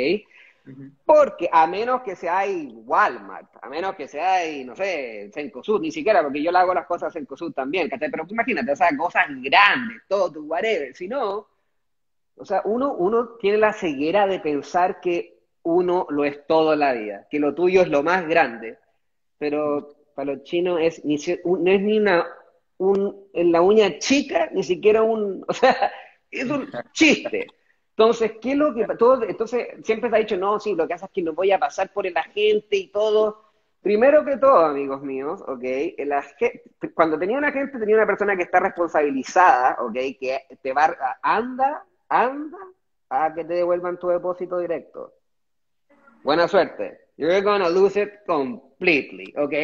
[1.07, 2.43] Porque a menos que sea
[2.85, 6.87] Walmart, a menos que sea, no sé, Cencosud, ni siquiera, porque yo le hago las
[6.87, 10.95] cosas en Cencosud también, Pero imagínate, o sea, cosas grandes, todo whatever.
[10.95, 11.49] Si no,
[12.37, 15.34] o sea, uno, uno tiene la ceguera de pensar que
[15.65, 18.79] uno lo es todo en la vida, que lo tuyo es lo más grande,
[19.39, 22.27] pero para los chinos es ni, no es ni una,
[22.79, 25.93] un, en la uña chica, ni siquiera un, o sea,
[26.31, 27.47] es un chiste.
[27.97, 30.95] Entonces, ¿qué es lo que todo, entonces siempre se ha dicho, no, sí, lo que
[30.95, 33.45] hace es que no voy a pasar por el agente y todo.
[33.81, 35.63] Primero que todo, amigos míos, ¿ok?
[35.63, 36.13] El
[36.95, 39.95] cuando tenía una agente, tenía una persona que está responsabilizada, ¿ok?
[40.19, 42.59] Que te va, anda, anda
[43.11, 45.13] a que te devuelvan tu depósito directo.
[46.25, 46.99] Buena suerte.
[47.17, 49.55] You're gonna lose it completely, ¿ok?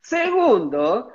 [0.00, 1.12] Segundo,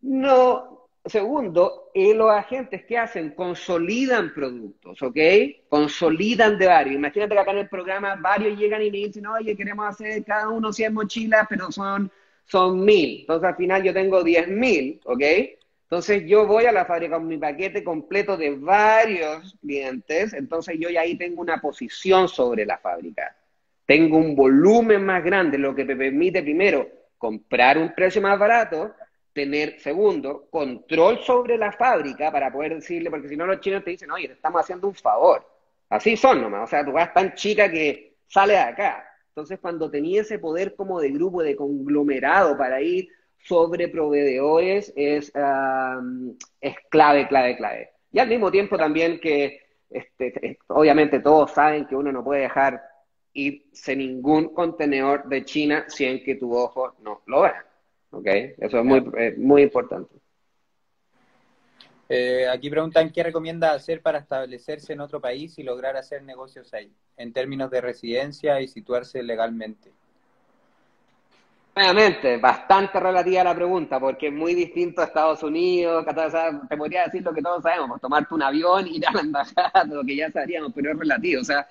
[0.00, 5.16] no Segundo, eh, los agentes que hacen consolidan productos, ¿ok?
[5.68, 6.96] Consolidan de varios.
[6.96, 10.48] Imagínate que acá en el programa varios llegan y me dicen, oye, queremos hacer cada
[10.48, 12.10] uno 100 mochilas, pero son,
[12.46, 13.20] son mil.
[13.20, 15.22] Entonces al final yo tengo 10 mil, ¿ok?
[15.84, 20.88] Entonces yo voy a la fábrica con mi paquete completo de varios clientes, entonces yo
[20.90, 23.36] ya ahí tengo una posición sobre la fábrica.
[23.86, 28.92] Tengo un volumen más grande, lo que me permite primero comprar un precio más barato
[29.36, 33.90] tener, segundo, control sobre la fábrica para poder decirle, porque si no los chinos te
[33.90, 35.46] dicen, oye, te estamos haciendo un favor.
[35.90, 39.06] Así son nomás, o sea, tú vas tan chica que sale de acá.
[39.28, 45.30] Entonces, cuando tenía ese poder como de grupo, de conglomerado para ir sobre proveedores, es,
[46.60, 47.90] es clave, clave, clave.
[48.10, 49.60] Y al mismo tiempo también que,
[49.90, 52.82] este, obviamente todos saben que uno no puede dejar
[53.36, 57.66] irse ningún contenedor de China sin que tu ojo no lo vea.
[58.10, 58.26] ¿ok?
[58.58, 60.16] Eso es muy, eh, muy importante.
[62.08, 66.72] Eh, aquí preguntan qué recomienda hacer para establecerse en otro país y lograr hacer negocios
[66.72, 69.92] ahí, en términos de residencia y situarse legalmente.
[71.74, 76.06] Obviamente, bastante relativa la pregunta, porque es muy distinto a Estados Unidos,
[76.70, 80.02] te podría decir lo que todos sabemos, tomarte un avión, ir a la embajada, lo
[80.02, 81.68] que ya sabríamos, pero es relativo, o sea,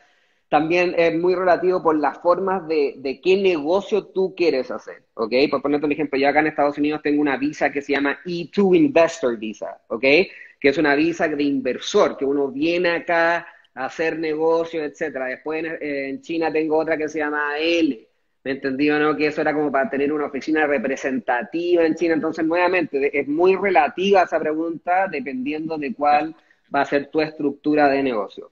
[0.50, 5.34] también es muy relativo por las formas de, qué negocio tú quieres hacer, ¿ok?
[5.50, 8.20] Por ponerte un ejemplo, yo acá en Estados Unidos tengo una visa que se llama
[8.26, 10.02] E2 Investor Visa, ¿ok?
[10.02, 15.26] Que es una visa de inversor, que uno viene acá a hacer negocios, etcétera.
[15.26, 18.08] Después en, China tengo otra que se llama L,
[18.44, 19.16] ¿me entendí o no?
[19.18, 22.14] Que eso era como para tener una oficina representativa en China.
[22.14, 26.36] Entonces, nuevamente, es muy relativa esa pregunta dependiendo de cuál
[26.74, 28.52] va a ser tu estructura de negocio.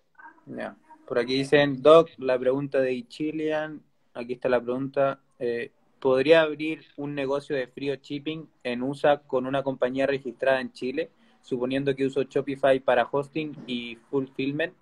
[1.14, 3.80] Por aquí dicen, Doc, la pregunta de Chilean,
[4.16, 5.70] aquí está la pregunta, eh,
[6.00, 11.12] ¿podría abrir un negocio de frío shipping en USA con una compañía registrada en Chile,
[11.44, 14.74] suponiendo que uso Shopify para hosting y fulfillment?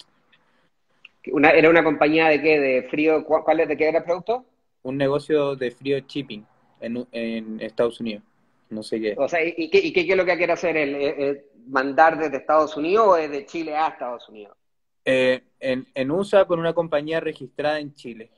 [1.34, 2.62] Una, ¿Era una compañía de qué?
[2.62, 3.26] ¿De frío?
[3.26, 4.46] ¿Cuál es de qué era el producto?
[4.84, 6.46] Un negocio de frío shipping
[6.80, 8.24] en, en Estados Unidos.
[8.70, 9.16] No sé qué.
[9.18, 11.44] O sea, ¿y qué, y qué, es lo que quiere hacer él?
[11.68, 14.56] ¿Mandar desde Estados Unidos o desde Chile a Estados Unidos?
[15.06, 18.30] Eh, en, en, USA con una compañía registrada en Chile.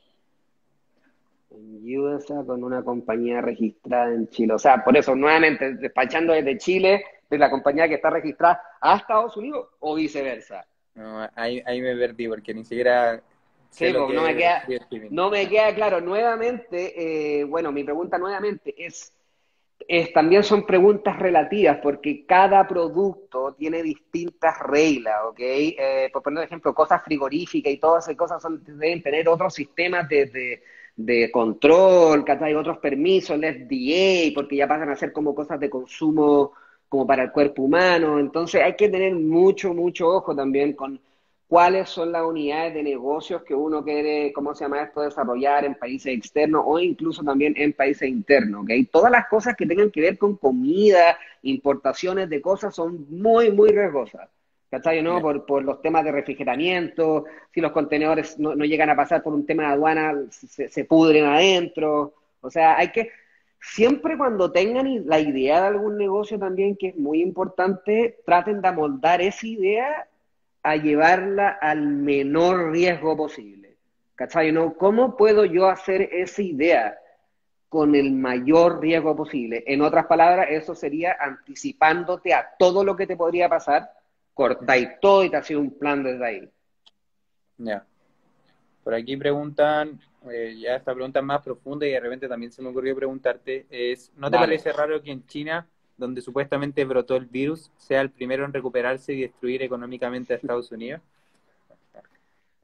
[1.50, 4.54] En USA con una compañía registrada en Chile.
[4.54, 8.96] O sea, por eso, nuevamente, despachando desde Chile, de la compañía que está registrada a
[8.96, 10.66] Estados Unidos o viceversa.
[10.94, 13.20] No, ahí, ahí me perdí porque ni siquiera
[13.74, 14.64] Sí, no, me queda,
[15.10, 16.00] no me queda claro.
[16.00, 19.12] Nuevamente, eh, bueno, mi pregunta nuevamente es,
[20.12, 25.40] también son preguntas relativas porque cada producto tiene distintas reglas, ¿ok?
[25.40, 30.62] Eh, por poner ejemplo, cosas frigoríficas y todas esas cosas deben tener otros sistemas de,
[30.96, 35.70] de, control, hay otros permisos, el FDA, porque ya pasan a ser como cosas de
[35.70, 36.52] consumo
[36.88, 38.18] como para el cuerpo humano.
[38.18, 41.00] Entonces hay que tener mucho, mucho ojo también con
[41.54, 45.76] cuáles son las unidades de negocios que uno quiere, ¿cómo se llama esto?, desarrollar en
[45.76, 48.70] países externos o incluso también en países internos, ¿ok?
[48.90, 53.70] Todas las cosas que tengan que ver con comida, importaciones de cosas son muy, muy
[53.70, 54.28] riesgosas.
[54.68, 55.00] ¿Cachai?
[55.00, 55.20] ¿no?
[55.20, 59.46] Por, por, los temas de refrigeramiento, si los contenedores no, llegan a pasar por un
[59.46, 62.14] tema de aduana, se, se pudren adentro.
[62.40, 63.12] O sea, hay que,
[63.60, 68.66] siempre cuando tengan la idea de algún negocio también, que es muy importante, traten de
[68.66, 70.08] amoldar esa idea
[70.64, 73.76] a llevarla al menor riesgo posible.
[74.16, 74.50] ¿Cachai?
[74.50, 74.74] ¿No?
[74.74, 76.98] ¿Cómo puedo yo hacer esa idea
[77.68, 79.62] con el mayor riesgo posible?
[79.66, 83.90] En otras palabras, eso sería anticipándote a todo lo que te podría pasar,
[84.32, 86.50] cortáis todo y te haces un plan desde ahí.
[87.58, 87.84] Ya.
[88.82, 90.00] Por aquí preguntan,
[90.30, 93.66] eh, ya esta pregunta es más profunda y de repente también se me ocurrió preguntarte,
[93.68, 95.66] es, ¿no te parece raro que en China,
[95.96, 100.70] donde supuestamente brotó el virus, sea el primero en recuperarse y destruir económicamente a Estados
[100.72, 101.00] Unidos?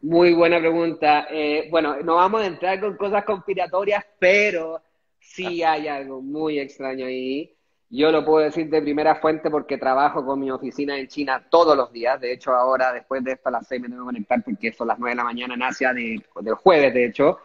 [0.02, 1.26] Muy buena pregunta.
[1.30, 4.80] Eh, bueno, no vamos a entrar con cosas conspiratorias, pero
[5.20, 7.54] sí hay algo muy extraño ahí.
[7.90, 11.76] Yo lo puedo decir de primera fuente porque trabajo con mi oficina en China todos
[11.76, 12.20] los días.
[12.20, 14.88] De hecho, ahora, después de esto, a las seis me tengo que conectar porque son
[14.88, 17.38] las nueve de la mañana en Asia de, del jueves, de hecho.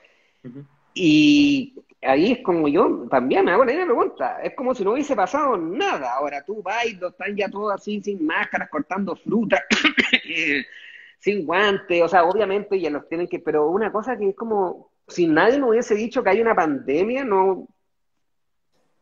[0.94, 1.74] Y
[2.06, 4.42] ahí es como yo también me hago la misma pregunta.
[4.42, 6.14] Es como si no hubiese pasado nada.
[6.16, 9.64] Ahora tú vas y están ya todos así, sin máscaras, cortando fruta.
[11.20, 14.92] sin guantes, o sea, obviamente ya los tienen que, pero una cosa que es como,
[15.08, 17.68] si nadie me hubiese dicho que hay una pandemia, no,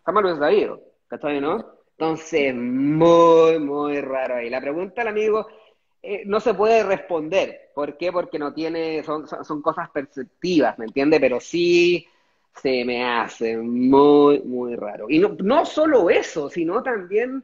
[0.06, 1.74] jamás lo hubiese sabido, ¿cachai, no?
[1.98, 4.50] Entonces, muy, muy raro ahí.
[4.50, 5.48] La pregunta al amigo
[6.02, 7.72] eh, no se puede responder.
[7.76, 8.12] ¿Por qué?
[8.12, 11.20] Porque no tiene, son, son cosas perceptivas, ¿me entiende?
[11.20, 12.08] Pero sí
[12.62, 15.08] se me hace muy, muy raro.
[15.10, 17.44] Y no, no solo eso, sino también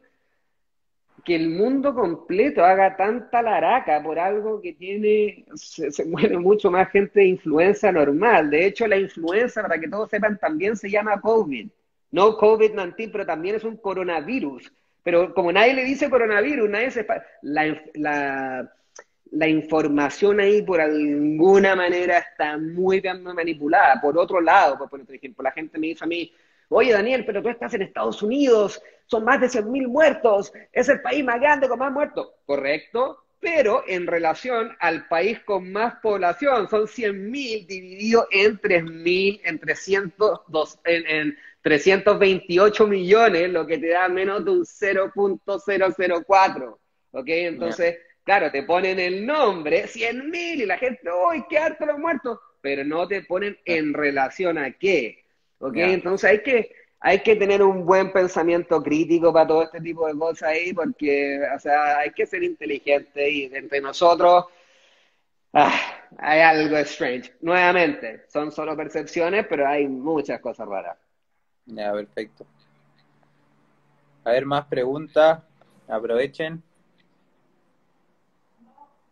[1.23, 6.90] que el mundo completo haga tanta laraca por algo que tiene, se, muere mucho más
[6.90, 8.49] gente de influenza normal.
[8.49, 11.69] De hecho, la influenza, para que todos sepan, también se llama COVID.
[12.11, 14.72] No COVID-19, pero también es un coronavirus.
[15.03, 17.06] Pero como nadie le dice coronavirus, nadie se...
[17.41, 18.73] La, la,
[19.31, 23.99] la información ahí por alguna manera está muy bien manipulada.
[24.01, 26.34] Por otro lado, por ejemplo, la gente me dice a mí,
[26.69, 31.01] oye Daniel, pero tú estás en Estados Unidos, son más de 100.000 muertos, es el
[31.01, 32.30] país más grande con más muertos.
[32.45, 39.60] Correcto, pero en relación al país con más población, son 100.000 dividido en 3.000, en,
[39.60, 46.77] 302, en, en 328 millones, lo que te da menos de un 0.004.
[47.11, 47.27] ¿Ok?
[47.27, 47.97] Entonces,
[48.30, 52.38] claro, te ponen el nombre, 100.000, y la gente, ¡uy, qué harto los muertos!
[52.61, 55.26] Pero no te ponen en relación a qué.
[55.57, 55.77] ¿Ok?
[55.77, 60.15] Entonces hay que hay que tener un buen pensamiento crítico para todo este tipo de
[60.15, 64.45] cosas ahí, porque, o sea, hay que ser inteligente y entre nosotros
[65.53, 65.73] ah,
[66.19, 67.34] hay algo strange.
[67.41, 70.99] Nuevamente, son solo percepciones, pero hay muchas cosas raras.
[71.65, 72.45] Ya, perfecto.
[74.23, 75.41] A ver, más preguntas.
[75.88, 76.61] Aprovechen.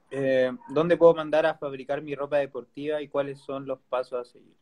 [0.10, 4.32] Eh, ¿Dónde puedo mandar a fabricar mi ropa deportiva y cuáles son los pasos a
[4.32, 4.56] seguir?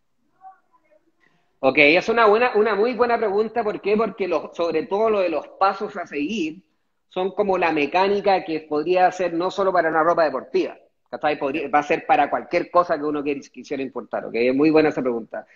[1.59, 3.63] Ok, es una, buena, una muy buena pregunta.
[3.63, 3.95] ¿Por qué?
[3.95, 6.63] Porque sobre todo lo de los pasos a seguir
[7.09, 10.77] son como la mecánica que podría ser no solo para una ropa deportiva,
[11.13, 14.25] va a ser para cualquier cosa que uno quisiera importar.
[14.25, 14.35] ¿ok?
[14.35, 15.47] Es muy buena esa pregunta.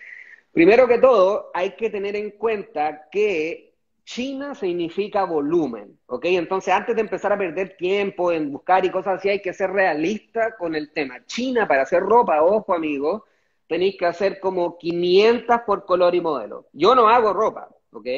[0.52, 3.69] Primero que todo, hay que tener en cuenta que
[4.12, 6.24] China significa volumen, ¿ok?
[6.24, 9.70] Entonces, antes de empezar a perder tiempo en buscar y cosas así, hay que ser
[9.70, 11.24] realista con el tema.
[11.26, 13.26] China, para hacer ropa, ojo, amigo,
[13.68, 16.66] tenéis que hacer como 500 por color y modelo.
[16.72, 18.08] Yo no hago ropa, ¿ok?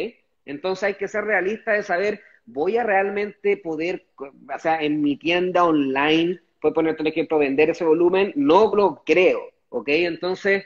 [0.46, 5.18] Entonces hay que ser realista de saber, voy a realmente poder, o sea, en mi
[5.18, 9.88] tienda online, puedo ponerte un ejemplo, vender ese volumen, no lo creo, ¿ok?
[9.88, 10.64] Entonces,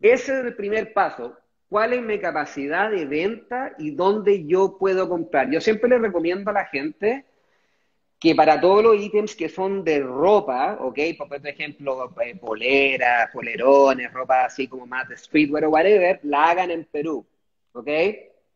[0.00, 1.36] ese es el primer paso.
[1.68, 5.50] ¿Cuál es mi capacidad de venta y dónde yo puedo comprar?
[5.50, 7.24] Yo siempre le recomiendo a la gente
[8.18, 10.98] que para todos los ítems que son de ropa, ¿ok?
[11.18, 16.70] Por ejemplo, eh, poleras, polerones, ropa así como más de streetwear o whatever, la hagan
[16.70, 17.26] en Perú,
[17.72, 17.88] ¿ok?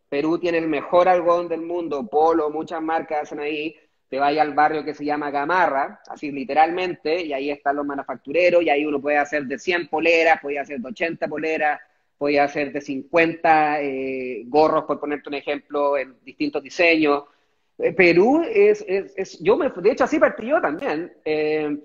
[0.08, 3.76] Perú tiene el mejor algodón del mundo, polo, muchas marcas hacen ahí.
[4.08, 8.62] Te vaya al barrio que se llama Gamarra, así literalmente, y ahí están los manufactureros,
[8.64, 11.80] y ahí uno puede hacer de 100 poleras, puede hacer de 80 poleras,
[12.20, 17.24] puede hacer de 50 eh, gorros, por ponerte un ejemplo, en distintos diseños
[17.78, 21.78] eh, Perú es, es, yo me, de hecho así partí yo también, eh,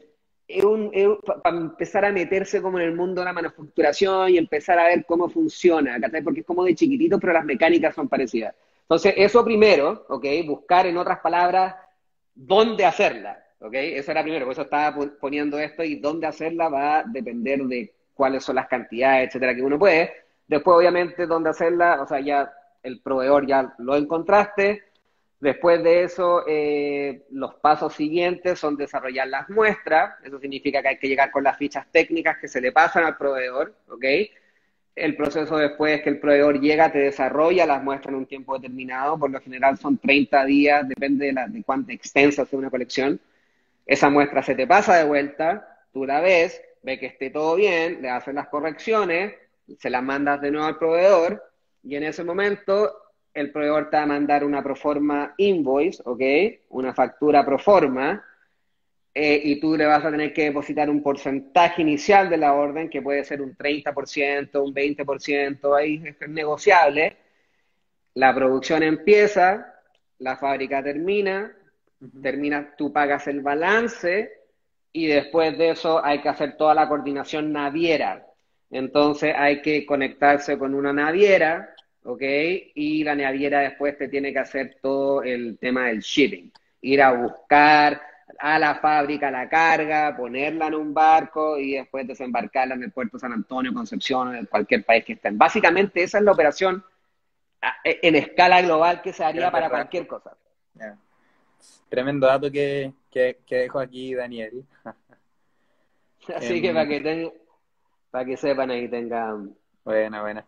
[1.42, 5.06] para empezar a meterse como en el mundo de la manufacturación y empezar a ver
[5.06, 8.54] cómo funciona, porque es como de chiquitito, pero las mecánicas son parecidas.
[8.82, 10.26] Entonces, eso primero, ¿ok?
[10.46, 11.76] Buscar en otras palabras
[12.34, 13.74] dónde hacerla, ¿ok?
[13.74, 17.94] Eso era primero, por eso estaba poniendo esto y dónde hacerla va a depender de
[18.14, 20.25] cuáles son las cantidades, etcétera, que uno puede.
[20.48, 22.54] Después, obviamente, dónde hacerla, o sea, ya
[22.84, 24.84] el proveedor ya lo encontraste,
[25.40, 30.16] Después de eso, eh, los pasos siguientes son desarrollar las muestras.
[30.24, 33.18] Eso significa que hay que llegar con las fichas técnicas que se le pasan al
[33.18, 34.06] proveedor, ¿ok?
[34.96, 38.58] El proceso después es que el proveedor llega, te desarrolla las muestras en un tiempo
[38.58, 39.20] determinado.
[39.20, 43.20] Por lo general son 30 días, depende de, la, de cuánta extensa sea una colección.
[43.86, 48.02] Esa muestra se te pasa de vuelta, tú la ves, ve que esté todo bien,
[48.02, 49.36] le hacen las correcciones,
[49.80, 51.44] se las mandas de nuevo al proveedor
[51.84, 52.92] y en ese momento
[53.34, 56.22] el proveedor te va a mandar una proforma invoice, ¿ok?
[56.70, 58.24] Una factura proforma
[59.14, 62.90] eh, y tú le vas a tener que depositar un porcentaje inicial de la orden,
[62.90, 67.16] que puede ser un 30%, un 20%, ahí es negociable.
[68.14, 69.74] La producción empieza,
[70.20, 71.54] la fábrica termina,
[72.22, 74.32] termina, tú pagas el balance
[74.92, 78.26] y después de eso hay que hacer toda la coordinación naviera.
[78.72, 82.22] Entonces hay que conectarse con una naviera, ¿ok?
[82.76, 86.52] Y la naviera después te tiene que hacer todo el tema del shipping.
[86.82, 88.02] Ir a buscar
[88.40, 93.18] a la fábrica la carga, ponerla en un barco y después desembarcarla en el puerto
[93.18, 95.38] San Antonio, Concepción, en cualquier país que estén.
[95.38, 96.84] Básicamente esa es la operación
[97.84, 100.36] e, en escala global que se haría para cualquier cosa.
[101.90, 104.66] Tremendo dato que, que, dejo aquí, Daniel.
[106.36, 107.32] Así que em, para que,
[108.16, 109.54] para que sepan ahí tengan...
[109.84, 110.46] Buena, buena.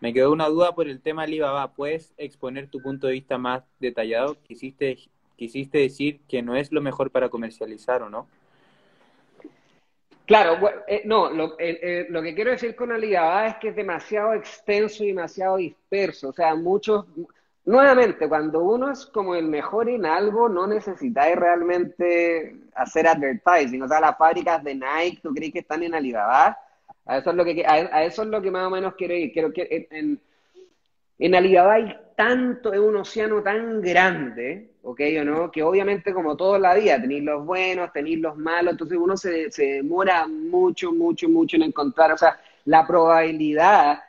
[0.00, 1.74] Me quedó una duda por el tema Alibaba.
[1.74, 4.38] ¿Puedes exponer tu punto de vista más detallado?
[4.42, 4.96] Quisiste,
[5.36, 8.26] quisiste decir que no es lo mejor para comercializar, ¿o no?
[10.24, 10.56] Claro,
[10.88, 14.32] eh, no, lo, eh, eh, lo, que quiero decir con Alibaba es que es demasiado
[14.32, 16.30] extenso y demasiado disperso.
[16.30, 17.04] O sea, muchos,
[17.66, 23.82] nuevamente, cuando uno es como el mejor en algo, no necesitáis realmente hacer advertising.
[23.82, 26.58] O sea, las fábricas de Nike, ¿tú crees que están en Alibaba?
[27.06, 29.32] A eso es lo que, a, eso es lo que más o menos quiero ir.
[29.32, 30.20] Quiero que en,
[31.18, 35.00] en hay tanto, es un océano tan grande, ¿ok?
[35.20, 35.50] ¿O no?
[35.50, 39.50] Que obviamente como toda la vida, tenéis los buenos, tenéis los malos, entonces uno se,
[39.50, 44.00] se demora mucho, mucho, mucho en encontrar, o sea, la probabilidad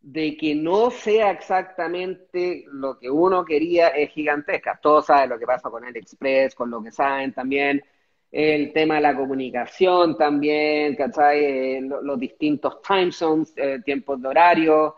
[0.00, 4.78] de que no sea exactamente lo que uno quería es gigantesca.
[4.80, 7.82] Todos saben lo que pasa con el Express, con lo que saben también,
[8.30, 11.44] el tema de la comunicación también, ¿cachai?
[11.44, 14.96] Eh, los, distintos time zones, eh, tiempos de horario.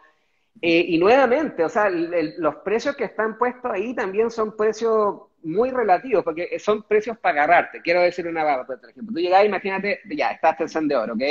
[0.61, 5.71] Eh, y nuevamente, o sea, los precios que están puestos ahí también son precios muy
[5.71, 7.81] relativos, porque son precios para agarrarte.
[7.81, 9.15] Quiero decir una barra, por ejemplo.
[9.15, 11.23] Tú llegas, imagínate, ya, está este encendedor, ¿ok?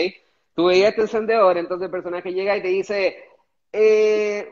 [0.55, 3.17] Tú veías este encendedor, entonces el personaje llega y te dice,
[3.73, 4.51] eh,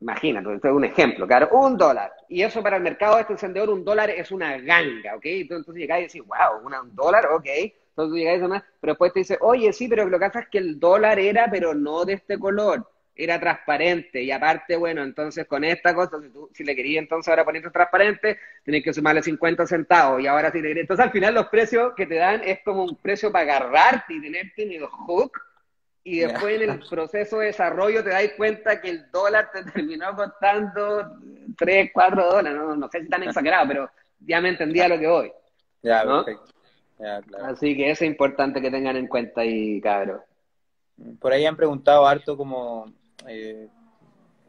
[0.00, 2.12] imagínate, esto es un ejemplo, claro, un dólar.
[2.28, 5.24] Y eso para el mercado de este encendedor, un dólar es una ganga, ¿ok?
[5.24, 7.46] Entonces, llegas y decís, wow, un dólar, ok.
[7.90, 10.48] Entonces llegáis y demás, pero después te dice, oye, sí, pero lo que pasa es
[10.48, 14.22] que el dólar era, pero no de este color, era transparente.
[14.22, 17.70] Y aparte, bueno, entonces con esta cosa, si, tú, si le querías entonces ahora ponerte
[17.70, 20.22] transparente, tenés que sumarle 50 centavos.
[20.22, 22.96] Y ahora si le Entonces al final los precios que te dan es como un
[22.96, 25.38] precio para agarrarte y tenerte en el hook
[26.04, 30.14] y después en el proceso de desarrollo te das cuenta que el dólar te terminó
[30.16, 31.16] costando
[31.56, 35.32] 3, 4 dólares, no, sé si tan exagerado, pero ya me entendía lo que voy.
[35.82, 36.52] Ya, perfecto.
[37.44, 40.20] Así que eso es importante que tengan en cuenta ahí, cabrón.
[41.20, 42.92] Por ahí han preguntado harto como,
[43.26, 43.68] eh,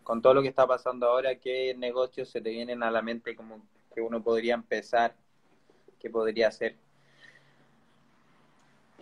[0.04, 3.36] con todo lo que está pasando ahora, ¿qué negocios se te vienen a la mente
[3.36, 5.16] como que uno podría empezar,
[6.00, 6.76] qué podría hacer?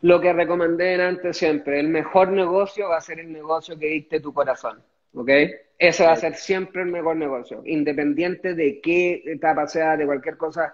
[0.01, 4.19] Lo que recomendé antes siempre, el mejor negocio va a ser el negocio que dicte
[4.19, 4.81] tu corazón,
[5.13, 5.29] ¿ok?
[5.77, 10.37] Ese va a ser siempre el mejor negocio, independiente de qué etapa sea, de cualquier
[10.37, 10.73] cosa,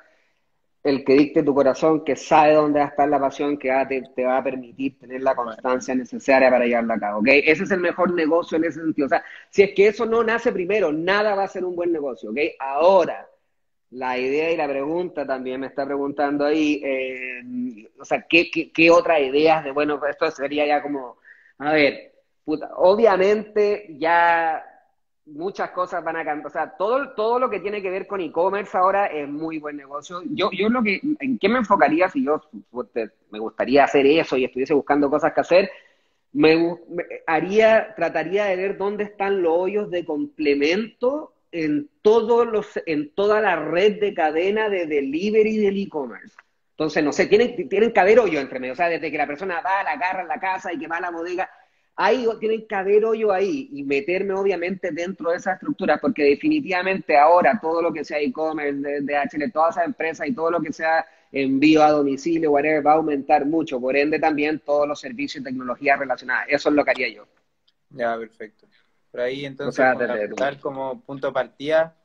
[0.84, 3.70] el que dicte tu corazón, que sabe dónde va a estar la pasión, que
[4.16, 7.28] te, va a permitir tener la constancia necesaria para llevarlo a cabo, ¿ok?
[7.28, 9.08] Ese es el mejor negocio en ese sentido.
[9.08, 11.92] O sea, si es que eso no nace primero, nada va a ser un buen
[11.92, 12.38] negocio, ¿ok?
[12.60, 13.28] Ahora,
[13.92, 18.92] la idea y la pregunta también me está preguntando ahí, eh, o sea, ¿qué, qué,
[18.92, 21.18] otras ideas de, bueno, esto sería ya como,
[21.60, 24.64] a ver, puta, obviamente ya
[25.26, 28.20] muchas cosas van a cambiar, o sea, todo, todo lo que tiene que ver con
[28.22, 30.22] e-commerce ahora es muy buen negocio.
[30.32, 32.42] Yo, yo lo que, ¿en qué me enfocaría si yo
[33.32, 35.70] me gustaría hacer eso y estuviese buscando cosas que hacer?
[36.34, 36.56] Me,
[36.90, 43.14] me haría, trataría de ver dónde están los hoyos de complemento en, todos los, en
[43.14, 46.36] toda la red de cadena de delivery del e-commerce.
[46.72, 49.26] Entonces, no sé, tienen, tienen que haber hoyo entre medio, o sea, desde que la
[49.26, 51.50] persona va, la agarra en la casa y que va a la bodega,
[51.96, 57.18] ahí tienen que haber hoyo ahí y meterme obviamente dentro de esa estructura, porque definitivamente
[57.18, 61.06] ahora todo lo que sea e-commerce, de todas esas empresas y todo lo que sea
[61.32, 65.44] envío a domicilio, whatever, va a aumentar mucho, por ende también todos los servicios y
[65.44, 66.46] tecnologías relacionadas.
[66.48, 67.28] Eso es lo que haría yo.
[67.90, 68.68] Ya, perfecto
[69.14, 69.84] ahí, entonces,
[70.62, 71.96] como punto de partida,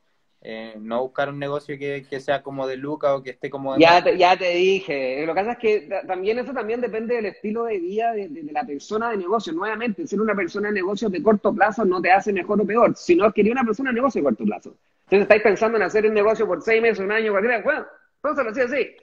[0.45, 3.77] eh, no buscar un negocio que, sea como de Luca o que esté como...
[3.77, 7.27] ya, te, ya te dije, lo que pasa es que también eso también depende del
[7.27, 9.53] estilo de vida de, la persona de negocio.
[9.53, 12.93] Nuevamente, ser una persona de negocio de corto plazo no te hace mejor o peor,
[12.97, 14.75] sino que una persona de negocio de corto plazo.
[15.05, 17.85] Entonces estáis pensando en hacer un negocio por seis meses, un año, cualquiera, bueno,
[18.21, 18.95] vamos a así así.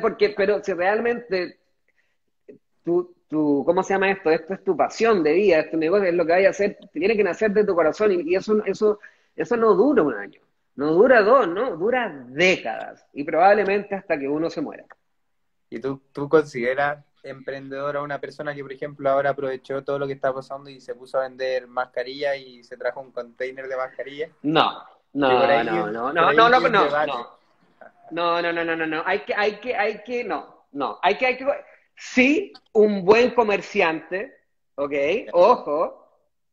[0.00, 1.58] Porque, pero si realmente
[2.84, 4.30] tu, tu, ¿cómo se llama esto?
[4.30, 6.78] Esto es tu pasión de vida, es tu negocio, es lo que vaya a hacer,
[6.92, 9.00] tiene que nacer de tu corazón y, eso, eso,
[9.34, 10.40] eso no dura un año,
[10.76, 14.84] no dura dos, no, dura décadas y probablemente hasta que uno se muera.
[15.70, 20.12] ¿Y tú, tú consideras emprendedora una persona que, por ejemplo, ahora aprovechó todo lo que
[20.12, 24.30] está pasando y se puso a vender mascarillas y se trajo un container de mascarillas?
[24.42, 24.84] No,
[25.14, 27.30] no, no, no, no, no, no, no, no,
[28.10, 31.16] no, no, no, no, no, no, hay que, hay que, hay que, no, no, hay
[31.16, 31.46] que, hay que,
[31.96, 34.34] sí, un buen comerciante,
[34.74, 34.92] ¿ok?
[35.32, 36.04] Ojo,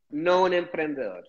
[0.09, 1.27] no un emprendedor.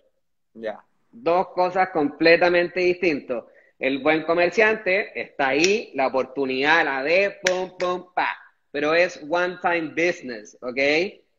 [0.53, 0.79] Ya.
[1.11, 3.43] Dos cosas completamente distintas.
[3.79, 8.29] El buen comerciante está ahí, la oportunidad la de pum, pum, pa.
[8.71, 10.77] Pero es one time business, ¿ok?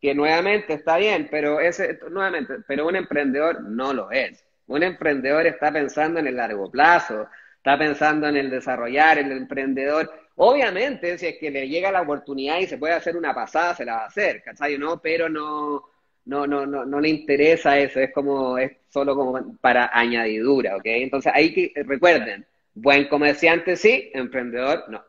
[0.00, 4.44] Que nuevamente está bien, pero ese, nuevamente, pero un emprendedor no lo es.
[4.66, 7.26] Un emprendedor está pensando en el largo plazo,
[7.64, 10.12] está pensando en el desarrollar, el emprendedor.
[10.36, 13.86] Obviamente, si es que le llega la oportunidad y se puede hacer una pasada, se
[13.86, 14.76] la va a hacer, ¿cachai?
[14.76, 15.82] No, pero no,
[16.26, 20.82] no, no, no, no le interesa eso, es como, es solo como para añadidura, ¿ok?
[20.84, 25.02] Entonces, ahí que recuerden, buen comerciante sí, emprendedor no.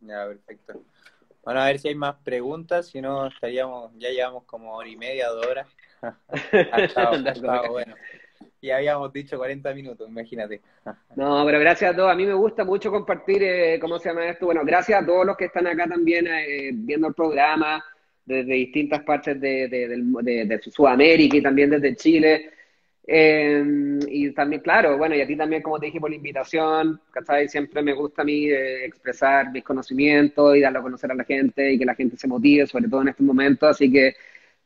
[0.00, 0.82] Ya, perfecto.
[1.44, 4.96] Bueno, a ver si hay más preguntas, si no estaríamos, ya llevamos como hora y
[4.96, 5.68] media, dos horas.
[7.70, 7.94] bueno.
[8.62, 10.60] Y habíamos dicho 40 minutos, imagínate.
[11.16, 12.10] no, pero gracias a todos.
[12.10, 14.46] A mí me gusta mucho compartir, eh, ¿cómo se llama esto?
[14.46, 17.84] Bueno, gracias a todos los que están acá también eh, viendo el programa
[18.24, 22.50] desde distintas partes de, de, Sudamérica y también desde Chile.
[23.10, 23.64] Eh,
[24.06, 27.48] y también, claro, bueno, y a ti también, como te dije, por la invitación, ¿cachai?
[27.48, 31.24] Siempre me gusta a mí eh, expresar mis conocimientos y darlo a conocer a la
[31.24, 33.70] gente y que la gente se motive, sobre todo en estos momentos.
[33.70, 34.14] Así que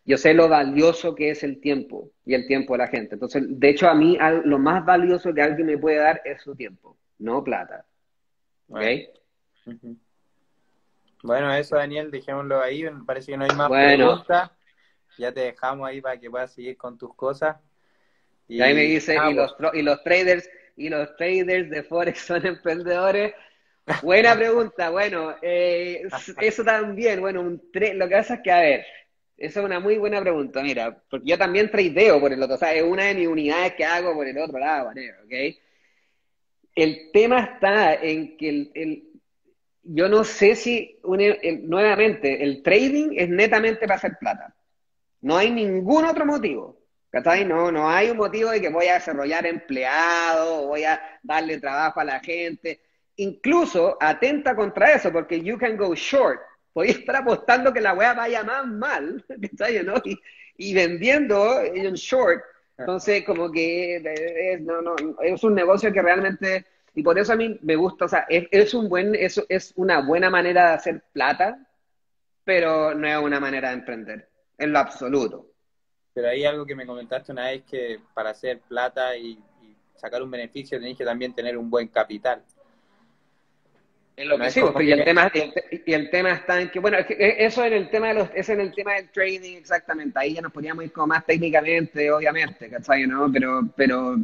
[0.05, 3.15] yo sé lo valioso que es el tiempo y el tiempo de la gente.
[3.15, 6.55] Entonces, de hecho, a mí lo más valioso que alguien me puede dar es su
[6.55, 7.87] tiempo, no plata.
[8.69, 8.81] ¿Ok?
[11.23, 12.83] Bueno, eso, Daniel, dejémoslo ahí.
[12.83, 14.51] Me parece que no hay más preguntas.
[15.19, 17.57] Ya te dejamos ahí para que puedas seguir con tus cosas.
[18.49, 22.45] Y, ahí me dice, y, los, y los traders y los traders de Forex son
[22.47, 23.35] emprendedores.
[24.03, 24.91] Buena pregunta.
[24.91, 26.03] Bueno, eh,
[26.41, 27.21] eso también.
[27.21, 28.87] Bueno, un lo que pasa es que, a ver,
[29.37, 30.63] esa es una muy buena pregunta.
[30.63, 32.57] Mira, porque yo también tradeo por el otro.
[32.57, 35.57] O sea, es una de mis unidades que hago por el otro lado, ¿ok?
[36.75, 39.13] El tema está en que el
[39.83, 44.55] yo no sé si, nuevamente, el trading es netamente para hacer plata.
[45.21, 46.79] No hay ningún otro motivo.
[47.11, 47.45] ¿Cachai?
[47.45, 52.01] No, no hay un motivo de que voy a desarrollar empleados, voy a darle trabajo
[52.01, 52.81] a la gente.
[53.17, 56.41] Incluso atenta contra eso, porque you can go short.
[56.73, 59.25] Podéis estar apostando que la weá vaya más mal.
[59.85, 59.95] ¿no?
[60.57, 62.43] Y, vendiendo en short.
[62.79, 67.37] Entonces, como que es, no, no, es un negocio que realmente y por eso a
[67.37, 71.03] mí me gusta, o sea, es, un buen, es, es una buena manera de hacer
[71.13, 71.67] plata,
[72.45, 74.29] pero no es una manera de emprender,
[74.59, 75.47] en lo absoluto.
[76.13, 79.39] Pero hay algo que me comentaste una vez que para hacer plata y,
[79.95, 82.43] sacar un beneficio tenéis que también tener un buen capital.
[84.15, 86.99] Es lo que sí, pues, y, el tema, y, el, tema está en que, bueno,
[87.09, 90.43] eso en el tema de los, es en el tema del trading exactamente, ahí ya
[90.43, 93.07] nos podríamos ir como más técnicamente, obviamente, ¿cachai?
[93.07, 93.31] ¿no?
[93.33, 94.17] Pero, pero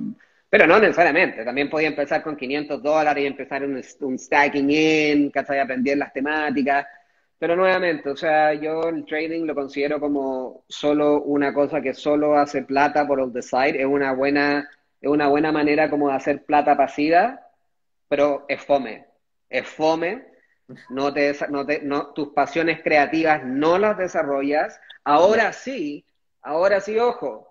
[0.50, 5.30] pero no necesariamente, también podía empezar con 500 dólares y empezar un, un stacking in,
[5.30, 5.58] ¿cachai?
[5.58, 6.86] Aprender las temáticas.
[7.38, 12.36] Pero nuevamente, o sea, yo el trading lo considero como solo una cosa que solo
[12.36, 13.80] hace plata por el the side.
[13.80, 14.68] Es una buena,
[15.00, 17.40] es una buena manera como de hacer plata pasiva,
[18.08, 19.07] pero es fome.
[19.48, 20.26] Es fome.
[20.90, 24.78] No te, no te, no, tus pasiones creativas no las desarrollas.
[25.02, 26.04] Ahora sí,
[26.42, 27.48] ahora sí, ojo,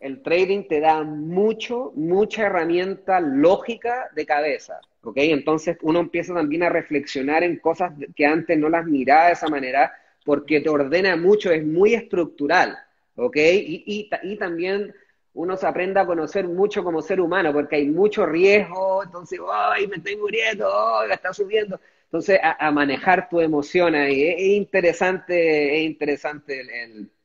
[0.00, 5.16] el trading te da mucho, mucha herramienta lógica de cabeza, ¿ok?
[5.16, 9.48] Entonces uno empieza también a reflexionar en cosas que antes no las miraba de esa
[9.48, 9.92] manera,
[10.24, 12.78] porque te ordena mucho, es muy estructural,
[13.16, 13.36] ¿ok?
[13.36, 14.94] Y, y, también
[15.38, 19.86] uno se aprende a conocer mucho como ser humano, porque hay mucho riesgo, entonces, ¡ay,
[19.86, 20.68] me estoy muriendo!
[20.68, 21.80] ¡ay, está subiendo!
[22.06, 26.60] Entonces, a, manejar tu emoción ahí, es, interesante, es interesante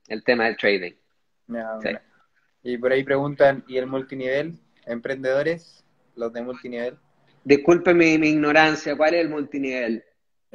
[0.09, 0.93] el, tema del trading.
[2.61, 4.59] Y por ahí preguntan, ¿y el multinivel?
[4.85, 5.83] ¿Emprendedores?
[6.15, 6.99] ¿Los de multinivel?
[7.43, 10.03] Disculpe mi, ignorancia, ¿cuál es el multinivel?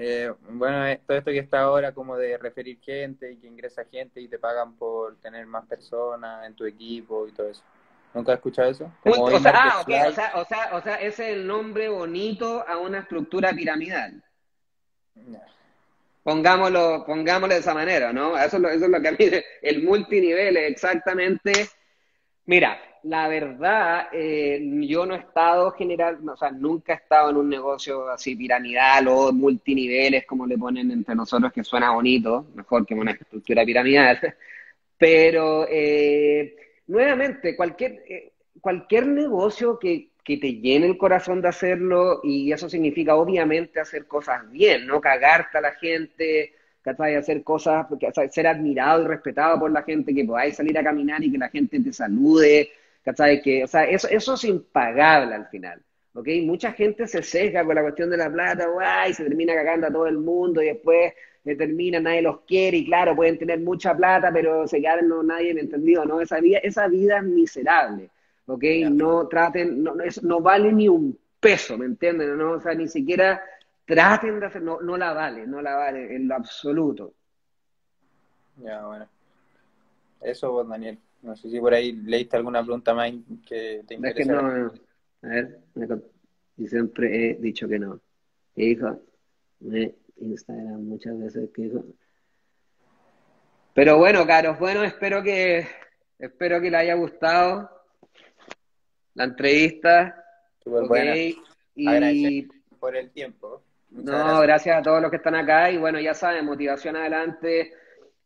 [0.01, 4.21] Eh, bueno, todo esto que está ahora como de referir gente y que ingresa gente
[4.21, 7.65] y te pagan por tener más personas en tu equipo y todo eso.
[8.15, 8.93] ¿Nunca has escuchado eso?
[9.05, 12.79] o, sea, ah, o, sea, o, sea, o sea, ese es el nombre bonito a
[12.79, 14.23] una estructura piramidal.
[16.23, 18.39] Pongámoslo, pongámoslo de esa manera, ¿no?
[18.39, 19.19] Eso es, lo, eso es lo que a mí,
[19.63, 21.69] el multinivel es exactamente
[22.49, 27.37] Mira, la verdad, eh, yo no he estado general, o sea, nunca he estado en
[27.37, 32.87] un negocio así piramidal o multiniveles como le ponen entre nosotros, que suena bonito, mejor
[32.87, 34.19] que una estructura piramidal.
[34.99, 36.57] Pero eh,
[36.87, 42.71] nuevamente, cualquier, eh, cualquier negocio que, que te llene el corazón de hacerlo, y eso
[42.71, 46.55] significa obviamente hacer cosas bien, no cagarte a la gente,
[46.89, 47.17] ¿cachai?
[47.17, 47.87] Hacer cosas,
[48.31, 51.51] ser admirado y respetado por la gente, que podáis salir a caminar y que la
[51.51, 52.71] gente te salude,
[53.05, 53.43] ¿cachai?
[53.43, 55.83] Que, o sea, eso, eso es impagable al final,
[56.15, 56.29] ¿ok?
[56.45, 59.91] Mucha gente se seca con la cuestión de la plata, guay, se termina cagando a
[59.91, 61.13] todo el mundo y después
[61.57, 65.55] termina, nadie los quiere y claro, pueden tener mucha plata, pero se quedan, no, nadie
[65.55, 66.21] me entendido, ¿no?
[66.21, 68.11] Esa vida, esa vida es miserable,
[68.47, 68.65] ¿ok?
[68.91, 72.37] No traten, no, no vale ni un peso, ¿me entienden?
[72.37, 72.53] ¿no?
[72.53, 73.41] O sea, ni siquiera
[73.89, 77.15] traten de hacer, no, no la vale, no la vale en lo absoluto.
[78.63, 79.09] Ya, bueno.
[80.21, 80.99] Eso vos, Daniel.
[81.23, 83.11] No sé si por ahí leíste alguna pregunta más
[83.49, 84.21] que te interesa.
[84.21, 84.41] Es que no,
[85.23, 85.61] a ver,
[86.59, 87.99] y siempre he dicho que no.
[88.57, 89.01] Hijo,
[89.61, 91.73] me Instagram muchas veces que.
[93.73, 95.67] Pero bueno, caros, bueno, espero que
[96.19, 97.71] espero que le haya gustado
[99.15, 100.25] la entrevista.
[100.63, 101.17] Súper buena.
[101.75, 102.49] Y
[102.79, 104.77] por el tiempo no, gracias.
[104.77, 107.73] a todos los que están acá y bueno, ya saben, motivación adelante,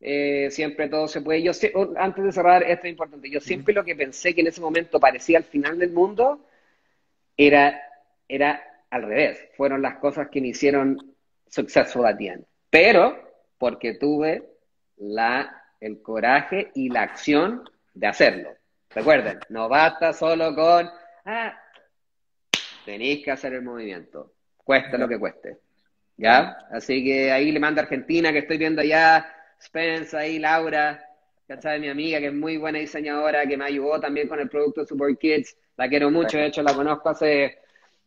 [0.01, 1.43] eh, siempre todo se puede.
[1.43, 1.53] Yo
[1.97, 4.99] antes de cerrar, esto es importante, yo siempre lo que pensé que en ese momento
[4.99, 6.47] parecía el final del mundo
[7.37, 7.81] era,
[8.29, 11.15] era al revés, fueron las cosas que me hicieron
[11.49, 14.51] successful at the Pero porque tuve
[14.97, 17.63] la, el coraje y la acción
[17.95, 18.51] de hacerlo.
[18.91, 20.91] Recuerden, no basta solo con,
[21.25, 21.59] ah,
[22.85, 24.33] tenéis que hacer el movimiento
[24.65, 25.59] cueste lo que cueste.
[26.17, 26.57] ¿Ya?
[26.71, 29.27] Así que ahí le mando a Argentina, que estoy viendo allá,
[29.61, 31.03] Spence, ahí Laura,
[31.47, 31.81] ¿cachai?
[31.81, 35.19] Mi amiga, que es muy buena diseñadora, que me ayudó también con el producto Support
[35.19, 35.57] Kids.
[35.77, 37.59] La quiero mucho, de hecho la conozco hace,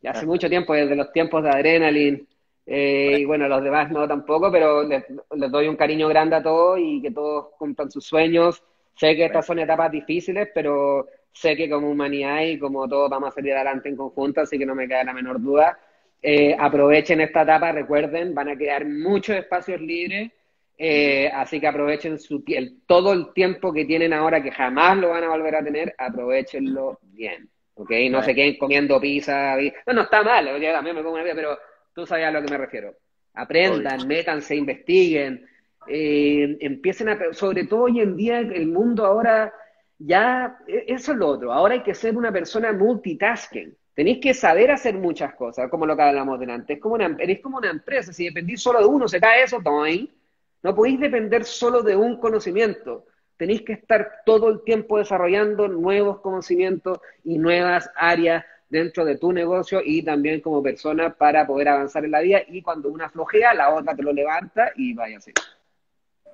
[0.03, 2.27] hace mucho tiempo, desde los tiempos de Adrenaline.
[2.65, 5.03] Eh, y bueno, los demás no tampoco, pero les,
[5.51, 8.63] doy un cariño grande a todos y que todos cumplan sus sueños.
[8.95, 13.29] Sé que estas son etapas difíciles, pero sé que como humanidad y como todos vamos
[13.29, 15.77] a salir adelante en conjunto, así que no me queda la menor duda.
[16.21, 20.31] Eh, aprovechen esta etapa, recuerden, van a quedar muchos espacios libres,
[20.77, 22.43] eh, así que aprovechen su,
[22.85, 26.99] todo el tiempo que tienen ahora, que jamás lo van a volver a tener, aprovechenlo
[27.03, 27.91] bien, ¿ok?
[28.09, 29.55] No se queden comiendo pizza,
[29.85, 31.57] no, no está mal, yo también me pongo una pero
[31.93, 32.95] tú sabes a lo que me refiero.
[33.35, 35.47] Aprendan, métanse, investiguen,
[35.87, 39.53] eh, empiecen a, sobre todo hoy en día, el mundo ahora,
[39.97, 43.75] ya, e, eso es lo otro, ahora hay que ser una persona multitasking.
[43.95, 46.73] Tenéis que saber hacer muchas cosas, como lo que hablamos delante.
[46.73, 48.11] Es como una, eres como una empresa.
[48.11, 53.05] Si dependís solo de uno, se cae eso, No podéis depender solo de un conocimiento.
[53.37, 59.31] Tenéis que estar todo el tiempo desarrollando nuevos conocimientos y nuevas áreas dentro de tu
[59.31, 62.41] negocio y también como persona para poder avanzar en la vida.
[62.47, 65.31] Y cuando una flojea, la otra te lo levanta y vaya así.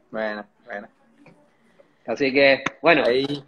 [0.10, 0.88] Bueno, bueno.
[2.08, 3.04] Así que, bueno.
[3.06, 3.46] Ahí,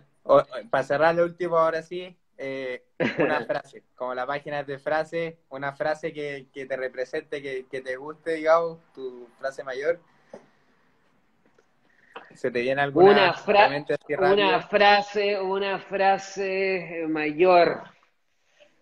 [0.70, 2.84] para cerrar lo último, ahora sí, eh,
[3.20, 8.36] una frase, como la página de frase, una frase que, te represente, que, te guste,
[8.36, 10.00] digamos, tu frase mayor.
[12.34, 13.24] ¿Se te viene alguna una,
[14.34, 17.84] una frase, una frase mayor?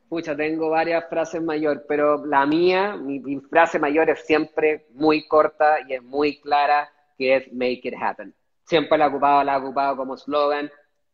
[0.08, 5.26] Pucha, tengo varias frases mayor, pero la mía, mi, mi, frase mayor es siempre muy
[5.26, 8.34] corta y es muy clara, que es make it happen.
[8.66, 10.70] Siempre la he ocupado, la he ocupado como slogan,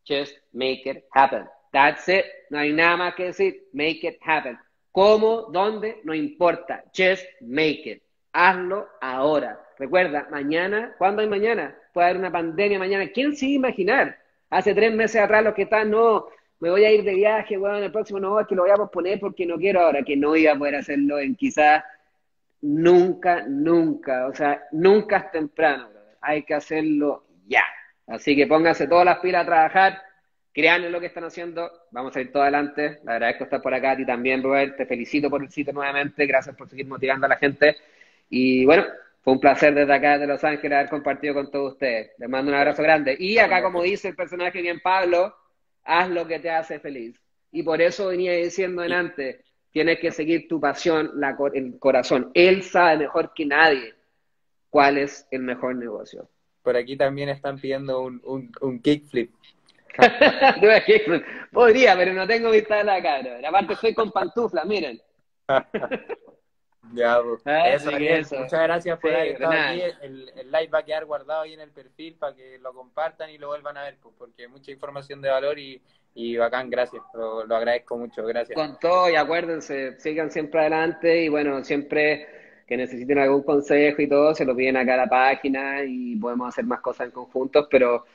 [0.08, 1.48] just make it happen.
[1.78, 2.26] That's it.
[2.50, 3.68] No hay nada más que decir.
[3.72, 4.58] Make it happen.
[4.92, 5.44] ¿Cómo?
[5.52, 6.02] ¿Dónde?
[6.06, 6.84] No importa.
[6.88, 8.02] Just make it.
[8.34, 9.62] Hazlo ahora.
[9.78, 11.76] Recuerda, mañana, ¿cuándo hay mañana?
[11.94, 13.08] Puede haber una pandemia mañana.
[13.14, 14.18] ¿Quién se iba a imaginar?
[14.50, 16.26] Hace tres meses atrás los que están, no,
[16.60, 18.76] me voy a ir de viaje, bueno, el próximo no, es que lo voy a
[18.76, 21.84] posponer porque no quiero ahora, que no iba a poder hacerlo en quizás
[22.62, 25.90] nunca, nunca, o sea, nunca es temprano,
[26.22, 27.64] hay que hacerlo ya.
[28.08, 30.02] Así que pónganse todas las pilas a trabajar,
[30.58, 32.98] crean en lo que están haciendo, vamos a ir todo adelante.
[33.04, 36.26] La agradezco estar por acá, a ti también, Robert, te felicito por el sitio nuevamente,
[36.26, 37.78] gracias por seguir motivando a la gente.
[38.28, 38.84] Y bueno,
[39.22, 42.10] fue un placer desde acá, de Los Ángeles, haber compartido con todos ustedes.
[42.18, 43.16] Les mando un abrazo grande.
[43.20, 45.36] Y acá, como dice el personaje bien Pablo,
[45.84, 47.22] haz lo que te hace feliz.
[47.52, 49.40] Y por eso venía diciendo antes,
[49.70, 52.32] tienes que seguir tu pasión, la, el corazón.
[52.34, 53.94] Él sabe mejor que nadie
[54.72, 56.28] cuál es el mejor negocio.
[56.64, 59.32] Por aquí también están pidiendo un, un, un kickflip.
[61.52, 63.40] Podría, pero no tengo vista de la cara.
[63.48, 65.02] Aparte soy con pantuflas, miren.
[66.94, 69.82] Ya, ah, eso, Muchas gracias por haber estado aquí.
[70.02, 73.30] El, el, live va a quedar guardado ahí en el perfil para que lo compartan
[73.30, 75.82] y lo vuelvan a ver, pues, porque mucha información de valor y,
[76.14, 77.04] y bacán, gracias.
[77.14, 78.56] Lo, lo, agradezco mucho, gracias.
[78.56, 82.28] Con todo, y acuérdense, sigan siempre adelante y bueno, siempre
[82.68, 86.50] que necesiten algún consejo y todo, se lo piden acá a la página y podemos
[86.50, 88.06] hacer más cosas en conjuntos, pero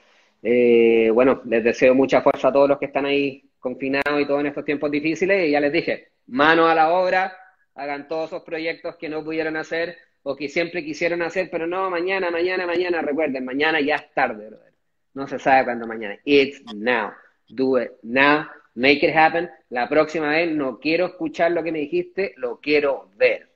[0.43, 4.40] eh, bueno, les deseo mucha fuerza a todos los que están ahí confinados y todo
[4.40, 7.36] en estos tiempos difíciles y ya les dije, mano a la obra
[7.74, 11.90] hagan todos esos proyectos que no pudieron hacer o que siempre quisieron hacer, pero no,
[11.90, 14.73] mañana, mañana, mañana, recuerden, mañana ya es tarde, brother.
[15.14, 16.19] No se sabe cuándo mañana.
[16.24, 17.12] It's now.
[17.48, 18.47] Do it now.
[18.74, 19.51] Make it happen.
[19.69, 23.51] La próxima vez no quiero escuchar lo que me dijiste, lo quiero ver.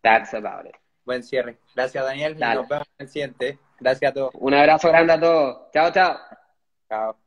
[0.00, 0.74] That's about it.
[1.04, 1.58] Buen cierre.
[1.74, 2.36] Gracias, Daniel.
[2.38, 3.58] nos vemos en el siguiente.
[3.80, 4.34] Gracias a todos.
[4.34, 5.70] Un abrazo grande a todos.
[5.72, 6.16] Chao, chao.
[6.88, 7.23] Chao.